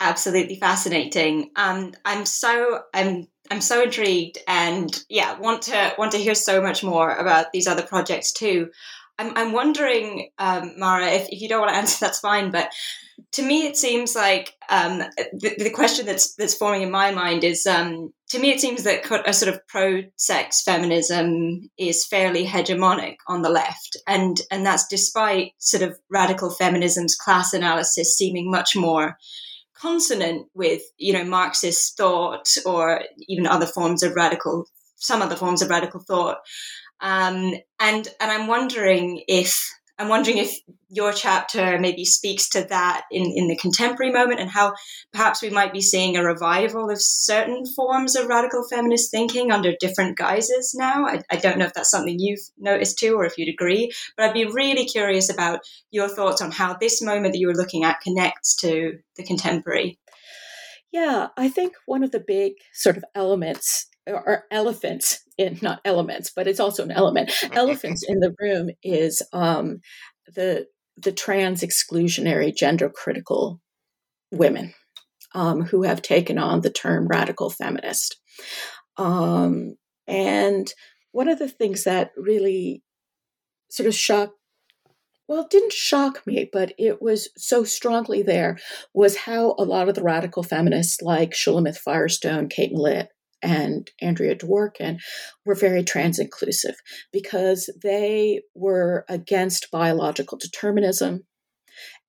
absolutely 0.00 0.56
fascinating. 0.56 1.50
Um, 1.56 1.92
I'm 2.04 2.26
so 2.26 2.80
I'm 2.92 3.28
I'm 3.50 3.60
so 3.60 3.82
intrigued, 3.82 4.38
and 4.48 4.90
yeah, 5.08 5.38
want 5.38 5.62
to 5.62 5.94
want 5.98 6.12
to 6.12 6.18
hear 6.18 6.34
so 6.34 6.60
much 6.60 6.82
more 6.82 7.14
about 7.14 7.52
these 7.52 7.66
other 7.66 7.82
projects 7.82 8.32
too. 8.32 8.70
I'm 9.18 9.36
I'm 9.36 9.52
wondering, 9.52 10.30
um, 10.38 10.74
Mara, 10.78 11.06
if, 11.08 11.28
if 11.30 11.40
you 11.40 11.48
don't 11.48 11.60
want 11.60 11.72
to 11.72 11.78
answer, 11.78 11.98
that's 12.04 12.20
fine. 12.20 12.50
But 12.50 12.70
to 13.32 13.42
me, 13.42 13.66
it 13.66 13.76
seems 13.76 14.16
like 14.16 14.54
um, 14.68 14.98
the, 15.32 15.54
the, 15.58 15.70
question 15.70 16.04
that's 16.04 16.34
that's 16.34 16.54
forming 16.54 16.82
in 16.82 16.90
my 16.90 17.12
mind 17.12 17.44
is 17.44 17.64
um, 17.66 18.12
to 18.30 18.38
me, 18.38 18.50
it 18.50 18.60
seems 18.60 18.82
that 18.82 19.08
a 19.26 19.32
sort 19.32 19.54
of 19.54 19.64
pro-sex 19.68 20.62
feminism 20.62 21.68
is 21.78 22.06
fairly 22.06 22.44
hegemonic 22.44 23.16
on 23.28 23.42
the 23.42 23.50
left, 23.50 23.96
and 24.08 24.40
and 24.50 24.66
that's 24.66 24.86
despite 24.88 25.52
sort 25.58 25.82
of 25.82 25.96
radical 26.10 26.50
feminism's 26.50 27.14
class 27.14 27.52
analysis 27.52 28.16
seeming 28.16 28.50
much 28.50 28.74
more 28.74 29.16
consonant 29.80 30.46
with 30.54 30.82
you 30.96 31.12
know 31.12 31.24
Marxist 31.24 31.96
thought 31.96 32.48
or 32.64 33.02
even 33.28 33.46
other 33.46 33.66
forms 33.66 34.02
of 34.02 34.14
radical 34.14 34.66
some 34.96 35.22
other 35.22 35.36
forms 35.36 35.62
of 35.62 35.70
radical 35.70 36.00
thought. 36.00 36.38
Um, 37.00 37.54
and 37.80 38.08
and 38.20 38.30
I'm 38.30 38.46
wondering 38.46 39.22
if 39.28 39.58
I'm 39.98 40.08
wondering 40.08 40.38
if 40.38 40.58
your 40.88 41.12
chapter 41.12 41.78
maybe 41.78 42.04
speaks 42.04 42.48
to 42.50 42.64
that 42.68 43.02
in, 43.12 43.24
in 43.34 43.46
the 43.46 43.56
contemporary 43.56 44.12
moment 44.12 44.40
and 44.40 44.50
how 44.50 44.74
perhaps 45.12 45.40
we 45.40 45.50
might 45.50 45.72
be 45.72 45.80
seeing 45.80 46.16
a 46.16 46.24
revival 46.24 46.90
of 46.90 47.00
certain 47.00 47.64
forms 47.64 48.16
of 48.16 48.26
radical 48.26 48.64
feminist 48.68 49.10
thinking 49.10 49.52
under 49.52 49.72
different 49.78 50.16
guises 50.16 50.74
now. 50.76 51.06
I, 51.06 51.22
I 51.30 51.36
don't 51.36 51.58
know 51.58 51.66
if 51.66 51.74
that's 51.74 51.90
something 51.90 52.18
you've 52.18 52.40
noticed 52.58 52.98
too 52.98 53.14
or 53.14 53.24
if 53.24 53.38
you'd 53.38 53.52
agree, 53.52 53.92
but 54.16 54.26
I'd 54.26 54.34
be 54.34 54.46
really 54.46 54.84
curious 54.84 55.30
about 55.30 55.60
your 55.92 56.08
thoughts 56.08 56.42
on 56.42 56.50
how 56.50 56.74
this 56.74 57.00
moment 57.00 57.32
that 57.32 57.38
you 57.38 57.46
were 57.46 57.54
looking 57.54 57.84
at 57.84 58.00
connects 58.00 58.56
to 58.56 58.98
the 59.16 59.24
contemporary. 59.24 59.98
Yeah, 60.92 61.28
I 61.36 61.48
think 61.48 61.74
one 61.86 62.04
of 62.04 62.10
the 62.10 62.24
big 62.24 62.54
sort 62.72 62.96
of 62.96 63.04
elements 63.14 63.88
or 64.06 64.44
elephants 64.50 65.22
in 65.38 65.58
not 65.62 65.80
elements, 65.84 66.30
but 66.34 66.46
it's 66.46 66.60
also 66.60 66.82
an 66.82 66.90
element. 66.90 67.32
Elephants 67.52 68.04
in 68.06 68.20
the 68.20 68.34
room 68.38 68.70
is 68.82 69.22
um, 69.32 69.80
the 70.34 70.66
the 70.96 71.12
trans 71.12 71.62
exclusionary 71.62 72.54
gender 72.54 72.88
critical 72.88 73.60
women 74.30 74.74
um, 75.34 75.62
who 75.62 75.82
have 75.82 76.02
taken 76.02 76.38
on 76.38 76.60
the 76.60 76.70
term 76.70 77.08
radical 77.08 77.50
feminist. 77.50 78.16
Um, 78.96 79.74
and 80.06 80.72
one 81.12 81.28
of 81.28 81.38
the 81.38 81.48
things 81.48 81.84
that 81.84 82.10
really 82.16 82.82
sort 83.70 83.88
of 83.88 83.94
shocked 83.94 84.34
well, 85.26 85.40
it 85.40 85.50
didn't 85.50 85.72
shock 85.72 86.26
me, 86.26 86.50
but 86.52 86.74
it 86.76 87.00
was 87.00 87.30
so 87.36 87.64
strongly 87.64 88.22
there 88.22 88.58
was 88.92 89.16
how 89.16 89.54
a 89.58 89.64
lot 89.64 89.88
of 89.88 89.94
the 89.94 90.02
radical 90.02 90.42
feminists 90.42 91.00
like 91.00 91.30
Shulamith 91.30 91.78
Firestone, 91.78 92.48
Kate 92.48 92.72
Millett, 92.72 93.08
and 93.44 93.90
Andrea 94.00 94.34
Dworkin 94.34 94.98
were 95.44 95.54
very 95.54 95.84
trans 95.84 96.18
inclusive 96.18 96.74
because 97.12 97.70
they 97.82 98.42
were 98.54 99.04
against 99.08 99.70
biological 99.70 100.38
determinism 100.38 101.24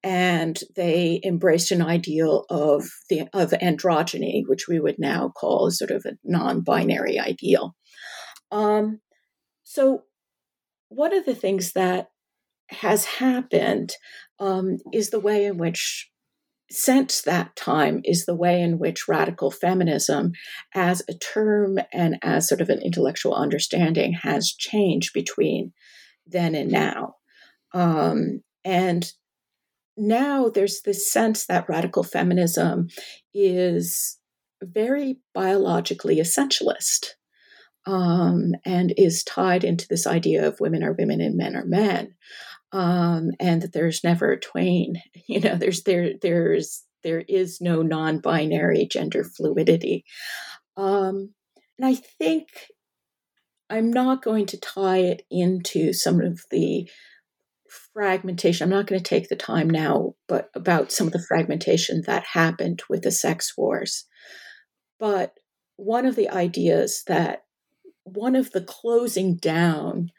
and 0.04 0.60
they 0.76 1.20
embraced 1.24 1.72
an 1.72 1.82
ideal 1.82 2.46
of 2.50 2.86
the 3.10 3.28
of 3.34 3.52
androgyny, 3.52 4.44
which 4.48 4.68
we 4.68 4.80
would 4.80 5.00
now 5.00 5.30
call 5.30 5.70
sort 5.72 5.92
of 5.92 6.06
a 6.06 6.18
non-binary 6.24 7.20
ideal. 7.20 7.76
Um, 8.52 9.02
so, 9.64 10.04
one 10.90 11.14
of 11.14 11.26
the 11.26 11.34
things 11.34 11.74
that 11.74 12.10
has 12.70 13.06
happened 13.06 13.94
um, 14.40 14.78
is 14.94 15.10
the 15.10 15.20
way 15.20 15.46
in 15.46 15.58
which 15.58 16.10
since 16.72 17.22
that 17.22 17.56
time 17.56 18.02
is 18.04 18.26
the 18.26 18.36
way 18.36 18.62
in 18.62 18.80
which 18.80 19.08
radical 19.08 19.52
feminism 19.52 20.32
as 20.74 21.04
a 21.08 21.14
term 21.14 21.78
and 21.94 22.18
as 22.24 22.48
sort 22.48 22.62
of 22.62 22.70
an 22.70 22.82
intellectual 22.82 23.36
understanding 23.36 24.14
has 24.14 24.52
changed 24.52 25.14
between 25.14 25.74
then 26.26 26.56
and 26.56 26.72
now. 26.72 27.16
Um, 27.74 28.42
and 28.64 29.12
now 29.98 30.50
there's 30.50 30.82
this 30.82 31.12
sense 31.12 31.46
that 31.46 31.70
radical 31.70 32.04
feminism 32.04 32.88
is 33.34 34.18
very 34.64 35.20
biologically 35.34 36.18
essentialist 36.18 37.12
um, 37.86 38.54
and 38.66 38.94
is 38.98 39.24
tied 39.24 39.64
into 39.64 39.88
this 39.88 40.08
idea 40.08 40.48
of 40.48 40.60
women 40.60 40.84
are 40.84 40.94
women 40.94 41.22
and 41.22 41.38
men 41.38 41.56
are 41.56 41.66
men 41.66 42.16
um, 42.72 43.32
and 43.40 43.62
that 43.62 43.74
there's 43.74 44.04
never 44.04 44.32
a 44.32 44.40
twain. 44.40 45.02
You 45.28 45.40
know, 45.40 45.56
there's 45.56 45.82
there 45.84 46.12
there's 46.22 46.84
there 47.04 47.24
is 47.28 47.60
no 47.60 47.82
non-binary 47.82 48.88
gender 48.92 49.24
fluidity, 49.24 50.06
um, 50.78 51.34
and 51.80 51.88
I 51.88 51.96
think 51.96 52.48
I'm 53.72 53.92
not 53.92 54.24
going 54.24 54.46
to 54.48 54.60
tie 54.60 55.00
it 55.00 55.24
into 55.32 55.94
some 55.94 56.22
of 56.22 56.42
the 56.52 56.88
fragmentation. 57.94 58.66
I'm 58.66 58.78
not 58.78 58.88
going 58.88 59.02
to 59.02 59.10
take 59.10 59.30
the 59.30 59.36
time 59.36 59.70
now, 59.70 60.14
but 60.28 60.50
about 60.54 60.92
some 60.92 61.08
of 61.08 61.14
the 61.14 61.26
fragmentation 61.28 62.04
that 62.06 62.24
happened 62.34 62.84
with 62.88 63.02
the 63.02 63.12
sex 63.12 63.54
wars. 63.58 64.06
But 65.00 65.34
one 65.78 66.06
of 66.06 66.16
the 66.16 66.30
ideas 66.30 67.04
that 67.08 67.44
one 68.04 68.36
of 68.36 68.52
the 68.52 68.62
closing 68.62 69.36
down 69.36 70.12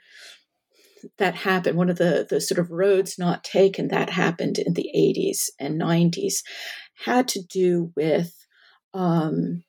that 1.18 1.34
happened, 1.34 1.76
one 1.76 1.90
of 1.90 1.98
the, 1.98 2.26
the 2.28 2.40
sort 2.40 2.58
of 2.58 2.70
roads 2.70 3.18
not 3.18 3.44
taken 3.44 3.88
that 3.88 4.10
happened 4.10 4.58
in 4.58 4.74
the 4.74 4.90
80s 4.96 5.50
and 5.58 5.80
90s, 5.80 6.36
had 7.04 7.28
to 7.28 7.42
do 7.42 7.92
with 7.96 8.32
um, 8.94 9.62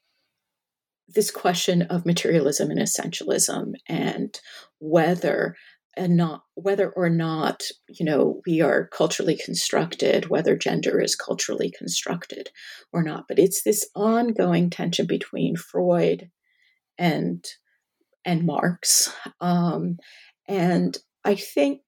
this 1.07 1.31
question 1.31 1.83
of 1.83 2.05
materialism 2.05 2.69
and 2.69 2.79
essentialism 2.79 3.73
and 3.88 4.39
whether 4.79 5.55
and 5.95 6.15
not 6.15 6.43
whether 6.53 6.91
or 6.91 7.09
not 7.09 7.63
you 7.89 8.05
know 8.05 8.39
we 8.45 8.61
are 8.61 8.88
culturally 8.88 9.35
constructed 9.35 10.29
whether 10.29 10.55
gender 10.55 11.01
is 11.01 11.15
culturally 11.15 11.73
constructed 11.75 12.49
or 12.93 13.01
not. 13.01 13.25
But 13.27 13.39
it's 13.39 13.63
this 13.63 13.89
ongoing 13.95 14.69
tension 14.69 15.07
between 15.07 15.55
freud 15.55 16.29
and 16.97 17.43
and 18.25 18.45
marx 18.45 19.13
um, 19.41 19.97
and 20.47 20.97
I 21.24 21.36
think 21.36 21.82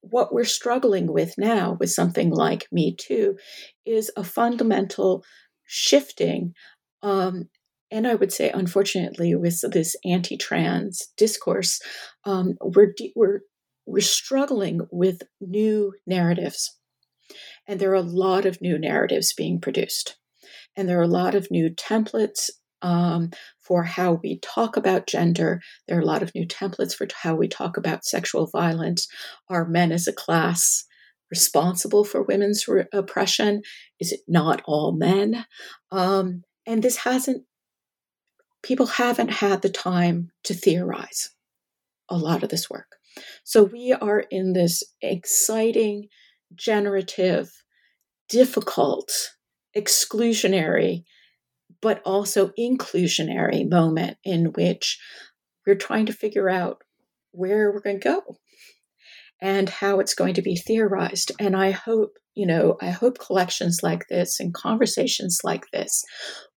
what 0.00 0.32
we're 0.32 0.44
struggling 0.44 1.12
with 1.12 1.34
now 1.38 1.76
with 1.78 1.90
something 1.90 2.30
like 2.30 2.66
Me 2.70 2.94
Too 2.94 3.36
is 3.84 4.10
a 4.16 4.24
fundamental 4.24 5.24
shifting. 5.64 6.54
Um, 7.02 7.48
and 7.90 8.06
I 8.06 8.14
would 8.14 8.32
say, 8.32 8.50
unfortunately, 8.50 9.34
with 9.34 9.60
this 9.72 9.96
anti-trans 10.04 11.08
discourse, 11.16 11.80
um, 12.24 12.54
we're 12.60 12.94
we're 13.16 13.40
we're 13.86 14.00
struggling 14.00 14.80
with 14.90 15.22
new 15.40 15.94
narratives, 16.06 16.76
and 17.66 17.80
there 17.80 17.90
are 17.90 17.94
a 17.94 18.02
lot 18.02 18.44
of 18.44 18.60
new 18.60 18.78
narratives 18.78 19.32
being 19.32 19.58
produced, 19.60 20.16
and 20.76 20.88
there 20.88 20.98
are 20.98 21.02
a 21.02 21.08
lot 21.08 21.34
of 21.34 21.50
new 21.50 21.70
templates 21.70 22.50
um, 22.82 23.30
for 23.68 23.84
how 23.84 24.14
we 24.14 24.38
talk 24.40 24.78
about 24.78 25.06
gender. 25.06 25.60
There 25.86 25.98
are 25.98 26.02
a 26.02 26.06
lot 26.06 26.22
of 26.22 26.34
new 26.34 26.46
templates 26.46 26.94
for 26.94 27.06
how 27.22 27.36
we 27.36 27.46
talk 27.46 27.76
about 27.76 28.06
sexual 28.06 28.46
violence. 28.46 29.06
Are 29.50 29.68
men 29.68 29.92
as 29.92 30.08
a 30.08 30.12
class 30.12 30.86
responsible 31.30 32.04
for 32.04 32.22
women's 32.22 32.66
re- 32.66 32.86
oppression? 32.94 33.60
Is 34.00 34.10
it 34.12 34.20
not 34.26 34.62
all 34.64 34.92
men? 34.92 35.44
Um, 35.92 36.44
and 36.66 36.82
this 36.82 36.96
hasn't, 36.96 37.44
people 38.62 38.86
haven't 38.86 39.30
had 39.30 39.60
the 39.60 39.68
time 39.68 40.30
to 40.44 40.54
theorize 40.54 41.30
a 42.08 42.16
lot 42.16 42.42
of 42.42 42.48
this 42.48 42.70
work. 42.70 42.96
So 43.44 43.64
we 43.64 43.92
are 43.92 44.20
in 44.30 44.54
this 44.54 44.82
exciting, 45.02 46.08
generative, 46.54 47.50
difficult, 48.30 49.10
exclusionary 49.76 51.04
but 51.80 52.02
also 52.04 52.48
inclusionary 52.58 53.68
moment 53.68 54.16
in 54.24 54.46
which 54.52 54.98
we're 55.66 55.74
trying 55.74 56.06
to 56.06 56.12
figure 56.12 56.48
out 56.48 56.82
where 57.32 57.70
we're 57.70 57.80
going 57.80 58.00
to 58.00 58.08
go 58.08 58.36
and 59.40 59.68
how 59.68 60.00
it's 60.00 60.14
going 60.14 60.34
to 60.34 60.42
be 60.42 60.56
theorized. 60.56 61.32
And 61.38 61.56
I 61.56 61.70
hope, 61.70 62.18
you 62.34 62.46
know, 62.46 62.76
I 62.80 62.90
hope 62.90 63.18
collections 63.18 63.80
like 63.82 64.08
this 64.08 64.40
and 64.40 64.52
conversations 64.52 65.40
like 65.44 65.64
this 65.72 66.04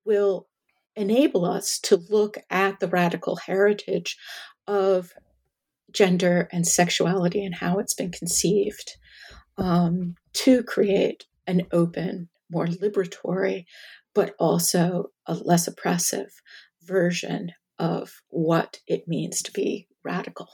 will 0.06 0.48
enable 0.96 1.46
us 1.46 1.80
to 1.80 1.98
look 2.10 2.38
at 2.50 2.80
the 2.80 2.88
radical 2.88 3.38
heritage 3.38 4.18
of 4.68 5.14
gender 5.92 6.48
and 6.52 6.68
sexuality 6.68 7.44
and 7.44 7.56
how 7.56 7.80
it's 7.80 7.94
been 7.94 8.12
conceived 8.12 8.96
um, 9.58 10.16
to 10.34 10.64
create 10.64 11.26
an 11.48 11.66
open, 11.72 12.30
more 12.52 12.68
liberatory, 12.68 13.66
but 14.14 14.36
also 14.40 15.12
a 15.26 15.34
less 15.34 15.68
oppressive 15.68 16.42
version 16.84 17.52
of 17.78 18.22
what 18.30 18.80
it 18.88 19.08
means 19.08 19.42
to 19.42 19.52
be 19.52 19.88
radical. 20.04 20.48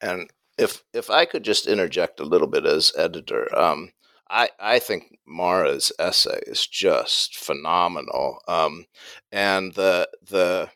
And 0.00 0.30
if 0.58 0.82
if 0.94 1.10
I 1.10 1.24
could 1.24 1.42
just 1.42 1.66
interject 1.66 2.20
a 2.20 2.24
little 2.24 2.46
bit 2.46 2.64
as 2.64 2.92
editor, 2.96 3.54
um, 3.58 3.92
I 4.30 4.50
I 4.58 4.78
think 4.78 5.18
Mara's 5.26 5.92
essay 5.98 6.40
is 6.46 6.66
just 6.66 7.36
phenomenal, 7.36 8.38
um, 8.48 8.86
and 9.32 9.74
the 9.74 10.08
the 10.22 10.70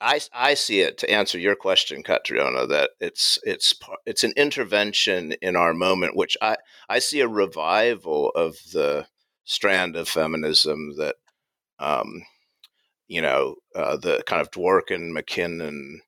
I, 0.00 0.20
I 0.34 0.54
see 0.54 0.80
it 0.80 0.98
to 0.98 1.10
answer 1.10 1.38
your 1.38 1.56
question, 1.56 2.02
Catriona, 2.02 2.66
that 2.66 2.90
it's 3.00 3.38
it's 3.44 3.74
it's 4.04 4.24
an 4.24 4.34
intervention 4.36 5.32
in 5.40 5.56
our 5.56 5.72
moment, 5.72 6.16
which 6.16 6.36
I 6.42 6.56
I 6.88 6.98
see 6.98 7.20
a 7.20 7.28
revival 7.28 8.30
of 8.34 8.56
the 8.72 9.06
strand 9.44 9.96
of 9.96 10.08
feminism 10.08 10.96
that, 10.96 11.16
um, 11.78 12.24
you 13.08 13.20
know, 13.22 13.56
uh, 13.74 13.96
the 13.96 14.22
kind 14.26 14.40
of 14.40 14.50
Dworkin, 14.50 15.12
MacKinnon, 15.12 16.00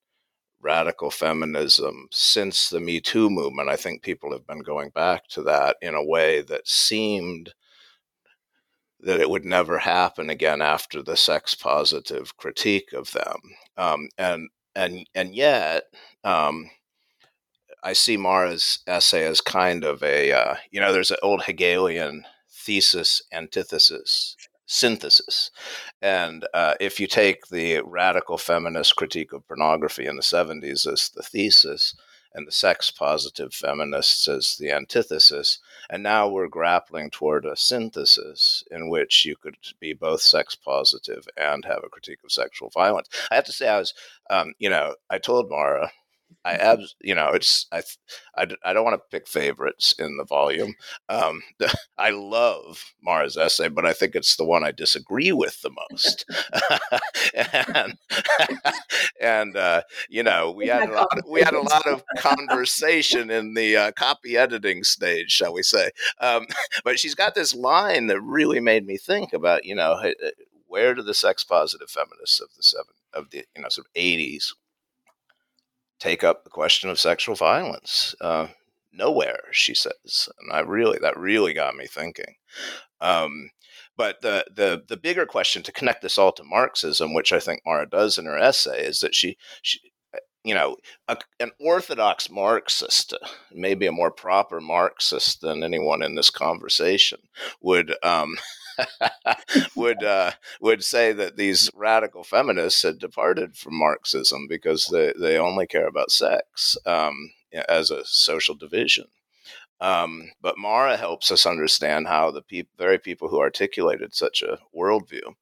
radical 0.61 1.11
feminism 1.11 2.09
since 2.11 2.69
the 2.69 2.81
Me 2.81 3.01
Too 3.01 3.31
movement. 3.31 3.69
I 3.69 3.77
think 3.77 4.03
people 4.03 4.33
have 4.33 4.47
been 4.47 4.63
going 4.63 4.91
back 4.91 5.29
to 5.29 5.43
that 5.43 5.77
in 5.81 5.95
a 5.95 6.05
way 6.05 6.43
that 6.43 6.67
seemed 6.67 7.55
that 9.01 9.21
it 9.21 9.31
would 9.31 9.45
never 9.45 9.79
happen 9.79 10.31
again 10.31 10.63
after 10.63 11.03
the 11.03 11.17
sex 11.17 11.55
positive 11.55 12.37
critique 12.37 12.93
of 12.93 13.13
them. 13.13 13.37
Um, 13.77 14.09
and 14.19 14.49
and 14.75 15.07
and 15.15 15.35
yet, 15.35 15.85
um, 16.25 16.71
I 17.83 17.93
see 17.93 18.17
Mara's 18.17 18.81
essay 18.87 19.25
as 19.27 19.41
kind 19.41 19.85
of 19.85 20.03
a 20.03 20.33
uh, 20.33 20.55
you 20.71 20.81
know, 20.81 20.93
there's 20.93 21.11
an 21.11 21.19
old 21.23 21.45
Hegelian 21.45 22.25
thesis 22.67 23.23
antithesis 23.33 24.37
synthesis. 24.69 25.53
And 26.03 26.45
uh, 26.53 26.75
if 26.81 26.99
you 26.99 27.07
take 27.07 27.47
the 27.47 27.83
radical 27.85 28.37
feminist 28.37 28.97
critique 28.97 29.33
of 29.33 29.47
pornography 29.47 30.07
in 30.07 30.17
the 30.17 30.23
70s 30.23 30.93
as 30.93 31.09
the 31.15 31.23
thesis, 31.23 31.95
and 32.37 32.47
the 32.47 32.53
sex 32.53 32.91
positive 32.91 33.55
feminists 33.55 34.29
as 34.29 34.57
the 34.61 34.71
antithesis. 34.71 35.59
And 35.89 36.03
now 36.03 36.29
we're 36.29 36.49
grappling 36.49 37.11
toward 37.11 37.47
a 37.47 37.57
synthesis 37.57 38.63
in 38.71 38.91
which 38.91 39.25
you 39.25 39.37
could 39.37 39.57
be 39.81 39.95
both 39.95 40.21
sex 40.21 40.55
positive 40.55 41.27
and 41.37 41.65
have 41.65 41.81
a 41.83 41.89
critique 41.89 42.19
of 42.23 42.31
sexual 42.31 42.69
violence. 42.69 43.09
I 43.31 43.37
have 43.37 43.45
to 43.45 43.53
say, 43.53 43.69
I 43.69 43.79
was, 43.79 43.95
um, 44.29 44.53
you 44.59 44.69
know, 44.69 44.97
I 45.09 45.17
told 45.17 45.49
Mara 45.49 45.91
I 46.45 46.55
abs, 46.55 46.95
you 47.01 47.15
know, 47.15 47.31
it's 47.31 47.67
I, 47.73 47.83
I, 48.37 48.47
I 48.65 48.73
don't 48.73 48.85
want 48.85 48.95
to 48.95 49.11
pick 49.11 49.27
favorites 49.27 49.95
in 49.99 50.17
the 50.17 50.25
volume. 50.25 50.75
Um, 51.09 51.43
I 51.99 52.11
love 52.11 52.85
Mara's 53.03 53.37
essay, 53.37 53.69
but 53.69 53.85
I 53.85 53.93
think 53.93 54.15
it's 54.15 54.37
the 54.37 54.45
one 54.45 54.63
I 54.63 54.71
disagree 54.71 55.33
with 55.33 55.61
the 55.63 55.71
most. 55.91 56.25
and 57.35 57.99
and 59.21 59.57
uh, 59.57 59.83
you 60.09 60.23
know, 60.23 60.53
we 60.53 60.69
had 60.69 60.89
a 60.89 60.93
lot, 60.93 61.19
of, 61.19 61.25
we 61.29 61.41
had 61.43 61.55
a 61.55 61.61
lot 61.61 61.87
of 61.87 62.05
conversation 62.19 63.31
in 63.31 63.55
the 63.55 63.77
uh, 63.77 63.93
copy 63.93 64.37
editing 64.37 64.85
stage, 64.85 65.33
shall 65.33 65.53
we 65.53 65.63
say? 65.63 65.91
Um, 66.21 66.47
but 66.85 67.01
she's 67.01 67.17
got 67.17 67.35
this 67.35 67.55
line 67.55 68.07
that 68.07 68.21
really 68.21 68.61
made 68.61 68.87
me 68.87 68.97
think 68.99 69.33
about, 69.33 69.65
you 69.65 69.75
know, 69.75 70.01
where 70.69 70.95
do 70.95 71.03
the 71.03 71.15
sex 71.15 71.43
positive 71.43 71.91
feminists 71.91 72.41
of 72.41 72.49
the 72.57 72.63
seven 72.63 72.95
of 73.13 73.31
the 73.31 73.45
you 73.57 73.63
know 73.63 73.69
sort 73.69 73.87
of 73.87 73.91
eighties 73.95 74.55
take 75.99 76.25
up 76.25 76.45
the 76.45 76.51
question 76.51 76.91
of 76.91 77.01
sexual 77.01 77.35
violence. 77.35 78.15
Uh, 78.21 78.49
nowhere, 78.93 79.45
she 79.53 79.75
says, 79.75 80.29
and 80.41 80.53
I 80.53 80.61
really 80.61 80.99
that 81.01 81.19
really 81.19 81.53
got 81.53 81.77
me 81.77 81.87
thinking. 81.87 82.37
Um, 83.01 83.51
but 83.97 84.21
the 84.21 84.45
the 84.55 84.83
the 84.89 84.97
bigger 84.97 85.27
question 85.27 85.63
to 85.63 85.73
connect 85.73 86.03
this 86.03 86.19
all 86.19 86.33
to 86.33 86.45
Marxism, 86.45 87.15
which 87.15 87.33
I 87.33 87.41
think 87.41 87.63
Mara 87.65 87.89
does 87.89 88.19
in 88.19 88.27
her 88.27 88.39
essay, 88.39 88.85
is 88.85 89.01
that 89.01 89.15
she 89.15 89.37
she 89.63 89.81
uh, 90.15 90.19
you 90.45 90.55
know, 90.55 90.77
a, 91.09 91.17
an 91.41 91.51
orthodox 91.61 92.31
Marxist, 92.31 93.15
maybe 93.53 93.87
a 93.87 93.93
more 93.93 94.11
proper 94.11 94.61
Marxist 94.61 95.41
than 95.41 95.63
anyone 95.63 96.03
in 96.03 96.15
this 96.15 96.31
conversation, 96.31 97.19
would 97.61 97.95
um, 98.03 98.37
would 99.77 100.03
uh, 100.03 100.33
would 100.61 100.85
say 100.85 101.13
that 101.13 101.37
these 101.37 101.71
radical 101.75 102.25
feminists 102.25 102.83
had 102.83 102.99
departed 102.99 103.57
from 103.57 103.79
Marxism 103.79 104.47
because 104.49 104.87
they, 104.87 105.13
they 105.19 105.39
only 105.39 105.67
care 105.67 105.87
about 105.87 106.11
sex 106.11 106.77
um, 106.87 107.33
as 107.69 107.91
a 107.91 108.05
social 108.05 108.55
division. 108.55 109.07
Um, 109.81 110.31
but 110.41 110.59
Mara 110.59 110.97
helps 110.97 111.31
us 111.31 111.45
understand 111.45 112.07
how 112.07 112.31
the 112.31 112.67
very 112.79 112.99
people 112.99 113.29
who 113.29 113.41
articulated 113.41 114.15
such 114.15 114.43
a 114.43 114.59
worldview 114.75 115.35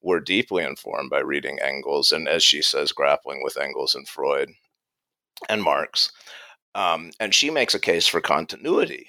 were 0.00 0.20
deeply 0.20 0.64
informed 0.64 1.10
by 1.10 1.20
reading 1.20 1.58
Engels 1.60 2.12
and, 2.12 2.28
as 2.28 2.42
she 2.42 2.62
says, 2.62 2.92
grappling 2.92 3.42
with 3.42 3.58
Engels 3.58 3.94
and 3.94 4.08
Freud 4.08 4.50
and 5.48 5.62
Marx. 5.62 6.12
Um, 6.74 7.10
and 7.18 7.34
she 7.34 7.50
makes 7.50 7.74
a 7.74 7.80
case 7.80 8.06
for 8.06 8.20
continuity, 8.20 9.08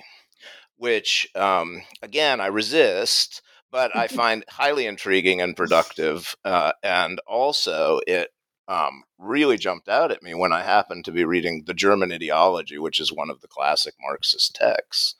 which, 0.78 1.28
um, 1.36 1.84
again, 2.02 2.42
I 2.42 2.48
resist 2.48 3.42
but 3.72 3.96
I 3.96 4.08
find 4.10 4.44
highly 4.50 4.86
intriguing 4.86 5.42
and 5.42 5.56
productive. 5.56 6.36
Uh, 6.44 6.74
and 6.84 7.20
also, 7.26 8.02
it 8.06 8.30
um, 8.68 9.04
really 9.18 9.58
jumped 9.58 9.90
out 9.90 10.12
at 10.12 10.24
me 10.24 10.34
when 10.34 10.54
I 10.54 10.62
happened 10.62 11.06
to 11.06 11.12
be 11.12 11.26
reading 11.26 11.64
The 11.66 11.74
German 11.74 12.12
Ideology, 12.12 12.78
which 12.78 13.00
is 13.00 13.12
one 13.12 13.30
of 13.30 13.42
the 13.42 13.48
classic 13.48 13.96
Marxist 14.00 14.56
texts. 14.56 15.16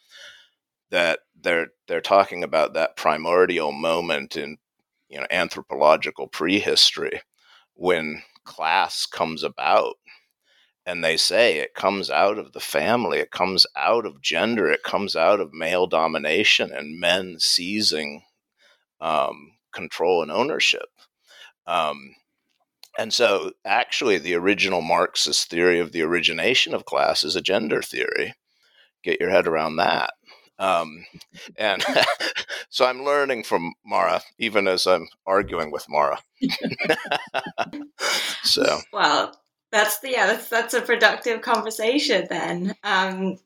That 0.90 1.20
they're 1.42 1.68
they're 1.88 2.02
talking 2.02 2.44
about 2.44 2.74
that 2.74 2.98
primordial 2.98 3.72
moment 3.72 4.36
in 4.36 4.58
you 5.08 5.20
know 5.20 5.28
anthropological 5.32 6.28
prehistory 6.28 7.22
when 7.76 8.24
class 8.44 9.06
comes 9.06 9.44
about 9.44 9.96
and 10.86 11.04
they 11.04 11.16
say 11.16 11.60
it 11.60 11.74
comes 11.76 12.10
out 12.10 12.38
of 12.38 12.54
the 12.54 12.60
family 12.60 13.20
it 13.20 13.32
comes 13.32 13.66
out 13.76 14.06
of 14.06 14.22
gender 14.22 14.70
it 14.70 14.84
comes 14.84 15.16
out 15.16 15.40
of 15.40 15.54
male 15.54 15.88
domination 15.88 16.72
and 16.74 17.00
men 17.00 17.38
seizing 17.40 18.24
um, 19.02 19.52
control 19.74 20.22
and 20.22 20.32
ownership. 20.32 20.88
Um, 21.68 22.16
and 22.98 23.14
so, 23.14 23.54
actually, 23.66 24.18
the 24.18 24.36
original 24.36 24.82
Marxist 24.82 25.50
theory 25.50 25.80
of 25.80 25.92
the 25.92 26.02
origination 26.02 26.74
of 26.74 26.86
class 26.86 27.24
is 27.24 27.36
a 27.36 27.42
gender 27.42 27.82
theory. 27.82 28.34
Get 29.04 29.20
your 29.20 29.30
head 29.30 29.48
around 29.48 29.78
that. 29.78 30.14
Um, 30.60 31.06
and 31.58 31.84
so 32.70 32.86
I'm 32.86 33.04
learning 33.04 33.44
from 33.44 33.74
Mara, 33.86 34.22
even 34.38 34.68
as 34.68 34.86
I'm 34.86 35.08
arguing 35.26 35.72
with 35.72 35.86
Mara. 35.90 36.20
so, 38.44 38.80
well, 38.94 39.36
that's 39.72 40.00
the 40.00 40.12
yeah, 40.12 40.28
that's 40.28 40.50
that's 40.50 40.74
a 40.74 40.82
productive 40.82 41.42
conversation 41.42 42.28
then. 42.30 42.76
Um, 42.84 43.38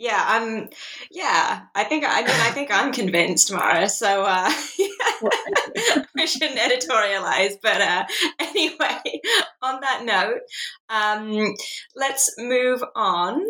yeah, 0.00 0.24
I'm. 0.26 0.70
Yeah, 1.10 1.60
I 1.74 1.84
think. 1.84 2.04
I 2.08 2.22
mean, 2.22 2.30
I 2.30 2.50
think 2.52 2.70
I'm 2.72 2.90
convinced, 2.90 3.52
Mara. 3.52 3.86
So 3.86 4.24
uh, 4.26 4.50
we 6.14 6.26
shouldn't 6.26 6.58
editorialize. 6.58 7.56
But 7.62 7.82
uh, 7.82 8.06
anyway, 8.40 9.20
on 9.60 9.82
that 9.82 10.04
note, 10.06 10.40
um, 10.88 11.54
let's 11.94 12.34
move 12.38 12.82
on 12.96 13.42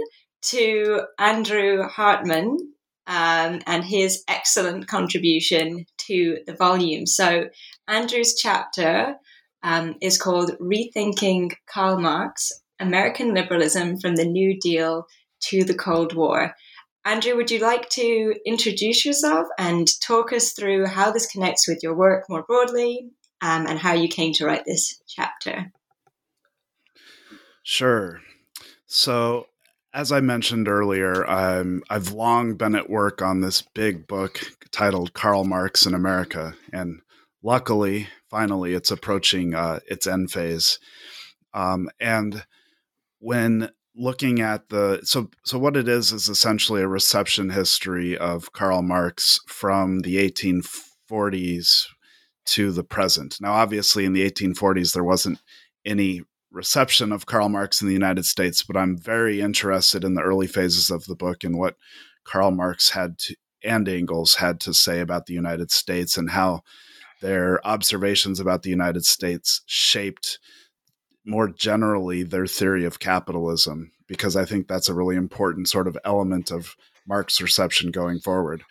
to 0.47 1.03
Andrew 1.21 1.85
Hartman 1.85 2.57
um, 3.07 3.61
and 3.67 3.85
his 3.85 4.25
excellent 4.27 4.89
contribution 4.89 5.87
to 6.09 6.39
the 6.49 6.55
volume. 6.55 7.07
So 7.07 7.45
Andrew's 7.87 8.35
chapter 8.35 9.15
um, 9.63 9.95
is 10.03 10.21
called 10.21 10.59
"Rethinking 10.61 11.53
Karl 11.73 12.01
Marx: 12.01 12.51
American 12.81 13.35
Liberalism 13.35 14.01
from 14.01 14.17
the 14.17 14.27
New 14.27 14.59
Deal." 14.59 15.07
To 15.49 15.65
the 15.65 15.75
Cold 15.75 16.15
War. 16.15 16.55
Andrew, 17.05 17.35
would 17.37 17.51
you 17.51 17.61
like 17.61 17.89
to 17.91 18.35
introduce 18.45 19.07
yourself 19.07 19.47
and 19.59 19.89
talk 20.01 20.33
us 20.33 20.53
through 20.53 20.87
how 20.87 21.11
this 21.11 21.27
connects 21.27 21.67
with 21.67 21.83
your 21.83 21.95
work 21.95 22.27
more 22.29 22.43
broadly 22.43 23.11
um, 23.41 23.67
and 23.67 23.79
how 23.79 23.95
you 23.95 24.09
came 24.09 24.33
to 24.35 24.45
write 24.45 24.65
this 24.67 25.01
chapter? 25.09 25.73
Sure. 27.63 28.21
So, 28.87 29.47
as 29.95 30.13
I 30.13 30.21
mentioned 30.21 30.69
earlier, 30.69 31.29
I've 31.29 32.13
long 32.13 32.55
been 32.55 32.75
at 32.75 32.91
work 32.91 33.23
on 33.23 33.41
this 33.41 33.63
big 33.63 34.07
book 34.07 34.41
titled 34.71 35.15
Karl 35.15 35.45
Marx 35.45 35.87
in 35.87 35.95
America. 35.95 36.55
And 36.73 37.01
luckily, 37.43 38.09
finally, 38.29 38.75
it's 38.75 38.91
approaching 38.91 39.55
uh, 39.55 39.81
its 39.87 40.07
end 40.07 40.31
phase. 40.31 40.79
Um, 41.55 41.91
and 41.99 42.45
when 43.19 43.71
looking 43.97 44.41
at 44.41 44.69
the 44.69 45.01
so 45.03 45.31
so 45.45 45.59
what 45.59 45.77
it 45.77 45.89
is 45.89 46.13
is 46.13 46.29
essentially 46.29 46.83
a 46.83 46.89
reception 46.89 47.51
history 47.51 48.17
of 48.17 48.53
Karl 48.53 48.83
Marx 48.83 49.41
from 49.47 50.01
the 50.01 50.17
1840s 50.17 51.87
to 52.47 52.73
the 52.73 52.85
present. 52.85 53.37
Now, 53.41 53.53
obviously, 53.53 54.05
in 54.05 54.13
the 54.13 54.29
1840s, 54.29 54.93
there 54.93 55.05
wasn't 55.05 55.41
any 55.85 56.23
reception 56.51 57.13
of 57.13 57.27
Karl 57.27 57.49
Marx 57.49 57.81
in 57.81 57.87
the 57.87 57.95
United 57.95 58.25
States, 58.25 58.63
but 58.63 58.77
I'm 58.77 58.97
very 58.97 59.41
interested 59.41 60.03
in 60.05 60.15
the 60.15 60.23
early 60.23 60.47
phases 60.47 60.91
of 60.91 61.05
the 61.05 61.15
book 61.15 61.45
and 61.45 61.59
what 61.59 61.77
Karl 62.25 62.51
Marx 62.51 62.91
had 62.91 63.19
to 63.19 63.37
and 63.63 63.89
Engels 63.89 64.37
had 64.37 64.61
to 64.61 64.73
say 64.73 65.01
about 65.01 65.27
the 65.27 65.35
United 65.35 65.71
States 65.71 66.17
and 66.17 66.31
how 66.31 66.63
their 67.21 67.65
observations 67.67 68.41
about 68.41 68.63
the 68.63 68.71
United 68.71 69.05
States 69.05 69.63
shaped 69.67 70.39
more 71.25 71.49
generally 71.49 72.23
their 72.23 72.47
theory 72.47 72.85
of 72.85 72.99
capitalism, 72.99 73.93
because 74.07 74.37
I 74.37 74.45
think 74.45 74.67
that's 74.67 74.89
a 74.89 74.95
really 74.95 75.17
important 75.17 75.69
sort 75.69 75.87
of 75.87 75.99
element 76.05 76.51
of 76.51 76.77
Marx's 77.07 77.43
reception 77.43 77.91
going 77.91 78.21
forward. 78.21 78.63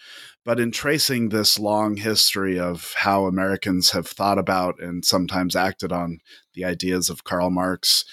But 0.46 0.60
in 0.60 0.72
tracing 0.72 1.30
this 1.30 1.60
long 1.60 1.98
history 1.98 2.60
of 2.60 2.94
how 2.98 3.26
Americans 3.26 3.92
have 3.92 4.08
thought 4.08 4.40
about 4.40 4.82
and 4.82 5.06
sometimes 5.06 5.56
acted 5.56 5.92
on 5.92 6.20
the 6.54 6.66
ideas 6.66 7.10
of 7.10 7.24
Karl 7.24 7.50
Marx, 7.50 8.06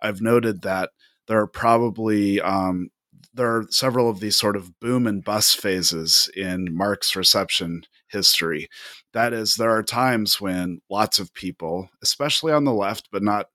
I've 0.00 0.20
noted 0.20 0.62
that 0.62 0.90
there 1.26 1.40
are 1.40 1.46
probably 1.46 2.40
um, 2.40 2.90
there 3.32 3.56
are 3.56 3.66
several 3.70 4.08
of 4.10 4.20
these 4.20 4.36
sort 4.36 4.56
of 4.56 4.78
boom 4.80 5.06
and 5.06 5.24
bust 5.24 5.60
phases 5.60 6.30
in 6.36 6.74
Marx 6.76 7.14
reception 7.14 7.82
history. 8.08 8.68
That 9.12 9.32
is, 9.32 9.54
there 9.54 9.70
are 9.70 9.82
times 9.82 10.40
when 10.40 10.80
lots 10.90 11.18
of 11.18 11.32
people, 11.32 11.90
especially 12.02 12.52
on 12.52 12.64
the 12.64 12.74
left, 12.74 13.08
but 13.12 13.22
not 13.22 13.46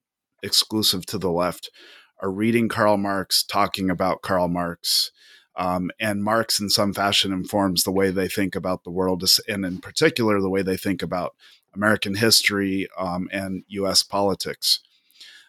exclusive 0.45 1.05
to 1.07 1.17
the 1.17 1.31
left, 1.31 1.69
are 2.21 2.31
reading 2.31 2.69
Karl 2.69 2.97
Marx, 2.97 3.43
talking 3.43 3.89
about 3.89 4.21
Karl 4.21 4.47
Marx. 4.47 5.11
Um, 5.57 5.89
and 5.99 6.23
Marx, 6.23 6.59
in 6.59 6.69
some 6.69 6.93
fashion, 6.93 7.31
informs 7.31 7.83
the 7.83 7.91
way 7.91 8.09
they 8.11 8.27
think 8.27 8.55
about 8.55 8.83
the 8.83 8.91
world, 8.91 9.23
and 9.47 9.65
in 9.65 9.79
particular, 9.79 10.39
the 10.39 10.49
way 10.49 10.61
they 10.61 10.77
think 10.77 11.01
about 11.01 11.35
American 11.73 12.15
history 12.15 12.87
um, 12.97 13.27
and 13.31 13.63
US 13.67 14.03
politics. 14.03 14.79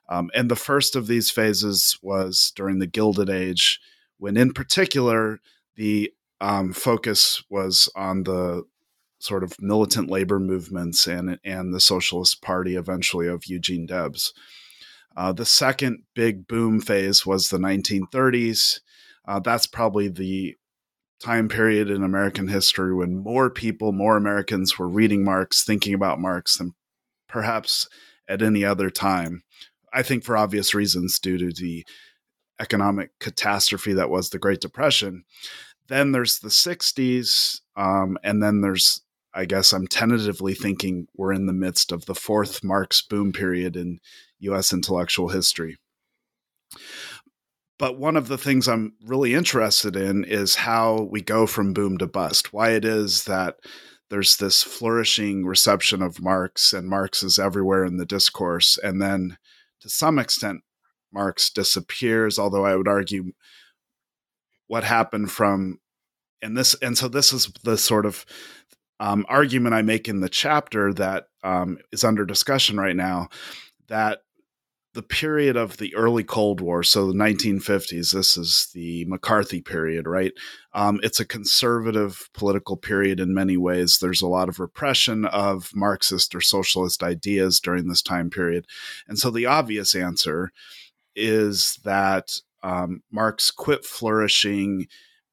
Um, 0.09 0.31
and 0.35 0.51
the 0.51 0.57
first 0.57 0.95
of 0.95 1.07
these 1.07 1.31
phases 1.31 1.99
was 2.03 2.53
during 2.55 2.79
the 2.79 2.87
Gilded 2.87 3.29
Age, 3.29 3.81
when 4.19 4.37
in 4.37 4.53
particular, 4.53 5.41
the 5.75 6.13
um, 6.41 6.73
focus 6.73 7.43
was 7.51 7.91
on 7.97 8.23
the 8.23 8.65
sort 9.19 9.43
of 9.43 9.61
militant 9.61 10.11
labor 10.11 10.39
movements 10.39 11.07
and 11.07 11.39
and 11.43 11.73
the 11.73 11.81
Socialist 11.81 12.43
Party 12.43 12.77
eventually 12.77 13.27
of 13.27 13.47
Eugene 13.47 13.87
Debs. 13.87 14.33
Uh, 15.17 15.33
the 15.33 15.47
second 15.47 16.03
big 16.15 16.47
boom 16.47 16.81
phase 16.81 17.25
was 17.25 17.49
the 17.49 17.59
1930s. 17.59 18.81
Uh, 19.27 19.41
that's 19.41 19.67
probably 19.67 20.09
the 20.09 20.55
time 21.21 21.49
period 21.49 21.89
in 21.91 22.03
American 22.03 22.49
history 22.49 22.95
when 22.95 23.23
more 23.23 23.49
people, 23.51 23.93
more 23.93 24.17
Americans 24.17 24.79
were 24.79 24.89
reading 24.89 25.25
Marx, 25.25 25.65
thinking 25.65 25.95
about 25.95 26.21
Marx 26.21 26.59
than 26.59 26.75
perhaps 27.29 27.89
at 28.29 28.43
any 28.43 28.65
other 28.65 28.91
time. 28.91 29.43
I 29.93 30.03
think 30.03 30.25
for 30.25 30.37
obvious 30.37 30.75
reasons 30.75 31.19
due 31.19 31.39
to 31.39 31.53
the 31.53 31.87
economic 32.61 33.11
catastrophe 33.19 33.95
that 33.95 34.11
was 34.11 34.31
the 34.31 34.39
Great 34.39 34.61
Depression. 34.61 35.25
Then 35.89 36.13
there's 36.13 36.41
the 36.41 36.49
60s, 36.49 37.61
um, 37.77 38.19
and 38.23 38.43
then 38.43 38.61
there's 38.61 39.03
I 39.37 39.45
guess 39.45 39.75
I'm 39.75 39.87
tentatively 39.87 40.55
thinking 40.55 41.09
we're 41.15 41.35
in 41.35 41.45
the 41.45 41.53
midst 41.53 41.93
of 41.93 42.07
the 42.07 42.15
fourth 42.15 42.65
Marx 42.65 43.03
boom 43.03 43.33
period 43.33 43.77
in 43.77 44.01
US 44.41 44.73
intellectual 44.73 45.29
history. 45.29 45.77
But 47.79 47.99
one 47.99 48.17
of 48.17 48.29
the 48.29 48.39
things 48.39 48.69
I'm 48.69 48.95
really 49.05 49.35
interested 49.35 49.97
in 49.97 50.25
is 50.25 50.55
how 50.55 51.09
we 51.11 51.21
go 51.21 51.47
from 51.47 51.75
boom 51.75 51.99
to 51.99 52.07
bust, 52.07 52.53
why 52.53 52.71
it 52.71 52.85
is 52.85 53.25
that 53.25 53.57
there's 54.09 54.37
this 54.37 54.63
flourishing 54.63 55.45
reception 55.45 56.01
of 56.01 56.23
Marx 56.23 56.73
and 56.73 56.89
Marx 56.89 57.23
is 57.23 57.39
everywhere 57.39 57.85
in 57.85 57.97
the 57.97 58.07
discourse. 58.07 58.79
And 58.83 59.03
then 59.03 59.37
to 59.81 59.91
some 59.91 60.19
extent, 60.19 60.63
Marx 61.13 61.51
disappears, 61.51 62.39
although 62.39 62.65
I 62.65 62.77
would 62.77 62.89
argue 62.89 63.33
what 64.69 64.85
happened 64.85 65.31
from 65.31 65.79
and 66.43 66.57
this 66.57 66.75
and 66.83 66.97
so 66.99 67.09
this 67.09 67.33
is 67.33 67.51
the 67.65 67.79
sort 67.79 68.07
of 68.07 68.25
um, 69.01 69.27
argument 69.29 69.75
I 69.75 69.83
make 69.83 70.09
in 70.09 70.21
the 70.21 70.29
chapter 70.29 70.93
that 70.95 71.27
um, 71.43 71.79
is 71.93 72.05
under 72.05 72.25
discussion 72.25 72.79
right 72.79 72.97
now 72.97 73.29
that 73.89 74.21
the 74.97 75.03
period 75.03 75.59
of 75.59 75.77
the 75.77 75.95
early 75.95 76.25
Cold 76.25 76.63
War, 76.63 76.83
so 76.83 77.07
the 77.07 77.13
1950s, 77.13 78.13
this 78.13 78.39
is 78.39 78.69
the 78.73 79.05
McCarthy 79.05 79.61
period, 79.61 80.07
right? 80.07 80.33
Um, 80.73 81.01
it's 81.03 81.21
a 81.21 81.27
conservative 81.27 82.31
political 82.33 82.79
period 82.79 83.21
in 83.21 83.35
many 83.35 83.59
ways. 83.59 83.99
There's 83.99 84.23
a 84.23 84.27
lot 84.27 84.49
of 84.49 84.59
repression 84.59 85.27
of 85.27 85.71
Marxist 85.75 86.35
or 86.35 86.41
socialist 86.41 87.03
ideas 87.03 87.61
during 87.61 87.89
this 87.89 88.01
time 88.01 88.31
period. 88.31 88.67
And 89.07 89.19
so 89.19 89.31
the 89.31 89.45
obvious 89.45 89.95
answer 89.95 90.51
is 91.15 91.79
that 91.85 92.41
um, 92.63 93.03
Marx 93.13 93.51
quit 93.51 93.85
flourishing 93.85 94.87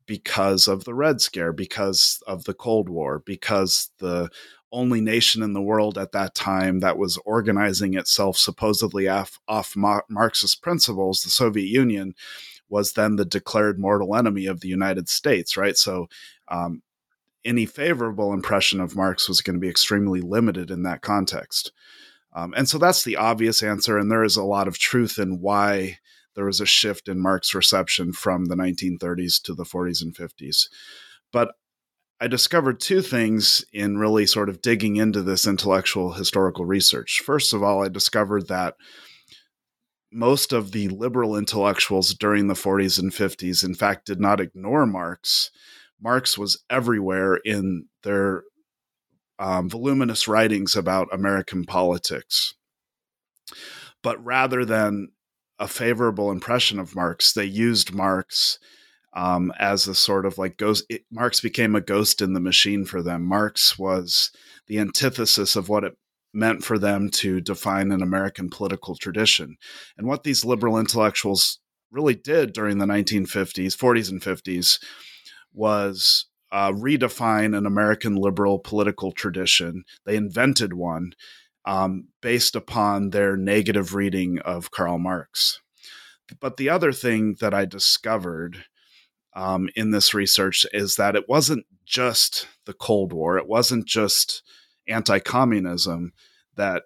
because 0.05 0.68
of 0.68 0.84
the 0.84 0.93
Red 0.93 1.22
Scare, 1.22 1.53
because 1.53 2.22
of 2.28 2.43
the 2.43 2.53
Cold 2.53 2.89
War, 2.89 3.24
because 3.26 3.91
the 3.99 4.30
only 4.74 4.99
nation 4.99 5.41
in 5.41 5.53
the 5.53 5.61
world 5.61 5.97
at 5.97 6.11
that 6.11 6.36
time 6.36 6.80
that 6.80 6.97
was 6.97 7.17
organizing 7.26 7.93
itself 7.93 8.38
supposedly 8.38 9.07
off, 9.07 9.39
off 9.47 9.76
Marxist 9.76 10.61
principles, 10.61 11.21
the 11.21 11.30
Soviet 11.30 11.67
Union, 11.67 12.13
was 12.67 12.93
then 12.93 13.15
the 13.15 13.26
declared 13.26 13.80
mortal 13.80 14.15
enemy 14.15 14.47
of 14.47 14.59
the 14.59 14.67
United 14.67 15.07
States, 15.07 15.55
right? 15.55 15.78
So, 15.78 16.07
um, 16.47 16.82
any 17.45 17.65
favorable 17.65 18.34
impression 18.34 18.80
of 18.80 18.95
Marx 18.95 19.28
was 19.28 19.41
going 19.41 19.55
to 19.55 19.59
be 19.59 19.69
extremely 19.69 20.21
limited 20.21 20.71
in 20.71 20.84
that 20.84 21.01
context. 21.01 21.71
Um, 22.34 22.53
and 22.55 22.67
so 22.67 22.78
that's 22.78 23.03
the 23.03 23.17
obvious 23.17 23.61
answer. 23.61 23.97
And 23.97 24.09
there 24.09 24.24
is 24.24 24.38
a 24.38 24.43
lot 24.43 24.67
of 24.67 24.80
truth 24.80 25.19
in 25.19 25.39
why 25.39 25.99
there 26.36 26.45
was 26.45 26.61
a 26.61 26.65
shift 26.65 27.07
in 27.07 27.21
Marx 27.21 27.53
reception 27.53 28.13
from 28.13 28.45
the 28.45 28.55
1930s 28.55 29.41
to 29.43 29.53
the 29.53 29.65
40s 29.65 30.01
and 30.01 30.15
50s. 30.15 30.67
But 31.32 31.53
I 32.24 32.28
discovered 32.28 32.80
two 32.80 33.01
things 33.01 33.65
in 33.74 33.97
really 33.97 34.26
sort 34.26 34.47
of 34.47 34.61
digging 34.61 34.95
into 34.95 35.21
this 35.21 35.45
intellectual 35.45 36.13
historical 36.13 36.63
research. 36.63 37.21
First 37.26 37.53
of 37.53 37.61
all, 37.61 37.84
I 37.84 37.89
discovered 37.89 38.47
that 38.47 38.76
most 40.09 40.53
of 40.53 40.71
the 40.71 40.88
liberal 40.88 41.36
intellectuals 41.36 42.13
during 42.13 42.47
the 42.47 42.53
40s 42.53 42.97
and 42.97 43.11
50s, 43.11 43.61
in 43.61 43.76
fact, 43.76 44.05
did 44.05 44.21
not 44.21 44.39
ignore 44.39 44.86
Marx. 44.86 45.51
Marx 46.01 46.38
was 46.38 46.63
everywhere 46.69 47.41
in 47.43 47.88
their 48.03 48.43
um, 49.38 49.69
voluminous 49.69 50.26
writings 50.26 50.78
about 50.78 51.13
American 51.13 51.65
politics. 51.65 52.53
But 54.01 54.24
rather 54.24 54.63
than 54.63 55.09
a 55.59 55.67
favorable 55.67 56.32
impression 56.32 56.80
of 56.80 56.95
Marx. 56.95 57.34
They 57.34 57.43
used 57.43 57.93
Marx 57.93 58.59
um, 59.16 59.51
as 59.59 59.88
a 59.88 59.95
sort 59.95 60.26
of 60.26 60.38
like 60.38 60.57
ghost. 60.57 60.86
It, 60.89 61.03
Marx 61.11 61.39
became 61.39 61.76
a 61.76 61.82
ghost 61.82 62.22
in 62.22 62.34
the 62.34 62.39
machine 62.39 62.86
for 62.86 63.01
them. 63.01 63.24
Marx 63.24 63.78
was 63.78 64.32
the 64.68 64.80
antithesis 64.80 65.55
of 65.55 65.70
what 65.70 65.84
it 65.84 65.97
meant 66.34 66.64
for 66.64 66.80
them 66.80 67.09
to 67.09 67.39
define 67.39 67.91
an 67.91 68.01
American 68.01 68.49
political 68.49 68.95
tradition. 68.95 69.57
And 69.97 70.07
what 70.07 70.24
these 70.24 70.43
liberal 70.43 70.80
intellectuals 70.80 71.59
really 71.91 72.16
did 72.16 72.53
during 72.53 72.80
the 72.80 72.86
1950s, 72.86 73.78
40s, 73.78 74.09
and 74.09 74.22
50s 74.22 74.80
was 75.53 76.26
uh, 76.51 76.72
redefine 76.72 77.55
an 77.55 77.66
American 77.66 78.16
liberal 78.16 78.57
political 78.57 79.11
tradition. 79.11 79.84
They 80.05 80.16
invented 80.16 80.74
one 80.74 81.14
um, 81.66 82.07
based 82.22 82.55
upon 82.55 83.11
their 83.11 83.38
negative 83.38 83.93
reading 83.93 84.39
of 84.39 84.72
Karl 84.72 84.97
Marx. 84.97 85.61
But 86.39 86.57
the 86.57 86.70
other 86.70 86.91
thing 86.91 87.36
that 87.41 87.53
I 87.53 87.66
discovered 87.66 88.66
um, 89.36 89.70
in 89.76 89.92
this 89.92 90.14
research 90.14 90.66
is 90.74 90.96
that 90.96 91.16
it 91.16 91.28
wasn't 91.28 91.66
just 91.86 92.48
the 92.66 92.74
Cold 92.74 93.14
War, 93.14 93.38
it 93.38 93.48
wasn't 93.48 93.86
just 93.86 94.44
anti 94.88 95.20
communism 95.20 96.14
that 96.56 96.84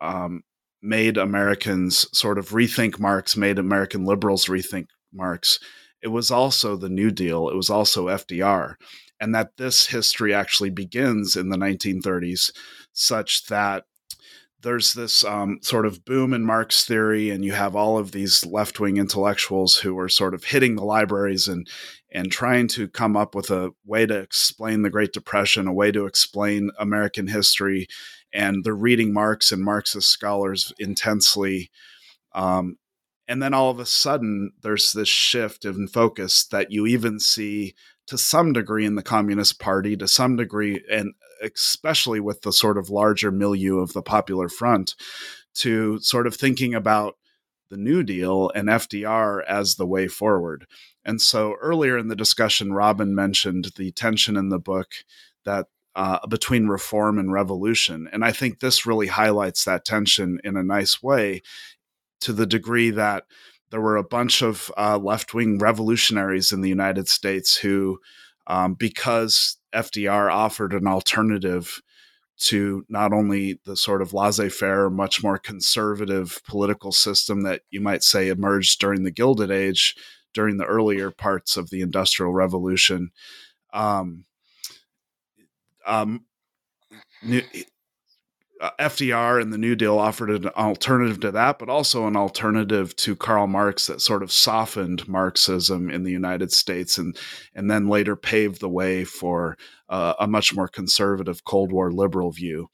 um, 0.00 0.42
made 0.82 1.16
Americans 1.16 2.06
sort 2.16 2.38
of 2.38 2.50
rethink 2.50 2.98
Marx, 2.98 3.36
made 3.36 3.58
American 3.58 4.04
liberals 4.04 4.46
rethink 4.46 4.86
Marx. 5.12 5.58
It 6.02 6.08
was 6.08 6.30
also 6.30 6.76
the 6.76 6.88
New 6.88 7.10
Deal, 7.10 7.48
it 7.48 7.56
was 7.56 7.70
also 7.70 8.06
FDR. 8.06 8.74
And 9.22 9.34
that 9.34 9.58
this 9.58 9.88
history 9.88 10.32
actually 10.32 10.70
begins 10.70 11.36
in 11.36 11.50
the 11.50 11.58
1930s, 11.58 12.52
such 12.94 13.46
that 13.46 13.84
there's 14.62 14.94
this 14.94 15.24
um, 15.24 15.58
sort 15.62 15.86
of 15.86 16.04
boom 16.04 16.34
in 16.34 16.44
Marx 16.44 16.84
theory, 16.84 17.30
and 17.30 17.44
you 17.44 17.52
have 17.52 17.74
all 17.74 17.98
of 17.98 18.12
these 18.12 18.44
left 18.44 18.78
wing 18.78 18.96
intellectuals 18.96 19.78
who 19.78 19.98
are 19.98 20.08
sort 20.08 20.34
of 20.34 20.44
hitting 20.44 20.76
the 20.76 20.84
libraries 20.84 21.48
and 21.48 21.68
and 22.12 22.32
trying 22.32 22.66
to 22.66 22.88
come 22.88 23.16
up 23.16 23.34
with 23.34 23.50
a 23.50 23.70
way 23.86 24.04
to 24.04 24.18
explain 24.18 24.82
the 24.82 24.90
Great 24.90 25.12
Depression, 25.12 25.68
a 25.68 25.72
way 25.72 25.92
to 25.92 26.06
explain 26.06 26.70
American 26.78 27.28
history, 27.28 27.86
and 28.32 28.64
they're 28.64 28.74
reading 28.74 29.12
Marx 29.12 29.52
and 29.52 29.62
Marxist 29.62 30.08
scholars 30.08 30.72
intensely. 30.78 31.70
Um, 32.34 32.76
and 33.28 33.40
then 33.40 33.54
all 33.54 33.70
of 33.70 33.78
a 33.78 33.86
sudden, 33.86 34.52
there's 34.60 34.92
this 34.92 35.08
shift 35.08 35.64
in 35.64 35.86
focus 35.86 36.44
that 36.48 36.72
you 36.72 36.84
even 36.86 37.20
see 37.20 37.74
to 38.08 38.18
some 38.18 38.52
degree 38.52 38.84
in 38.84 38.96
the 38.96 39.04
Communist 39.04 39.60
Party, 39.60 39.96
to 39.96 40.08
some 40.08 40.34
degree, 40.34 40.82
and 40.90 41.14
especially 41.42 42.20
with 42.20 42.42
the 42.42 42.52
sort 42.52 42.78
of 42.78 42.90
larger 42.90 43.30
milieu 43.30 43.78
of 43.78 43.92
the 43.92 44.02
Popular 44.02 44.48
Front, 44.48 44.94
to 45.54 45.98
sort 46.00 46.26
of 46.26 46.34
thinking 46.34 46.74
about 46.74 47.16
the 47.70 47.76
New 47.76 48.02
Deal 48.02 48.50
and 48.54 48.68
FDR 48.68 49.44
as 49.46 49.76
the 49.76 49.86
way 49.86 50.08
forward. 50.08 50.66
And 51.04 51.20
so 51.20 51.54
earlier 51.60 51.96
in 51.96 52.08
the 52.08 52.16
discussion, 52.16 52.72
Robin 52.72 53.14
mentioned 53.14 53.70
the 53.76 53.92
tension 53.92 54.36
in 54.36 54.48
the 54.48 54.58
book 54.58 54.88
that 55.44 55.66
uh, 55.96 56.24
between 56.28 56.68
reform 56.68 57.18
and 57.18 57.32
revolution. 57.32 58.08
And 58.12 58.24
I 58.24 58.32
think 58.32 58.60
this 58.60 58.86
really 58.86 59.08
highlights 59.08 59.64
that 59.64 59.84
tension 59.84 60.38
in 60.44 60.56
a 60.56 60.62
nice 60.62 61.02
way 61.02 61.42
to 62.20 62.32
the 62.32 62.46
degree 62.46 62.90
that 62.90 63.24
there 63.70 63.80
were 63.80 63.96
a 63.96 64.04
bunch 64.04 64.42
of 64.42 64.70
uh, 64.76 64.98
left 64.98 65.34
wing 65.34 65.58
revolutionaries 65.58 66.52
in 66.52 66.60
the 66.60 66.68
United 66.68 67.08
States 67.08 67.56
who, 67.56 67.98
um, 68.46 68.74
because 68.74 69.56
FDR 69.74 70.32
offered 70.32 70.72
an 70.72 70.86
alternative 70.86 71.80
to 72.40 72.84
not 72.88 73.12
only 73.12 73.60
the 73.64 73.76
sort 73.76 74.00
of 74.00 74.14
laissez 74.14 74.48
faire, 74.48 74.88
much 74.88 75.22
more 75.22 75.38
conservative 75.38 76.40
political 76.48 76.90
system 76.90 77.42
that 77.42 77.62
you 77.70 77.80
might 77.80 78.02
say 78.02 78.28
emerged 78.28 78.80
during 78.80 79.02
the 79.02 79.10
Gilded 79.10 79.50
Age, 79.50 79.94
during 80.32 80.56
the 80.56 80.64
earlier 80.64 81.10
parts 81.10 81.56
of 81.56 81.68
the 81.70 81.82
Industrial 81.82 82.32
Revolution. 82.32 83.10
Um, 83.74 84.24
um, 85.86 86.24
uh, 88.60 88.70
FDR 88.78 89.40
and 89.40 89.52
the 89.52 89.58
New 89.58 89.74
Deal 89.74 89.98
offered 89.98 90.30
an 90.30 90.48
alternative 90.48 91.20
to 91.20 91.30
that, 91.32 91.58
but 91.58 91.68
also 91.68 92.06
an 92.06 92.16
alternative 92.16 92.94
to 92.96 93.16
Karl 93.16 93.46
Marx 93.46 93.86
that 93.86 94.00
sort 94.00 94.22
of 94.22 94.30
softened 94.30 95.08
Marxism 95.08 95.90
in 95.90 96.02
the 96.02 96.10
United 96.10 96.52
States, 96.52 96.98
and 96.98 97.16
and 97.54 97.70
then 97.70 97.88
later 97.88 98.16
paved 98.16 98.60
the 98.60 98.68
way 98.68 99.04
for 99.04 99.56
uh, 99.88 100.14
a 100.18 100.26
much 100.26 100.54
more 100.54 100.68
conservative 100.68 101.44
Cold 101.44 101.72
War 101.72 101.90
liberal 101.90 102.30
view. 102.30 102.68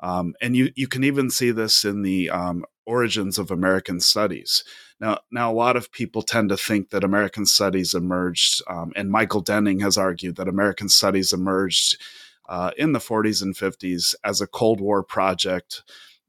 Um, 0.00 0.34
and 0.40 0.56
you 0.56 0.70
you 0.74 0.88
can 0.88 1.04
even 1.04 1.30
see 1.30 1.50
this 1.50 1.84
in 1.84 2.02
the 2.02 2.30
um, 2.30 2.64
origins 2.86 3.38
of 3.38 3.50
American 3.50 4.00
studies. 4.00 4.64
Now, 5.00 5.18
now 5.30 5.52
a 5.52 5.54
lot 5.54 5.76
of 5.76 5.92
people 5.92 6.22
tend 6.22 6.48
to 6.48 6.56
think 6.56 6.90
that 6.90 7.04
American 7.04 7.44
studies 7.44 7.92
emerged, 7.92 8.62
um, 8.68 8.92
and 8.96 9.10
Michael 9.10 9.40
Denning 9.42 9.80
has 9.80 9.98
argued 9.98 10.36
that 10.36 10.48
American 10.48 10.88
studies 10.88 11.32
emerged 11.32 12.00
uh, 12.48 12.70
in 12.76 12.92
the 12.92 12.98
40s 12.98 13.42
and 13.42 13.54
50s 13.54 14.14
as 14.24 14.40
a 14.40 14.46
Cold 14.46 14.80
War 14.80 15.02
project, 15.02 15.82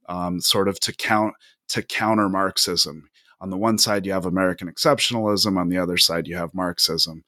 um, 0.07 0.39
sort 0.39 0.67
of 0.67 0.79
to 0.81 0.93
count 0.93 1.35
to 1.69 1.83
counter 1.83 2.29
Marxism. 2.29 3.09
On 3.39 3.49
the 3.49 3.57
one 3.57 3.77
side, 3.77 4.05
you 4.05 4.13
have 4.13 4.25
American 4.25 4.71
exceptionalism. 4.71 5.59
On 5.59 5.69
the 5.69 5.77
other 5.77 5.97
side, 5.97 6.27
you 6.27 6.37
have 6.37 6.53
Marxism. 6.53 7.23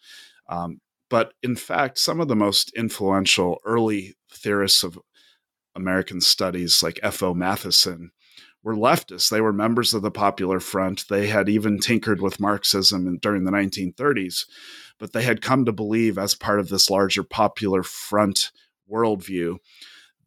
Um, 0.48 0.82
but 1.10 1.34
in 1.44 1.56
fact, 1.56 1.98
some 1.98 2.20
of 2.20 2.28
the 2.28 2.36
most 2.36 2.72
influential 2.76 3.60
early 3.66 4.16
theorists 4.32 4.84
of 4.84 5.00
American 5.76 6.22
studies, 6.22 6.82
like 6.82 7.00
F.O. 7.04 7.34
Matthiessen, 7.34 8.10
were 8.64 8.76
leftists. 8.76 9.30
They 9.30 9.42
were 9.42 9.54
members 9.54 9.94
of 9.94 10.02
the 10.02 10.12
Popular 10.12 10.60
Front. 10.60 11.06
They 11.10 11.28
had 11.28 11.48
even 11.48 11.80
tinkered 11.80 12.22
with 12.22 12.40
Marxism 12.40 13.18
during 13.18 13.44
the 13.46 13.52
1930s, 13.52 14.46
but 14.98 15.14
they 15.14 15.24
had 15.24 15.42
come 15.42 15.66
to 15.66 15.72
believe, 15.72 16.18
as 16.18 16.36
part 16.36 16.60
of 16.60 16.70
this 16.70 16.90
larger 16.90 17.24
Popular 17.24 17.84
Front 17.84 18.52
worldview 18.92 19.58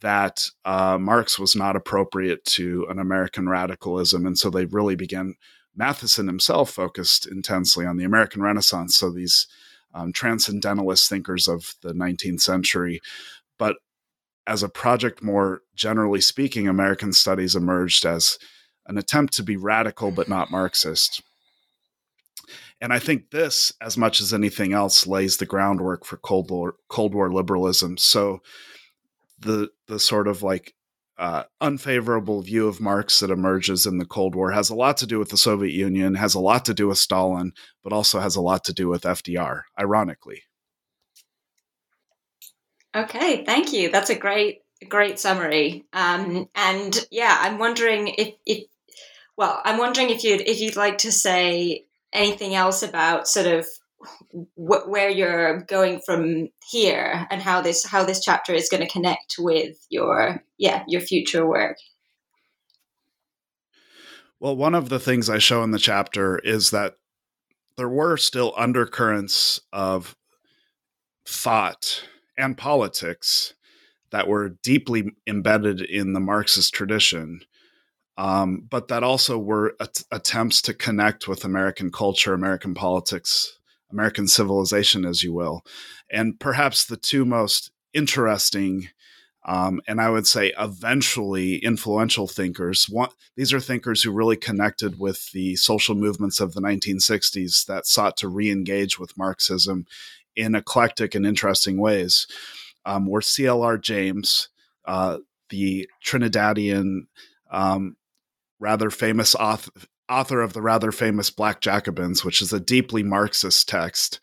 that 0.01 0.49
uh, 0.65 0.99
Marx 1.01 1.39
was 1.39 1.55
not 1.55 1.77
appropriate 1.77 2.45
to 2.45 2.87
an 2.91 2.99
American 2.99 3.49
radicalism. 3.49 4.27
And 4.27 4.37
so 4.37 4.51
they 4.51 4.65
really 4.67 4.97
began, 4.97 5.35
Matthiessen 5.79 6.27
himself 6.27 6.71
focused 6.71 7.27
intensely 7.27 7.87
on 7.87 7.97
the 7.97 8.05
American 8.05 8.43
Renaissance. 8.43 8.97
So 8.97 9.11
these 9.11 9.47
um, 9.95 10.13
transcendentalist 10.13 11.09
thinkers 11.09 11.49
of 11.49 11.75
the 11.83 11.93
19th 11.93 12.41
century. 12.41 13.01
But 13.59 13.77
as 14.47 14.63
a 14.63 14.69
project, 14.69 15.23
more 15.23 15.63
generally 15.75 16.21
speaking, 16.21 16.67
American 16.67 17.13
studies 17.13 17.55
emerged 17.55 18.05
as 18.05 18.39
an 18.87 18.99
attempt 18.99 19.33
to 19.35 19.43
be 19.43 19.57
radical 19.57 20.11
but 20.11 20.29
not 20.29 20.51
Marxist. 20.51 21.23
And 22.83 22.93
I 22.93 22.99
think 22.99 23.31
this, 23.31 23.73
as 23.81 23.97
much 23.97 24.21
as 24.21 24.35
anything 24.35 24.73
else, 24.73 25.07
lays 25.07 25.37
the 25.37 25.47
groundwork 25.47 26.05
for 26.05 26.17
Cold 26.17 26.51
War, 26.51 26.75
Cold 26.89 27.15
War 27.15 27.33
liberalism. 27.33 27.97
So 27.97 28.41
the 29.39 29.71
the 29.87 30.01
sort 30.01 30.27
of 30.27 30.43
like 30.43 30.75
uh, 31.17 31.45
unfavorable 31.61 32.43
view 32.43 32.67
of 32.67 32.81
Marx 32.81 33.21
that 33.21 33.31
emerges 33.31 33.87
in 33.87 33.99
the 33.99 34.05
Cold 34.05 34.35
War 34.35 34.51
has 34.51 34.69
a 34.69 34.75
lot 34.75 34.97
to 34.97 35.07
do 35.07 35.21
with 35.21 35.29
the 35.29 35.37
Soviet 35.37 35.73
Union, 35.73 36.17
has 36.17 36.35
a 36.35 36.41
lot 36.41 36.65
to 36.65 36.75
do 36.75 36.89
with 36.89 36.99
Stalin, 36.99 37.53
but 37.85 37.93
also 37.93 38.19
has 38.19 38.35
a 38.35 38.41
lot 38.41 38.65
to 38.65 38.73
do 38.73 38.89
with 38.89 39.03
FDR, 39.03 39.63
ironically. 39.79 40.43
Okay, 42.97 43.45
thank 43.45 43.73
you. 43.73 43.93
That's 43.93 44.11
a 44.11 44.19
great, 44.19 44.63
great 44.89 45.21
summary. 45.21 45.85
Um, 45.93 46.49
and 46.57 47.07
yeah, 47.13 47.37
I'm 47.43 47.59
wondering 47.59 48.09
if, 48.09 48.35
if, 48.45 48.65
well, 49.37 49.63
I'm 49.65 49.79
wondering 49.79 50.11
if 50.11 50.25
you'd 50.25 50.41
if 50.41 50.61
you'd 50.61 50.77
like 50.77 50.99
to 50.99 51.13
say 51.13 51.85
anything 52.13 52.55
else 52.55 52.83
about 52.83 53.27
sort 53.29 53.47
of 53.47 53.67
wh- 54.57 54.89
where 54.89 55.11
you're 55.11 55.63
going 55.63 56.01
from 56.01 56.49
here 56.69 57.27
and 57.31 57.43
how 57.43 57.61
this 57.61 57.85
how 57.85 58.05
this 58.05 58.23
chapter 58.23 58.53
is 58.53 58.69
going 58.69 58.83
to 58.83 58.89
connect 58.89 59.37
with 59.39 59.77
your 59.89 60.43
yeah 60.59 60.85
your 60.87 61.01
future 61.01 61.47
work? 61.47 61.77
Well 64.41 64.57
one 64.57 64.75
of 64.75 64.89
the 64.89 65.01
things 65.01 65.31
i 65.31 65.39
show 65.39 65.63
in 65.63 65.71
the 65.71 65.79
chapter 65.79 66.39
is 66.39 66.71
that 66.71 66.97
there 67.77 67.89
were 67.89 68.17
still 68.17 68.53
undercurrents 68.57 69.61
of 69.73 70.17
thought 71.27 72.05
and 72.37 72.57
politics 72.57 73.55
that 74.11 74.29
were 74.29 74.51
deeply 74.63 75.13
embedded 75.27 75.81
in 75.81 76.13
the 76.13 76.21
marxist 76.21 76.75
tradition 76.75 77.41
um, 78.17 78.67
but 78.69 78.89
that 78.89 79.03
also 79.03 79.39
were 79.39 79.75
at- 79.81 80.03
attempts 80.11 80.63
to 80.63 80.75
connect 80.75 81.29
with 81.29 81.45
American 81.45 81.91
culture, 81.91 82.35
American 82.35 82.75
politics, 82.75 83.59
American 83.91 84.27
civilization, 84.29 85.05
as 85.05 85.23
you 85.23 85.33
will. 85.33 85.65
And 86.11 86.39
perhaps 86.39 86.85
the 86.85 86.97
two 86.97 87.25
most 87.25 87.71
interesting 87.93 88.89
um, 89.45 89.81
and 89.89 90.01
I 90.01 90.09
would 90.09 90.27
say 90.27 90.53
eventually 90.59 91.57
influential 91.57 92.29
thinkers. 92.29 92.87
One, 92.89 93.09
these 93.37 93.53
are 93.53 93.61
thinkers 93.61 94.03
who 94.03 94.13
really 94.13 94.37
connected 94.37 95.01
with 95.01 95.33
the 95.33 95.57
social 95.57 95.95
movements 95.95 96.39
of 96.39 96.55
the 96.55 96.61
1960s 96.61 97.67
that 97.67 97.87
sought 97.87 98.17
to 98.19 98.29
re 98.29 98.51
engage 98.51 99.01
with 99.01 99.19
Marxism 99.19 99.87
in 100.37 100.55
eclectic 100.55 101.15
and 101.15 101.27
interesting 101.27 101.79
ways. 101.79 102.27
Um, 102.85 103.07
were 103.07 103.23
C.L.R. 103.23 103.79
James, 103.79 104.49
uh, 104.85 105.19
the 105.51 105.89
Trinidadian 106.05 107.07
um, 107.51 107.97
rather 108.63 108.91
famous 108.91 109.35
author, 109.35 109.73
author 110.09 110.41
of 110.41 110.53
the 110.53 110.63
rather 110.63 110.93
famous 110.93 111.31
Black 111.31 111.61
Jacobins, 111.61 112.25
which 112.25 112.41
is 112.41 112.53
a 112.53 112.61
deeply 112.61 113.03
Marxist 113.03 113.69
text, 113.69 114.21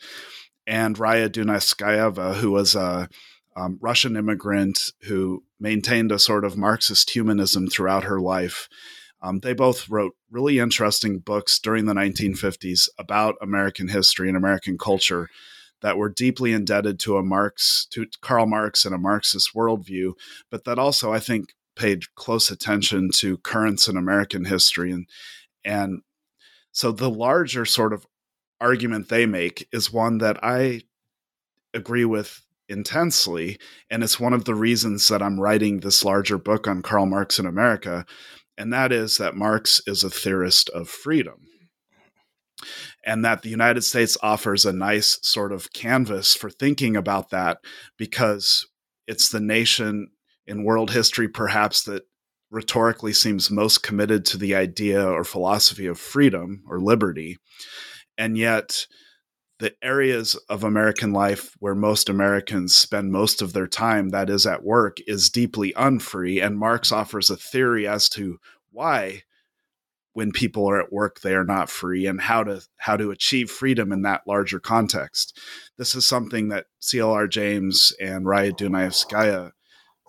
and 0.66 0.96
Raya 0.98 1.30
Dunayevskaya, 1.30 2.36
who 2.36 2.52
was 2.52 2.74
a 2.74 3.10
um, 3.56 3.78
Russian 3.82 4.16
immigrant 4.16 4.94
who 5.04 5.44
maintained 5.60 6.12
a 6.12 6.20
sort 6.20 6.46
of 6.46 6.56
Marxist 6.56 7.10
humanism 7.10 7.68
throughout 7.68 8.06
her 8.06 8.22
life. 8.22 8.70
Um, 9.22 9.42
they 9.42 9.54
both 9.54 9.90
wrote 9.90 10.16
really 10.32 10.60
interesting 10.60 11.20
books 11.20 11.60
during 11.60 11.86
the 11.86 11.94
1950s 11.94 12.88
about 12.98 13.36
American 13.42 13.90
history 13.90 14.30
and 14.30 14.38
American 14.38 14.78
culture 14.78 15.28
that 15.82 15.98
were 15.98 16.10
deeply 16.10 16.54
indebted 16.54 17.00
to 17.00 17.18
a 17.18 17.24
Marx, 17.24 17.86
to 17.92 18.06
Karl 18.22 18.46
Marx 18.46 18.86
and 18.86 18.96
a 18.96 18.98
Marxist 18.98 19.54
worldview, 19.54 20.14
but 20.50 20.64
that 20.64 20.80
also, 20.80 21.12
I 21.12 21.20
think, 21.20 21.54
paid 21.80 22.14
close 22.16 22.52
attention 22.52 23.10
to 23.10 23.38
currents 23.38 23.88
in 23.88 23.98
American 23.98 24.46
history 24.46 24.92
and 24.92 25.08
and 25.64 26.02
so 26.72 26.92
the 26.92 27.10
larger 27.10 27.66
sort 27.66 27.94
of 27.94 28.06
argument 28.62 29.10
they 29.10 29.26
make 29.26 29.68
is 29.72 29.92
one 29.92 30.20
that 30.20 30.38
I 30.44 30.82
agree 31.74 32.06
with 32.06 32.46
intensely 32.68 33.58
and 33.90 34.04
it's 34.04 34.20
one 34.20 34.34
of 34.34 34.46
the 34.46 34.54
reasons 34.54 35.08
that 35.08 35.24
I'm 35.24 35.40
writing 35.40 35.80
this 35.80 36.04
larger 36.04 36.38
book 36.38 36.68
on 36.68 36.82
Karl 36.82 37.06
Marx 37.06 37.40
in 37.40 37.46
America 37.46 38.06
and 38.58 38.74
that 38.74 38.92
is 38.92 39.18
that 39.18 39.36
Marx 39.36 39.82
is 39.88 40.04
a 40.04 40.10
theorist 40.10 40.70
of 40.70 40.90
freedom 40.90 41.48
and 43.06 43.24
that 43.24 43.42
the 43.42 43.50
United 43.50 43.84
States 43.84 44.18
offers 44.22 44.66
a 44.66 44.74
nice 44.74 45.18
sort 45.22 45.54
of 45.54 45.72
canvas 45.72 46.36
for 46.36 46.50
thinking 46.50 46.98
about 46.98 47.30
that 47.30 47.60
because 47.98 48.68
it's 49.08 49.30
the 49.30 49.40
nation 49.40 50.10
in 50.50 50.64
world 50.64 50.92
history, 50.92 51.28
perhaps 51.28 51.84
that 51.84 52.04
rhetorically 52.52 53.14
seems 53.14 53.52
most 53.52 53.84
committed 53.84 54.26
to 54.26 54.38
the 54.38 54.56
idea 54.56 55.08
or 55.08 55.24
philosophy 55.24 55.86
of 55.86 56.00
freedom 56.00 56.64
or 56.68 56.82
liberty. 56.82 57.38
And 58.18 58.38
yet, 58.38 58.88
the 59.60 59.76
areas 59.84 60.36
of 60.50 60.64
American 60.64 61.14
life 61.14 61.54
where 61.60 61.76
most 61.76 62.10
Americans 62.10 62.76
spend 62.76 63.12
most 63.12 63.42
of 63.42 63.54
their 63.54 63.68
time, 63.68 64.10
that 64.10 64.30
is 64.30 64.46
at 64.46 64.64
work, 64.64 64.98
is 65.06 65.30
deeply 65.30 65.74
unfree. 65.76 66.40
And 66.42 66.58
Marx 66.58 66.92
offers 66.92 67.30
a 67.30 67.38
theory 67.38 67.88
as 67.88 68.10
to 68.10 68.40
why, 68.72 69.24
when 70.14 70.32
people 70.32 70.70
are 70.70 70.82
at 70.82 70.92
work, 70.92 71.22
they 71.22 71.36
are 71.36 71.46
not 71.46 71.70
free, 71.70 72.08
and 72.08 72.20
how 72.20 72.44
to 72.44 72.62
how 72.78 72.98
to 72.98 73.12
achieve 73.12 73.52
freedom 73.52 73.92
in 73.92 74.02
that 74.02 74.22
larger 74.26 74.60
context. 74.60 75.38
This 75.78 75.94
is 75.94 76.06
something 76.06 76.48
that 76.50 76.66
C.L.R. 76.80 77.28
James 77.28 77.94
and 78.02 78.26
Raya 78.26 78.52
Dunayevskaya 78.52 79.52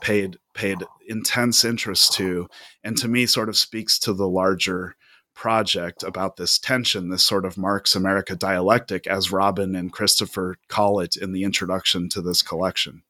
paid 0.00 0.38
paid 0.54 0.78
intense 1.06 1.64
interest 1.64 2.12
to 2.14 2.48
and 2.84 2.96
to 2.96 3.08
me 3.08 3.26
sort 3.26 3.48
of 3.48 3.56
speaks 3.56 3.98
to 3.98 4.12
the 4.12 4.28
larger 4.28 4.96
project 5.34 6.02
about 6.02 6.36
this 6.36 6.58
tension, 6.58 7.08
this 7.08 7.24
sort 7.24 7.46
of 7.46 7.56
Marx 7.56 7.94
America 7.94 8.36
dialectic, 8.36 9.06
as 9.06 9.32
Robin 9.32 9.74
and 9.74 9.92
Christopher 9.92 10.56
call 10.68 11.00
it 11.00 11.16
in 11.16 11.32
the 11.32 11.44
introduction 11.44 12.08
to 12.10 12.20
this 12.20 12.42
collection. 12.42 13.02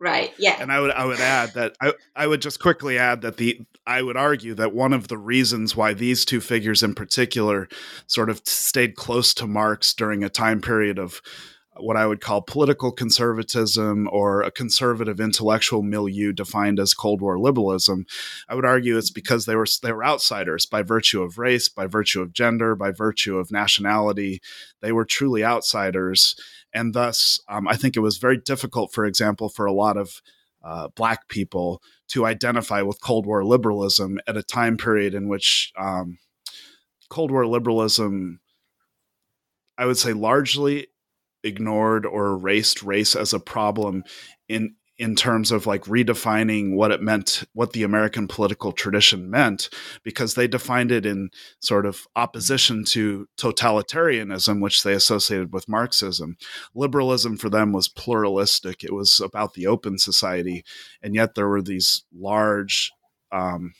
Right. 0.00 0.32
Yeah. 0.38 0.56
And 0.58 0.72
I 0.72 0.80
would 0.80 0.90
I 0.90 1.04
would 1.04 1.20
add 1.20 1.52
that 1.54 1.76
I, 1.80 1.92
I 2.16 2.26
would 2.26 2.40
just 2.40 2.58
quickly 2.58 2.96
add 2.96 3.20
that 3.20 3.36
the 3.36 3.60
I 3.86 4.00
would 4.00 4.16
argue 4.16 4.54
that 4.54 4.74
one 4.74 4.94
of 4.94 5.08
the 5.08 5.18
reasons 5.18 5.76
why 5.76 5.92
these 5.92 6.24
two 6.24 6.40
figures 6.40 6.82
in 6.82 6.94
particular 6.94 7.68
sort 8.06 8.30
of 8.30 8.40
stayed 8.46 8.96
close 8.96 9.34
to 9.34 9.46
Marx 9.46 9.92
during 9.92 10.24
a 10.24 10.30
time 10.30 10.62
period 10.62 10.98
of 10.98 11.20
what 11.76 11.96
I 11.96 12.06
would 12.06 12.20
call 12.20 12.42
political 12.42 12.90
conservatism 12.90 14.08
or 14.10 14.42
a 14.42 14.50
conservative 14.50 15.20
intellectual 15.20 15.82
milieu 15.82 16.32
defined 16.32 16.80
as 16.80 16.94
Cold 16.94 17.20
War 17.20 17.38
liberalism. 17.38 18.06
I 18.48 18.54
would 18.54 18.64
argue 18.64 18.98
it's 18.98 19.10
because 19.10 19.46
they 19.46 19.54
were 19.54 19.66
they 19.82 19.92
were 19.92 20.04
outsiders 20.04 20.66
by 20.66 20.82
virtue 20.82 21.22
of 21.22 21.38
race, 21.38 21.68
by 21.68 21.86
virtue 21.86 22.20
of 22.20 22.32
gender, 22.32 22.74
by 22.74 22.90
virtue 22.90 23.38
of 23.38 23.52
nationality. 23.52 24.40
They 24.80 24.92
were 24.92 25.04
truly 25.04 25.44
outsiders, 25.44 26.34
and 26.72 26.92
thus 26.92 27.40
um, 27.48 27.68
I 27.68 27.76
think 27.76 27.96
it 27.96 28.00
was 28.00 28.18
very 28.18 28.36
difficult, 28.36 28.92
for 28.92 29.04
example, 29.04 29.48
for 29.48 29.66
a 29.66 29.72
lot 29.72 29.96
of 29.96 30.20
uh, 30.62 30.88
black 30.88 31.28
people 31.28 31.82
to 32.08 32.26
identify 32.26 32.82
with 32.82 33.00
Cold 33.00 33.26
War 33.26 33.44
liberalism 33.44 34.18
at 34.26 34.36
a 34.36 34.42
time 34.42 34.76
period 34.76 35.14
in 35.14 35.28
which 35.28 35.72
um, 35.78 36.18
Cold 37.08 37.30
War 37.30 37.46
liberalism, 37.46 38.40
I 39.78 39.86
would 39.86 39.96
say, 39.98 40.12
largely 40.12 40.88
ignored 41.42 42.06
or 42.06 42.28
erased 42.28 42.82
race 42.82 43.16
as 43.16 43.32
a 43.32 43.40
problem 43.40 44.04
in 44.48 44.74
in 44.98 45.16
terms 45.16 45.50
of 45.50 45.66
like 45.66 45.84
redefining 45.84 46.74
what 46.74 46.90
it 46.90 47.00
meant 47.00 47.44
what 47.54 47.72
the 47.72 47.82
american 47.82 48.28
political 48.28 48.70
tradition 48.70 49.30
meant 49.30 49.70
because 50.02 50.34
they 50.34 50.46
defined 50.46 50.92
it 50.92 51.06
in 51.06 51.30
sort 51.58 51.86
of 51.86 52.06
opposition 52.16 52.84
to 52.84 53.26
totalitarianism 53.38 54.60
which 54.60 54.82
they 54.82 54.92
associated 54.92 55.54
with 55.54 55.68
marxism. 55.68 56.36
Liberalism 56.74 57.38
for 57.38 57.48
them 57.48 57.72
was 57.72 57.88
pluralistic. 57.88 58.84
It 58.84 58.92
was 58.92 59.20
about 59.20 59.54
the 59.54 59.66
open 59.66 59.98
society 59.98 60.64
and 61.02 61.14
yet 61.14 61.34
there 61.34 61.48
were 61.48 61.62
these 61.62 62.04
large 62.14 62.92
um, 63.32 63.72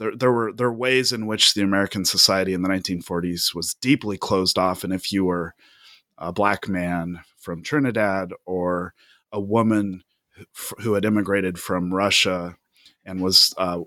there, 0.00 0.16
there 0.16 0.32
were 0.32 0.52
there 0.52 0.70
were 0.70 0.76
ways 0.76 1.12
in 1.12 1.26
which 1.26 1.54
the 1.54 1.62
American 1.62 2.04
society 2.04 2.54
in 2.54 2.62
the 2.62 2.68
1940s 2.68 3.54
was 3.54 3.74
deeply 3.74 4.16
closed 4.16 4.58
off, 4.58 4.82
and 4.82 4.92
if 4.92 5.12
you 5.12 5.26
were 5.26 5.54
a 6.20 6.32
black 6.32 6.68
man 6.68 7.20
from 7.38 7.62
Trinidad 7.62 8.32
or 8.44 8.94
a 9.32 9.40
woman 9.40 10.02
who 10.80 10.94
had 10.94 11.04
immigrated 11.04 11.58
from 11.58 11.94
Russia 11.94 12.56
and 13.04 13.22
was 13.22 13.54
uh, 13.56 13.80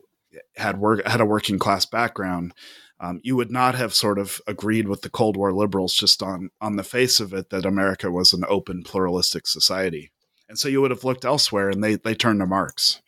had 0.55 0.79
work 0.79 1.05
had 1.07 1.21
a 1.21 1.25
working 1.25 1.59
class 1.59 1.85
background, 1.85 2.53
um, 2.99 3.19
you 3.23 3.35
would 3.35 3.51
not 3.51 3.75
have 3.75 3.93
sort 3.93 4.17
of 4.17 4.41
agreed 4.47 4.87
with 4.87 5.01
the 5.01 5.09
Cold 5.09 5.37
War 5.37 5.53
liberals 5.53 5.93
just 5.93 6.23
on 6.23 6.49
on 6.59 6.75
the 6.75 6.83
face 6.83 7.19
of 7.19 7.33
it 7.33 7.49
that 7.49 7.65
America 7.65 8.11
was 8.11 8.33
an 8.33 8.43
open 8.47 8.83
pluralistic 8.83 9.47
society, 9.47 10.11
and 10.49 10.57
so 10.57 10.67
you 10.67 10.81
would 10.81 10.91
have 10.91 11.03
looked 11.03 11.25
elsewhere, 11.25 11.69
and 11.69 11.83
they 11.83 11.95
they 11.95 12.15
turned 12.15 12.39
to 12.39 12.45
Marx. 12.45 13.01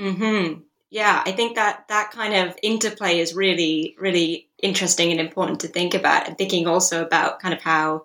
Hmm. 0.00 0.52
Yeah, 0.88 1.22
I 1.26 1.32
think 1.32 1.56
that 1.56 1.88
that 1.88 2.12
kind 2.12 2.34
of 2.34 2.56
interplay 2.62 3.18
is 3.18 3.34
really 3.34 3.96
really 3.98 4.48
interesting 4.62 5.10
and 5.10 5.20
important 5.20 5.60
to 5.60 5.68
think 5.68 5.94
about, 5.94 6.26
and 6.28 6.36
thinking 6.36 6.66
also 6.66 7.04
about 7.04 7.40
kind 7.40 7.54
of 7.54 7.62
how 7.62 8.04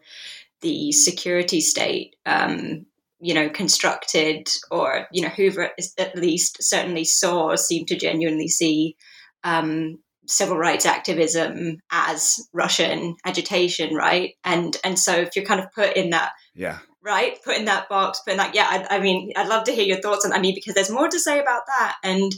the 0.62 0.92
security 0.92 1.62
state, 1.62 2.16
um, 2.26 2.86
you 3.20 3.34
know, 3.34 3.50
constructed, 3.50 4.48
or 4.70 5.08
you 5.12 5.22
know, 5.22 5.30
Hoover 5.30 5.72
at 5.98 6.16
least 6.16 6.64
certainly 6.64 7.04
saw 7.04 7.52
or 7.52 7.58
seemed 7.58 7.88
to 7.90 7.98
genuinely 7.98 8.48
see 8.48 8.96
um, 9.44 10.00
civil 10.28 10.58
rights 10.58 10.86
activism 10.86 11.78
as 11.92 12.48
Russian 12.54 13.16
agitation, 13.26 13.94
right? 13.96 14.36
And 14.44 14.76
and 14.84 14.98
so 14.98 15.14
if 15.14 15.36
you're 15.36 15.46
kind 15.46 15.60
of 15.60 15.72
put 15.72 15.96
in 15.96 16.12
that, 16.12 16.32
yeah, 16.56 16.80
right, 17.04 17.38
put 17.44 17.58
in 17.58 17.66
that 17.66 17.90
box, 17.90 18.22
put 18.26 18.32
in 18.32 18.38
that, 18.38 18.56
yeah, 18.56 18.68
I, 18.68 18.98
I 18.98 19.00
mean, 19.00 19.32
I'd 19.36 19.48
love 19.48 19.66
to 19.66 19.74
hear 19.74 19.86
your 19.86 20.02
thoughts 20.02 20.26
on. 20.26 20.34
I 20.34 20.40
mean, 20.40 20.56
because 20.56 20.74
there's 20.74 20.92
more 20.92 21.08
to 21.08 21.20
say 21.20 21.40
about 21.40 21.64
that, 21.68 21.96
and 22.04 22.32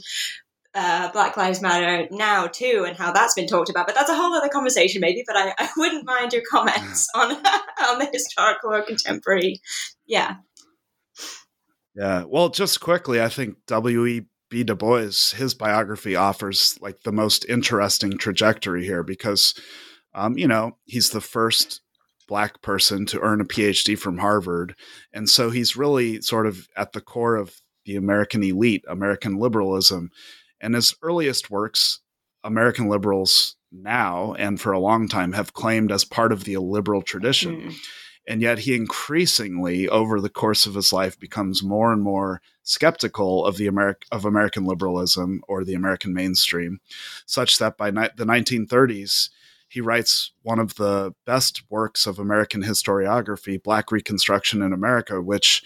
uh, 0.74 1.10
Black 1.12 1.36
Lives 1.36 1.62
Matter 1.62 2.08
now 2.10 2.46
too, 2.46 2.84
and 2.86 2.96
how 2.96 3.12
that's 3.12 3.34
been 3.34 3.46
talked 3.46 3.70
about. 3.70 3.86
But 3.86 3.94
that's 3.94 4.10
a 4.10 4.14
whole 4.14 4.34
other 4.34 4.48
conversation, 4.48 5.00
maybe. 5.00 5.22
But 5.26 5.36
I, 5.36 5.54
I 5.58 5.68
wouldn't 5.76 6.04
mind 6.04 6.32
your 6.32 6.42
comments 6.50 7.08
on 7.14 7.32
on 7.88 7.98
the 7.98 8.08
historical 8.12 8.72
or 8.72 8.82
contemporary. 8.82 9.60
Yeah. 10.06 10.36
Yeah. 11.94 12.24
Well, 12.26 12.48
just 12.48 12.80
quickly, 12.80 13.22
I 13.22 13.28
think 13.28 13.56
W. 13.66 14.06
E. 14.06 14.22
B. 14.50 14.62
Du 14.62 14.76
Bois, 14.76 15.32
his 15.34 15.54
biography 15.54 16.14
offers 16.14 16.78
like 16.80 17.00
the 17.02 17.10
most 17.10 17.44
interesting 17.48 18.18
trajectory 18.18 18.84
here 18.84 19.02
because, 19.02 19.54
um, 20.14 20.38
you 20.38 20.46
know, 20.46 20.76
he's 20.84 21.10
the 21.10 21.20
first 21.20 21.80
black 22.28 22.62
person 22.62 23.04
to 23.06 23.20
earn 23.20 23.40
a 23.40 23.44
PhD 23.44 23.98
from 23.98 24.18
Harvard, 24.18 24.76
and 25.12 25.28
so 25.28 25.50
he's 25.50 25.76
really 25.76 26.20
sort 26.20 26.46
of 26.46 26.68
at 26.76 26.92
the 26.92 27.00
core 27.00 27.34
of 27.34 27.60
the 27.84 27.96
American 27.96 28.44
elite, 28.44 28.84
American 28.86 29.38
liberalism 29.38 30.10
and 30.64 30.74
his 30.74 30.94
earliest 31.02 31.50
works, 31.50 32.00
American 32.42 32.88
liberals 32.88 33.56
now 33.70 34.34
and 34.38 34.58
for 34.60 34.72
a 34.72 34.78
long 34.78 35.08
time 35.08 35.32
have 35.32 35.52
claimed 35.52 35.92
as 35.92 36.04
part 36.04 36.32
of 36.32 36.44
the 36.44 36.56
liberal 36.56 37.02
tradition. 37.02 37.60
Mm. 37.60 37.74
And 38.26 38.40
yet 38.40 38.60
he 38.60 38.74
increasingly, 38.74 39.86
over 39.88 40.20
the 40.20 40.30
course 40.30 40.64
of 40.64 40.74
his 40.74 40.90
life, 40.90 41.20
becomes 41.20 41.62
more 41.62 41.92
and 41.92 42.02
more 42.02 42.40
skeptical 42.62 43.44
of 43.44 43.58
the 43.58 43.66
Ameri- 43.66 43.96
of 44.10 44.24
American 44.24 44.64
liberalism 44.64 45.42
or 45.46 45.62
the 45.62 45.74
American 45.74 46.14
mainstream, 46.14 46.80
such 47.26 47.58
that 47.58 47.76
by 47.76 47.90
ni- 47.90 48.08
the 48.16 48.24
1930s, 48.24 49.28
he 49.68 49.82
writes 49.82 50.32
one 50.42 50.58
of 50.58 50.76
the 50.76 51.12
best 51.26 51.64
works 51.68 52.06
of 52.06 52.18
American 52.18 52.62
historiography, 52.62 53.62
Black 53.62 53.92
Reconstruction 53.92 54.62
in 54.62 54.72
America, 54.72 55.20
which 55.20 55.62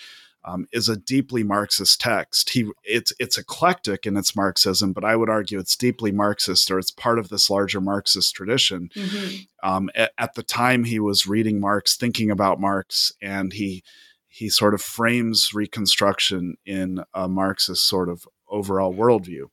um, 0.48 0.66
is 0.72 0.88
a 0.88 0.96
deeply 0.96 1.42
Marxist 1.42 2.00
text. 2.00 2.50
He 2.50 2.70
it's 2.82 3.12
it's 3.18 3.36
eclectic 3.36 4.06
in 4.06 4.16
its 4.16 4.34
Marxism, 4.34 4.92
but 4.92 5.04
I 5.04 5.14
would 5.14 5.28
argue 5.28 5.58
it's 5.58 5.76
deeply 5.76 6.10
Marxist, 6.10 6.70
or 6.70 6.78
it's 6.78 6.90
part 6.90 7.18
of 7.18 7.28
this 7.28 7.50
larger 7.50 7.80
Marxist 7.80 8.34
tradition. 8.34 8.88
Mm-hmm. 8.94 9.68
Um, 9.68 9.90
at, 9.94 10.12
at, 10.16 10.34
the 10.34 10.42
time, 10.42 10.84
he 10.84 11.00
was 11.00 11.26
reading 11.26 11.60
Marx, 11.60 11.96
thinking 11.96 12.30
about 12.30 12.60
Marx, 12.60 13.12
and 13.20 13.52
he 13.52 13.82
he 14.26 14.48
sort 14.48 14.74
of 14.74 14.80
frames 14.80 15.52
Reconstruction 15.52 16.56
in 16.64 17.04
a 17.12 17.28
Marxist 17.28 17.86
sort 17.86 18.08
of 18.08 18.26
overall 18.48 18.94
worldview. 18.94 19.46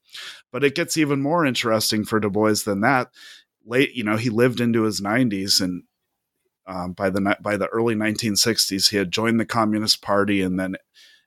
But 0.52 0.64
it 0.64 0.76
gets 0.76 0.96
even 0.96 1.22
more 1.22 1.46
interesting 1.46 2.06
for 2.06 2.20
Du 2.20 2.30
Bois 2.30 2.56
than 2.64 2.82
that. 2.82 3.10
Late, 3.66 3.94
you 3.96 4.04
know, 4.04 4.16
he 4.16 4.30
lived 4.30 4.62
into 4.62 4.84
his 4.84 5.02
90s 5.02 5.60
and 5.60 5.84
um, 6.68 6.94
by 6.94 7.10
the 7.10 7.38
by 7.42 7.58
the 7.58 7.68
early 7.68 7.96
1960s, 7.96 8.90
he 8.90 8.98
had 8.98 9.12
joined 9.12 9.40
the 9.40 9.46
Communist 9.46 10.02
Party 10.02 10.42
and 10.42 10.60
then 10.60 10.76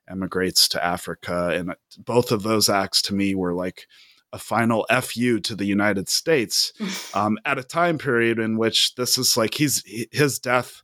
emigrates 0.09 0.67
to 0.69 0.83
Africa. 0.83 1.49
And 1.49 1.75
both 1.97 2.31
of 2.31 2.43
those 2.43 2.69
acts 2.69 3.01
to 3.03 3.13
me 3.13 3.35
were 3.35 3.53
like 3.53 3.87
a 4.33 4.39
final 4.39 4.85
fu 5.01 5.39
to 5.39 5.55
the 5.55 5.65
United 5.65 6.09
States 6.09 6.73
um, 7.13 7.37
at 7.45 7.57
a 7.57 7.63
time 7.63 7.97
period 7.97 8.39
in 8.39 8.57
which 8.57 8.95
this 8.95 9.17
is 9.17 9.37
like 9.37 9.53
he's 9.53 9.83
his 10.11 10.39
death. 10.39 10.81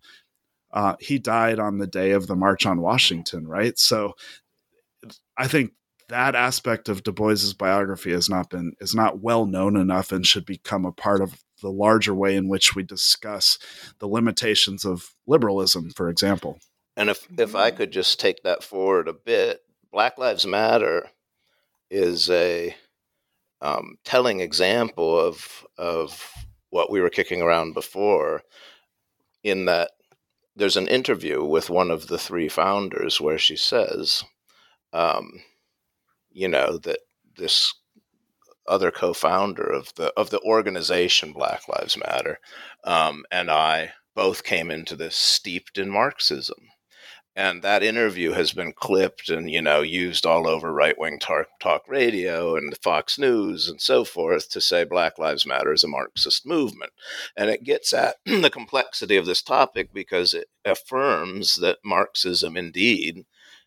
Uh, 0.72 0.96
he 1.00 1.20
died 1.20 1.60
on 1.60 1.78
the 1.78 1.88
day 1.88 2.12
of 2.12 2.28
the 2.28 2.36
March 2.36 2.66
on 2.66 2.82
Washington, 2.82 3.48
right? 3.48 3.80
So 3.80 4.14
I 5.38 5.48
think 5.48 5.72
that 6.10 6.36
aspect 6.36 6.90
of 6.90 7.04
Du 7.04 7.12
Bois's 7.12 7.54
biography 7.54 8.12
has 8.12 8.30
not 8.30 8.50
been 8.50 8.74
is 8.80 8.94
not 8.94 9.20
well 9.20 9.46
known 9.46 9.76
enough 9.76 10.12
and 10.12 10.26
should 10.26 10.46
become 10.46 10.86
a 10.86 10.92
part 10.92 11.22
of 11.22 11.44
the 11.62 11.72
larger 11.72 12.14
way 12.14 12.36
in 12.36 12.48
which 12.48 12.76
we 12.76 12.84
discuss 12.84 13.58
the 14.00 14.08
limitations 14.08 14.86
of 14.86 15.14
liberalism, 15.28 15.92
for 15.92 16.10
example. 16.10 16.60
And 16.98 17.10
if 17.10 17.28
if 17.38 17.56
I 17.56 17.72
could 17.72 17.92
just 17.92 18.20
take 18.20 18.44
that 18.44 18.64
forward 18.64 19.08
a 19.08 19.14
bit, 19.14 19.62
Black 19.92 20.18
Lives 20.18 20.46
Matter 20.46 21.10
is 21.90 22.30
a 22.30 22.76
um, 23.62 23.98
telling 24.04 24.40
example 24.40 25.20
of 25.20 25.66
of 25.78 26.32
what 26.70 26.92
we 26.92 27.02
were 27.02 27.10
kicking 27.10 27.42
around 27.42 27.74
before, 27.74 28.44
in 29.44 29.66
that 29.66 29.92
there's 30.56 30.78
an 30.78 30.88
interview 30.88 31.44
with 31.44 31.70
one 31.70 31.92
of 31.92 32.08
the 32.08 32.18
three 32.18 32.48
founders 32.48 33.20
where 33.20 33.38
she 33.38 33.56
says, 33.56 34.24
um, 34.94 35.42
you 36.32 36.48
know, 36.48 36.78
that 36.80 37.00
this 37.38 37.74
other 38.68 38.92
co-founder 38.92 39.64
of 39.64 39.94
the 39.96 40.14
of 40.18 40.30
the 40.30 40.42
organization 40.42 41.34
Black 41.34 41.68
Lives 41.68 41.98
Matter, 41.98 42.40
um, 42.84 43.26
and 43.32 43.50
I 43.52 43.94
both 44.16 44.44
came 44.44 44.72
into 44.72 44.96
this 44.96 45.16
steeped 45.16 45.78
in 45.78 45.90
Marxism. 45.90 46.70
And 47.38 47.62
that 47.64 47.84
interview 47.84 48.32
has 48.32 48.54
been 48.54 48.72
clipped 48.72 49.28
and 49.28 49.52
you 49.52 49.62
know 49.62 49.82
used 49.82 50.26
all 50.26 50.48
over 50.48 50.72
right 50.72 50.98
wing 50.98 51.20
talk, 51.20 51.48
talk 51.60 51.84
radio 51.88 52.56
and 52.56 52.78
Fox 52.78 53.20
News 53.20 53.68
and 53.68 53.82
so 53.82 54.06
forth 54.06 54.50
to 54.52 54.62
say 54.62 54.86
Black 54.86 55.20
Lives 55.20 55.46
Matter 55.46 55.74
is 55.74 55.84
a 55.84 55.88
Marxist 55.90 56.46
movement, 56.46 56.94
and 57.36 57.50
it 57.50 57.66
gets 57.66 57.92
at 57.94 58.16
the 58.26 58.50
complexity 58.50 59.18
of 59.18 59.26
this 59.26 59.42
topic 59.42 59.94
because 59.94 60.34
it 60.34 60.48
affirms 60.64 61.56
that 61.56 61.80
Marxism 61.84 62.56
indeed 62.56 63.26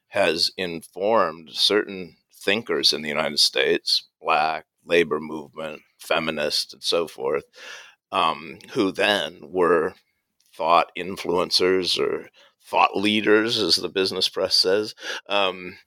has 0.08 0.50
informed 0.56 1.50
certain 1.52 2.16
thinkers 2.32 2.94
in 2.94 3.02
the 3.02 3.08
United 3.10 3.38
States, 3.38 4.08
black, 4.20 4.64
labor 4.88 5.20
movement, 5.20 5.82
feminists, 5.98 6.72
and 6.72 6.82
so 6.82 7.06
forth, 7.06 7.44
um, 8.12 8.58
who 8.72 8.90
then 8.92 9.38
were 9.42 9.94
thought 10.54 10.90
influencers 10.98 11.98
or 11.98 12.28
thought 12.64 12.96
leaders, 12.96 13.58
as 13.58 13.76
the 13.76 13.88
business 13.88 14.28
press 14.28 14.56
says, 14.56 14.94
um, 15.28 15.78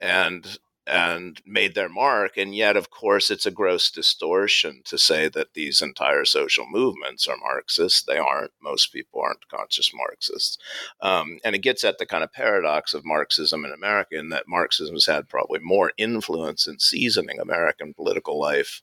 and 0.00 0.58
and 0.86 1.40
made 1.44 1.74
their 1.74 1.88
mark. 1.88 2.36
And 2.36 2.54
yet, 2.54 2.76
of 2.76 2.90
course, 2.90 3.30
it's 3.30 3.46
a 3.46 3.50
gross 3.50 3.90
distortion 3.90 4.82
to 4.84 4.96
say 4.96 5.28
that 5.28 5.54
these 5.54 5.80
entire 5.80 6.24
social 6.24 6.66
movements 6.68 7.26
are 7.26 7.36
Marxist. 7.36 8.06
They 8.06 8.18
aren't. 8.18 8.52
Most 8.62 8.92
people 8.92 9.20
aren't 9.20 9.48
conscious 9.48 9.90
Marxists. 9.92 10.58
Um, 11.00 11.38
and 11.44 11.56
it 11.56 11.62
gets 11.62 11.82
at 11.84 11.98
the 11.98 12.06
kind 12.06 12.22
of 12.22 12.32
paradox 12.32 12.94
of 12.94 13.04
Marxism 13.04 13.64
in 13.64 13.72
America, 13.72 14.16
in 14.16 14.28
that 14.30 14.48
Marxism 14.48 14.94
has 14.94 15.06
had 15.06 15.28
probably 15.28 15.58
more 15.60 15.92
influence 15.98 16.66
in 16.66 16.78
seasoning 16.78 17.40
American 17.40 17.92
political 17.92 18.38
life 18.38 18.82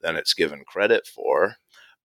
than 0.00 0.16
it's 0.16 0.34
given 0.34 0.64
credit 0.66 1.06
for. 1.06 1.56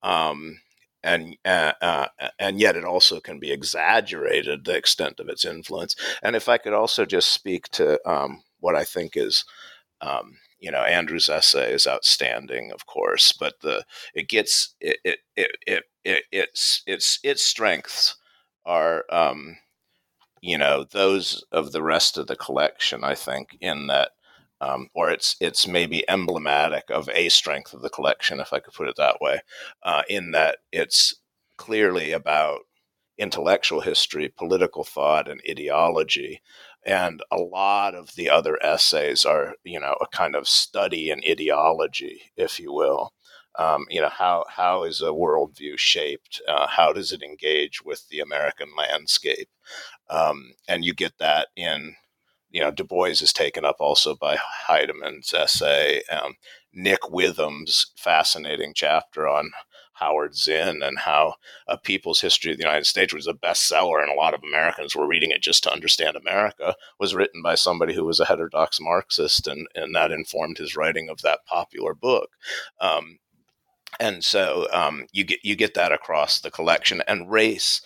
Um, 0.04 0.60
and 1.04 1.38
uh, 1.46 1.74
uh, 1.82 2.08
and 2.38 2.60
yet 2.60 2.76
it 2.76 2.84
also 2.84 3.20
can 3.20 3.40
be 3.40 3.52
exaggerated 3.52 4.66
the 4.66 4.76
extent 4.76 5.20
of 5.20 5.30
its 5.30 5.46
influence. 5.46 5.96
And 6.22 6.36
if 6.36 6.50
I 6.50 6.58
could 6.58 6.74
also 6.74 7.06
just 7.06 7.32
speak 7.32 7.70
to 7.70 8.00
um, 8.10 8.44
what 8.60 8.76
I 8.76 8.84
think 8.84 9.16
is, 9.16 9.46
um, 10.02 10.38
you 10.60 10.72
know, 10.72 10.84
Andrew's 10.84 11.30
essay 11.30 11.74
is 11.74 11.88
outstanding, 11.88 12.72
of 12.72 12.86
course, 12.86 13.32
but 13.32 13.60
the 13.62 13.86
it 14.14 14.28
gets 14.30 14.76
it 14.82 14.98
it 15.04 15.20
it, 15.36 15.52
it, 15.68 15.84
it 16.04 16.24
its 16.32 16.84
its 16.88 17.20
its 17.24 17.44
strengths 17.44 18.16
are 18.66 19.06
um, 19.12 19.58
you 20.42 20.58
know 20.58 20.86
those 20.92 21.44
of 21.52 21.72
the 21.72 21.84
rest 21.84 22.18
of 22.18 22.28
the 22.28 22.36
collection. 22.36 23.04
I 23.04 23.16
think 23.16 23.58
in 23.62 23.88
that. 23.88 24.12
Um, 24.60 24.90
or 24.96 25.12
it's 25.12 25.36
it's 25.40 25.68
maybe 25.68 26.10
emblematic 26.10 26.90
of 26.90 27.10
a 27.10 27.30
strength 27.30 27.74
of 27.76 27.84
the 27.84 27.92
collection, 27.92 28.40
if 28.40 28.54
I 28.54 28.60
could 28.60 28.74
put 28.74 28.88
it 28.88 28.96
that 28.98 29.22
way, 29.22 29.42
uh, 29.84 30.02
in 30.10 30.32
that 30.32 30.58
it's 30.72 31.14
clearly 31.58 32.12
about 32.12 32.62
intellectual 33.18 33.82
history, 33.82 34.30
political 34.30 34.84
thought, 34.84 35.30
and 35.30 35.42
ideology, 35.50 36.42
and 36.88 37.22
a 37.32 37.38
lot 37.38 37.94
of 37.94 38.16
the 38.16 38.30
other 38.30 38.58
essays 38.64 39.26
are 39.26 39.56
you 39.64 39.80
know 39.80 39.96
a 40.02 40.08
kind 40.08 40.36
of 40.36 40.48
study 40.48 41.12
in 41.12 41.22
ideology 41.30 42.32
if 42.38 42.60
you 42.60 42.74
will. 42.74 43.14
Um, 43.60 43.86
you 43.90 44.02
know 44.02 44.10
how 44.10 44.46
how 44.50 44.84
is 44.84 45.02
a 45.02 45.08
worldview 45.08 45.78
shaped? 45.78 46.42
Uh, 46.48 46.68
how 46.68 46.94
does 46.94 47.12
it 47.12 47.22
engage 47.22 47.84
with 47.84 48.08
the 48.10 48.20
american 48.22 48.70
landscape? 48.78 49.50
Um, 50.10 50.54
and 50.68 50.86
you 50.86 50.94
get 50.94 51.18
that 51.20 51.50
in 51.56 51.96
you 52.52 52.62
know 52.62 52.72
du 52.72 52.84
bois 52.84 53.08
is 53.22 53.34
taken 53.34 53.66
up 53.66 53.78
also 53.80 54.16
by 54.16 54.38
Heideman's 54.68 55.34
essay 55.34 56.02
um, 56.12 56.36
nick 56.74 57.10
witham's 57.10 57.92
fascinating 57.98 58.74
chapter 58.76 59.28
on 59.28 59.52
Howard 60.00 60.36
Zinn 60.36 60.82
and 60.84 61.00
how 61.00 61.36
A 61.68 61.78
People's 61.78 62.22
History 62.22 62.52
of 62.52 62.58
the 62.58 62.64
United 62.64 62.86
States 62.86 63.14
was 63.14 63.28
a 63.28 63.34
bestseller 63.34 64.02
and 64.02 64.12
a 64.12 64.16
lot 64.16 64.34
of 64.34 64.44
Americans 64.44 64.96
were 64.96 65.08
reading 65.08 65.32
it 65.32 65.42
just 65.42 65.64
to 65.64 65.72
understand 65.72 66.16
America 66.16 66.76
was 67.00 67.16
written 67.16 67.42
by 67.42 67.56
somebody 67.56 67.94
who 67.94 68.06
was 68.06 68.20
a 68.20 68.26
heterodox 68.26 68.80
Marxist 68.80 69.48
and, 69.48 69.68
and 69.76 69.96
that 69.96 70.12
informed 70.12 70.58
his 70.58 70.76
writing 70.76 71.10
of 71.10 71.22
that 71.22 71.46
popular 71.46 71.94
book. 71.94 72.30
Um, 72.80 73.20
and 74.00 74.24
so 74.24 74.68
um, 74.72 75.08
you 75.12 75.24
get 75.24 75.40
you 75.44 75.56
get 75.56 75.74
that 75.74 75.92
across 75.92 76.40
the 76.40 76.52
collection 76.52 77.02
and 77.08 77.32
race, 77.32 77.82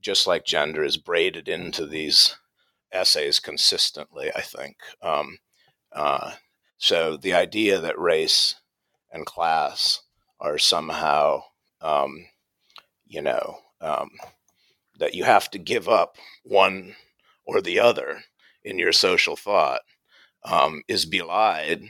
just 0.00 0.26
like 0.26 0.44
gender, 0.44 0.82
is 0.82 0.96
braided 0.96 1.48
into 1.48 1.86
these 1.86 2.36
essays 2.92 3.40
consistently. 3.40 4.30
I 4.34 4.40
think 4.40 4.76
um, 5.02 5.38
uh, 5.92 6.32
so. 6.78 7.16
The 7.16 7.34
idea 7.34 7.78
that 7.80 7.98
race 7.98 8.54
and 9.10 9.26
class 9.26 10.02
are 10.42 10.58
somehow, 10.58 11.42
um, 11.80 12.26
you 13.06 13.22
know, 13.22 13.58
um, 13.80 14.10
that 14.98 15.14
you 15.14 15.24
have 15.24 15.50
to 15.52 15.58
give 15.58 15.88
up 15.88 16.16
one 16.44 16.94
or 17.44 17.62
the 17.62 17.80
other 17.80 18.22
in 18.64 18.78
your 18.78 18.92
social 18.92 19.36
thought 19.36 19.80
um, 20.44 20.82
is 20.88 21.06
belied 21.06 21.82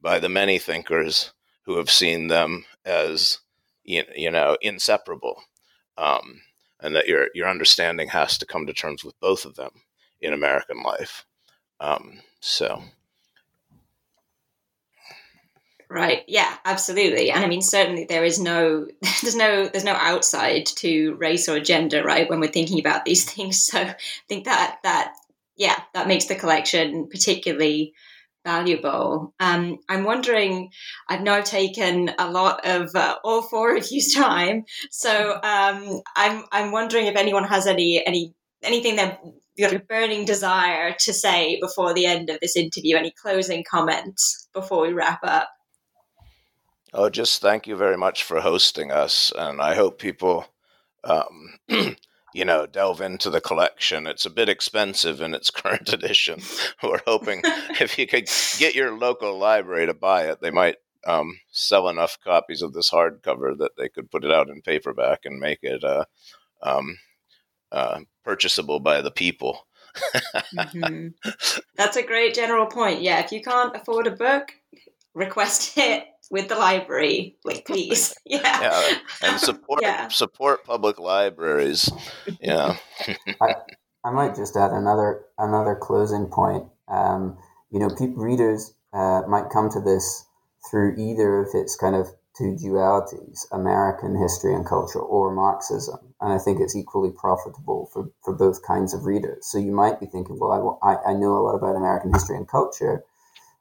by 0.00 0.18
the 0.18 0.28
many 0.28 0.58
thinkers 0.58 1.32
who 1.62 1.78
have 1.78 1.90
seen 1.90 2.28
them 2.28 2.64
as, 2.84 3.38
you 3.82 4.30
know, 4.30 4.56
inseparable. 4.60 5.42
Um, 5.96 6.42
and 6.80 6.94
that 6.94 7.08
your, 7.08 7.28
your 7.34 7.48
understanding 7.48 8.08
has 8.08 8.36
to 8.36 8.46
come 8.46 8.66
to 8.66 8.74
terms 8.74 9.02
with 9.02 9.18
both 9.18 9.46
of 9.46 9.56
them 9.56 9.70
in 10.20 10.34
American 10.34 10.82
life. 10.82 11.24
Um, 11.80 12.20
so. 12.40 12.82
Right. 15.94 16.24
Yeah, 16.26 16.52
absolutely. 16.64 17.30
And 17.30 17.44
I 17.44 17.46
mean, 17.46 17.62
certainly 17.62 18.04
there 18.04 18.24
is 18.24 18.40
no, 18.40 18.88
there's 19.22 19.36
no, 19.36 19.68
there's 19.68 19.84
no 19.84 19.92
outside 19.92 20.66
to 20.78 21.14
race 21.14 21.48
or 21.48 21.60
gender, 21.60 22.02
right? 22.02 22.28
When 22.28 22.40
we're 22.40 22.50
thinking 22.50 22.80
about 22.80 23.04
these 23.04 23.24
things. 23.32 23.64
So 23.64 23.78
I 23.78 23.94
think 24.28 24.46
that, 24.46 24.78
that, 24.82 25.14
yeah, 25.56 25.80
that 25.94 26.08
makes 26.08 26.24
the 26.24 26.34
collection 26.34 27.06
particularly 27.08 27.94
valuable. 28.44 29.34
Um, 29.38 29.78
I'm 29.88 30.02
wondering, 30.02 30.70
I've 31.08 31.44
taken 31.44 32.10
a 32.18 32.28
lot 32.28 32.66
of 32.66 32.90
uh, 32.96 33.14
all 33.22 33.42
four 33.42 33.76
of 33.76 33.86
you's 33.88 34.12
time. 34.16 34.64
So 34.90 35.34
um, 35.34 36.00
I'm, 36.16 36.44
I'm 36.50 36.72
wondering 36.72 37.06
if 37.06 37.14
anyone 37.14 37.44
has 37.44 37.68
any, 37.68 38.04
any, 38.04 38.34
anything 38.64 38.96
that 38.96 39.20
you 39.54 39.64
got 39.64 39.76
a 39.76 39.78
burning 39.78 40.24
desire 40.24 40.96
to 40.98 41.12
say 41.12 41.60
before 41.60 41.94
the 41.94 42.06
end 42.06 42.30
of 42.30 42.40
this 42.40 42.56
interview, 42.56 42.96
any 42.96 43.12
closing 43.12 43.62
comments 43.62 44.48
before 44.52 44.82
we 44.82 44.92
wrap 44.92 45.20
up? 45.22 45.50
Oh, 46.96 47.10
just 47.10 47.42
thank 47.42 47.66
you 47.66 47.74
very 47.74 47.96
much 47.96 48.22
for 48.22 48.40
hosting 48.40 48.92
us, 48.92 49.32
and 49.36 49.60
I 49.60 49.74
hope 49.74 49.98
people, 49.98 50.46
um, 51.02 51.58
you 52.32 52.44
know, 52.44 52.66
delve 52.66 53.00
into 53.00 53.30
the 53.30 53.40
collection. 53.40 54.06
It's 54.06 54.24
a 54.24 54.30
bit 54.30 54.48
expensive 54.48 55.20
in 55.20 55.34
its 55.34 55.50
current 55.50 55.92
edition. 55.92 56.40
We're 56.84 57.02
hoping 57.04 57.40
if 57.80 57.98
you 57.98 58.06
could 58.06 58.28
get 58.58 58.76
your 58.76 58.96
local 58.96 59.36
library 59.36 59.86
to 59.86 59.94
buy 59.94 60.28
it, 60.28 60.40
they 60.40 60.52
might 60.52 60.76
um, 61.04 61.40
sell 61.50 61.88
enough 61.88 62.16
copies 62.22 62.62
of 62.62 62.74
this 62.74 62.90
hardcover 62.90 63.58
that 63.58 63.72
they 63.76 63.88
could 63.88 64.08
put 64.08 64.24
it 64.24 64.30
out 64.30 64.48
in 64.48 64.62
paperback 64.62 65.24
and 65.24 65.40
make 65.40 65.58
it 65.62 65.82
uh, 65.82 66.04
um, 66.62 66.96
uh, 67.72 68.02
purchasable 68.22 68.78
by 68.78 69.00
the 69.00 69.10
people. 69.10 69.66
mm-hmm. 70.54 71.08
That's 71.76 71.96
a 71.96 72.06
great 72.06 72.34
general 72.34 72.66
point. 72.66 73.02
Yeah, 73.02 73.18
if 73.18 73.32
you 73.32 73.42
can't 73.42 73.74
afford 73.74 74.06
a 74.06 74.12
book, 74.12 74.52
request 75.12 75.76
it 75.76 76.06
with 76.30 76.48
the 76.48 76.56
library, 76.56 77.36
like 77.44 77.66
please. 77.66 78.14
Yeah. 78.26 78.40
yeah. 78.42 78.98
And 79.22 79.38
support 79.38 79.80
yeah. 79.82 80.08
support 80.08 80.64
public 80.64 80.98
libraries. 80.98 81.90
Yeah. 82.40 82.76
I, 83.40 83.54
I 84.04 84.10
might 84.10 84.34
just 84.34 84.56
add 84.56 84.72
another 84.72 85.24
another 85.38 85.76
closing 85.80 86.26
point. 86.26 86.64
Um, 86.88 87.36
you 87.70 87.78
know, 87.78 87.88
people, 87.88 88.22
readers 88.22 88.74
uh, 88.92 89.22
might 89.28 89.50
come 89.50 89.70
to 89.70 89.80
this 89.80 90.26
through 90.70 90.96
either 90.96 91.40
of 91.40 91.48
its 91.54 91.76
kind 91.76 91.94
of 91.94 92.08
two 92.36 92.56
dualities, 92.60 93.46
American 93.52 94.18
history 94.18 94.54
and 94.54 94.66
culture 94.66 94.98
or 94.98 95.32
Marxism. 95.32 95.98
And 96.20 96.32
I 96.32 96.38
think 96.38 96.60
it's 96.60 96.74
equally 96.74 97.10
profitable 97.10 97.88
for, 97.92 98.10
for 98.24 98.34
both 98.34 98.66
kinds 98.66 98.92
of 98.92 99.04
readers. 99.04 99.46
So 99.46 99.58
you 99.58 99.72
might 99.72 100.00
be 100.00 100.06
thinking, 100.06 100.38
well, 100.40 100.78
I, 100.82 101.10
I 101.10 101.14
know 101.14 101.36
a 101.36 101.42
lot 101.42 101.54
about 101.54 101.76
American 101.76 102.12
history 102.12 102.36
and 102.36 102.48
culture. 102.48 103.04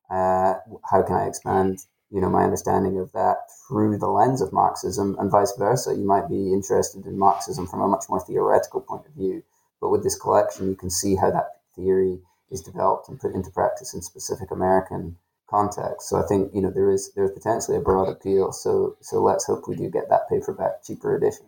Uh, 0.09 0.55
how 0.89 1.03
can 1.03 1.15
I 1.15 1.25
expand 1.27 1.79
you 2.13 2.21
know 2.21 2.29
my 2.29 2.43
understanding 2.43 2.99
of 2.99 3.11
that 3.13 3.37
through 3.67 3.97
the 3.97 4.07
lens 4.07 4.41
of 4.41 4.53
Marxism, 4.53 5.17
and 5.19 5.31
vice 5.31 5.53
versa. 5.57 5.95
You 5.95 6.05
might 6.05 6.29
be 6.29 6.53
interested 6.53 7.05
in 7.05 7.17
Marxism 7.17 7.67
from 7.67 7.81
a 7.81 7.87
much 7.87 8.05
more 8.07 8.21
theoretical 8.21 8.81
point 8.81 9.07
of 9.07 9.13
view, 9.13 9.43
but 9.81 9.89
with 9.89 10.03
this 10.03 10.17
collection, 10.17 10.69
you 10.69 10.75
can 10.75 10.89
see 10.91 11.15
how 11.15 11.31
that 11.31 11.61
theory 11.75 12.19
is 12.51 12.61
developed 12.61 13.09
and 13.09 13.19
put 13.19 13.33
into 13.33 13.49
practice 13.49 13.93
in 13.95 14.01
specific 14.01 14.51
American 14.51 15.17
context. 15.49 16.07
So 16.07 16.17
I 16.17 16.27
think 16.27 16.53
you 16.53 16.61
know 16.61 16.69
there 16.69 16.91
is 16.91 17.11
there 17.15 17.25
is 17.25 17.31
potentially 17.31 17.77
a 17.77 17.81
broad 17.81 18.09
appeal. 18.09 18.51
So 18.51 18.95
so 19.01 19.21
let's 19.21 19.45
hope 19.45 19.67
we 19.67 19.75
do 19.75 19.89
get 19.89 20.09
that 20.09 20.29
paperback 20.29 20.83
cheaper 20.83 21.15
edition. 21.15 21.47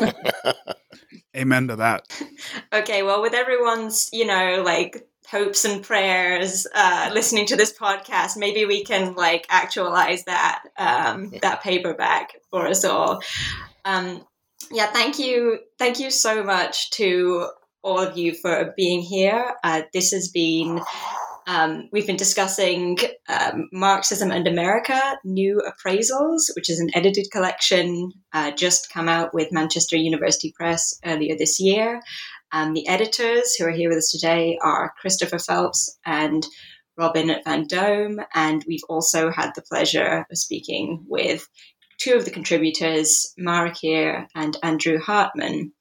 Amen 1.36 1.68
to 1.68 1.76
that. 1.76 2.06
Okay, 2.74 3.02
well, 3.02 3.20
with 3.20 3.34
everyone's, 3.34 4.08
you 4.14 4.24
know, 4.24 4.62
like 4.64 5.06
hopes 5.30 5.64
and 5.64 5.82
prayers 5.82 6.66
uh, 6.74 7.10
listening 7.12 7.46
to 7.46 7.56
this 7.56 7.72
podcast. 7.72 8.36
Maybe 8.36 8.64
we 8.64 8.84
can 8.84 9.14
like 9.14 9.46
actualize 9.48 10.24
that 10.24 10.62
um, 10.76 11.32
that 11.42 11.62
paperback 11.62 12.34
for 12.50 12.66
us 12.66 12.84
all. 12.84 13.20
Um, 13.84 14.24
yeah 14.70 14.86
thank 14.86 15.18
you 15.18 15.58
thank 15.78 16.00
you 16.00 16.10
so 16.10 16.42
much 16.42 16.90
to 16.90 17.48
all 17.82 17.98
of 17.98 18.16
you 18.16 18.32
for 18.34 18.72
being 18.76 19.00
here. 19.00 19.54
Uh, 19.64 19.82
this 19.92 20.12
has 20.12 20.28
been 20.28 20.80
um, 21.48 21.88
we've 21.90 22.06
been 22.06 22.16
discussing 22.16 22.96
um, 23.28 23.68
Marxism 23.72 24.30
and 24.30 24.46
America, 24.46 25.18
New 25.24 25.60
Appraisals, 25.66 26.54
which 26.54 26.70
is 26.70 26.78
an 26.78 26.90
edited 26.94 27.26
collection 27.32 28.12
uh, 28.32 28.52
just 28.52 28.92
come 28.92 29.08
out 29.08 29.34
with 29.34 29.50
Manchester 29.50 29.96
University 29.96 30.52
Press 30.56 30.94
earlier 31.04 31.36
this 31.36 31.58
year. 31.58 32.00
Um, 32.52 32.74
the 32.74 32.86
editors 32.86 33.54
who 33.54 33.64
are 33.64 33.70
here 33.70 33.88
with 33.88 33.98
us 33.98 34.10
today 34.10 34.58
are 34.62 34.94
Christopher 35.00 35.38
Phelps 35.38 35.98
and 36.04 36.46
Robin 36.98 37.34
Vandome, 37.46 38.24
and 38.34 38.62
we've 38.68 38.84
also 38.88 39.30
had 39.30 39.52
the 39.54 39.62
pleasure 39.62 40.26
of 40.30 40.36
speaking 40.36 41.04
with 41.08 41.48
two 41.98 42.14
of 42.14 42.26
the 42.26 42.30
contributors, 42.30 43.32
Mara 43.38 43.70
Keire 43.70 44.26
and 44.34 44.56
Andrew 44.62 44.98
Hartman. 44.98 45.72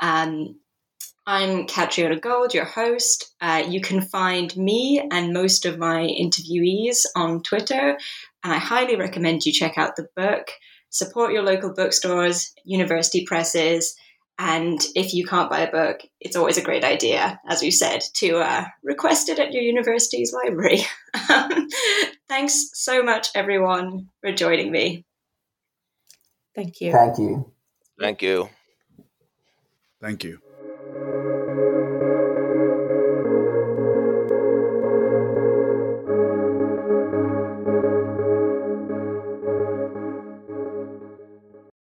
Um, 0.00 0.58
I'm 1.26 1.66
Catriona 1.66 2.18
Gold, 2.18 2.54
your 2.54 2.64
host. 2.64 3.34
Uh, 3.42 3.64
you 3.68 3.82
can 3.82 4.00
find 4.00 4.56
me 4.56 5.06
and 5.12 5.34
most 5.34 5.66
of 5.66 5.78
my 5.78 6.06
interviewees 6.06 7.00
on 7.14 7.42
Twitter, 7.42 7.98
and 8.42 8.52
I 8.52 8.56
highly 8.56 8.96
recommend 8.96 9.44
you 9.44 9.52
check 9.52 9.76
out 9.76 9.96
the 9.96 10.08
book. 10.16 10.48
Support 10.88 11.34
your 11.34 11.42
local 11.42 11.74
bookstores, 11.74 12.54
university 12.64 13.26
presses, 13.26 13.94
and 14.38 14.80
if 14.94 15.14
you 15.14 15.26
can't 15.26 15.50
buy 15.50 15.60
a 15.60 15.70
book, 15.70 16.00
it's 16.20 16.36
always 16.36 16.56
a 16.58 16.62
great 16.62 16.84
idea, 16.84 17.40
as 17.48 17.60
we 17.60 17.72
said, 17.72 18.02
to 18.14 18.38
uh, 18.38 18.66
request 18.84 19.28
it 19.28 19.40
at 19.40 19.52
your 19.52 19.62
university's 19.62 20.32
library. 20.32 20.82
Thanks 22.28 22.70
so 22.74 23.02
much, 23.02 23.28
everyone, 23.34 24.08
for 24.20 24.32
joining 24.32 24.70
me. 24.70 25.04
Thank 26.54 26.80
you. 26.80 26.92
Thank 26.92 27.18
you. 27.18 27.52
Thank 27.98 28.22
you. 28.22 28.48
Thank 30.00 30.22
you. 30.22 30.40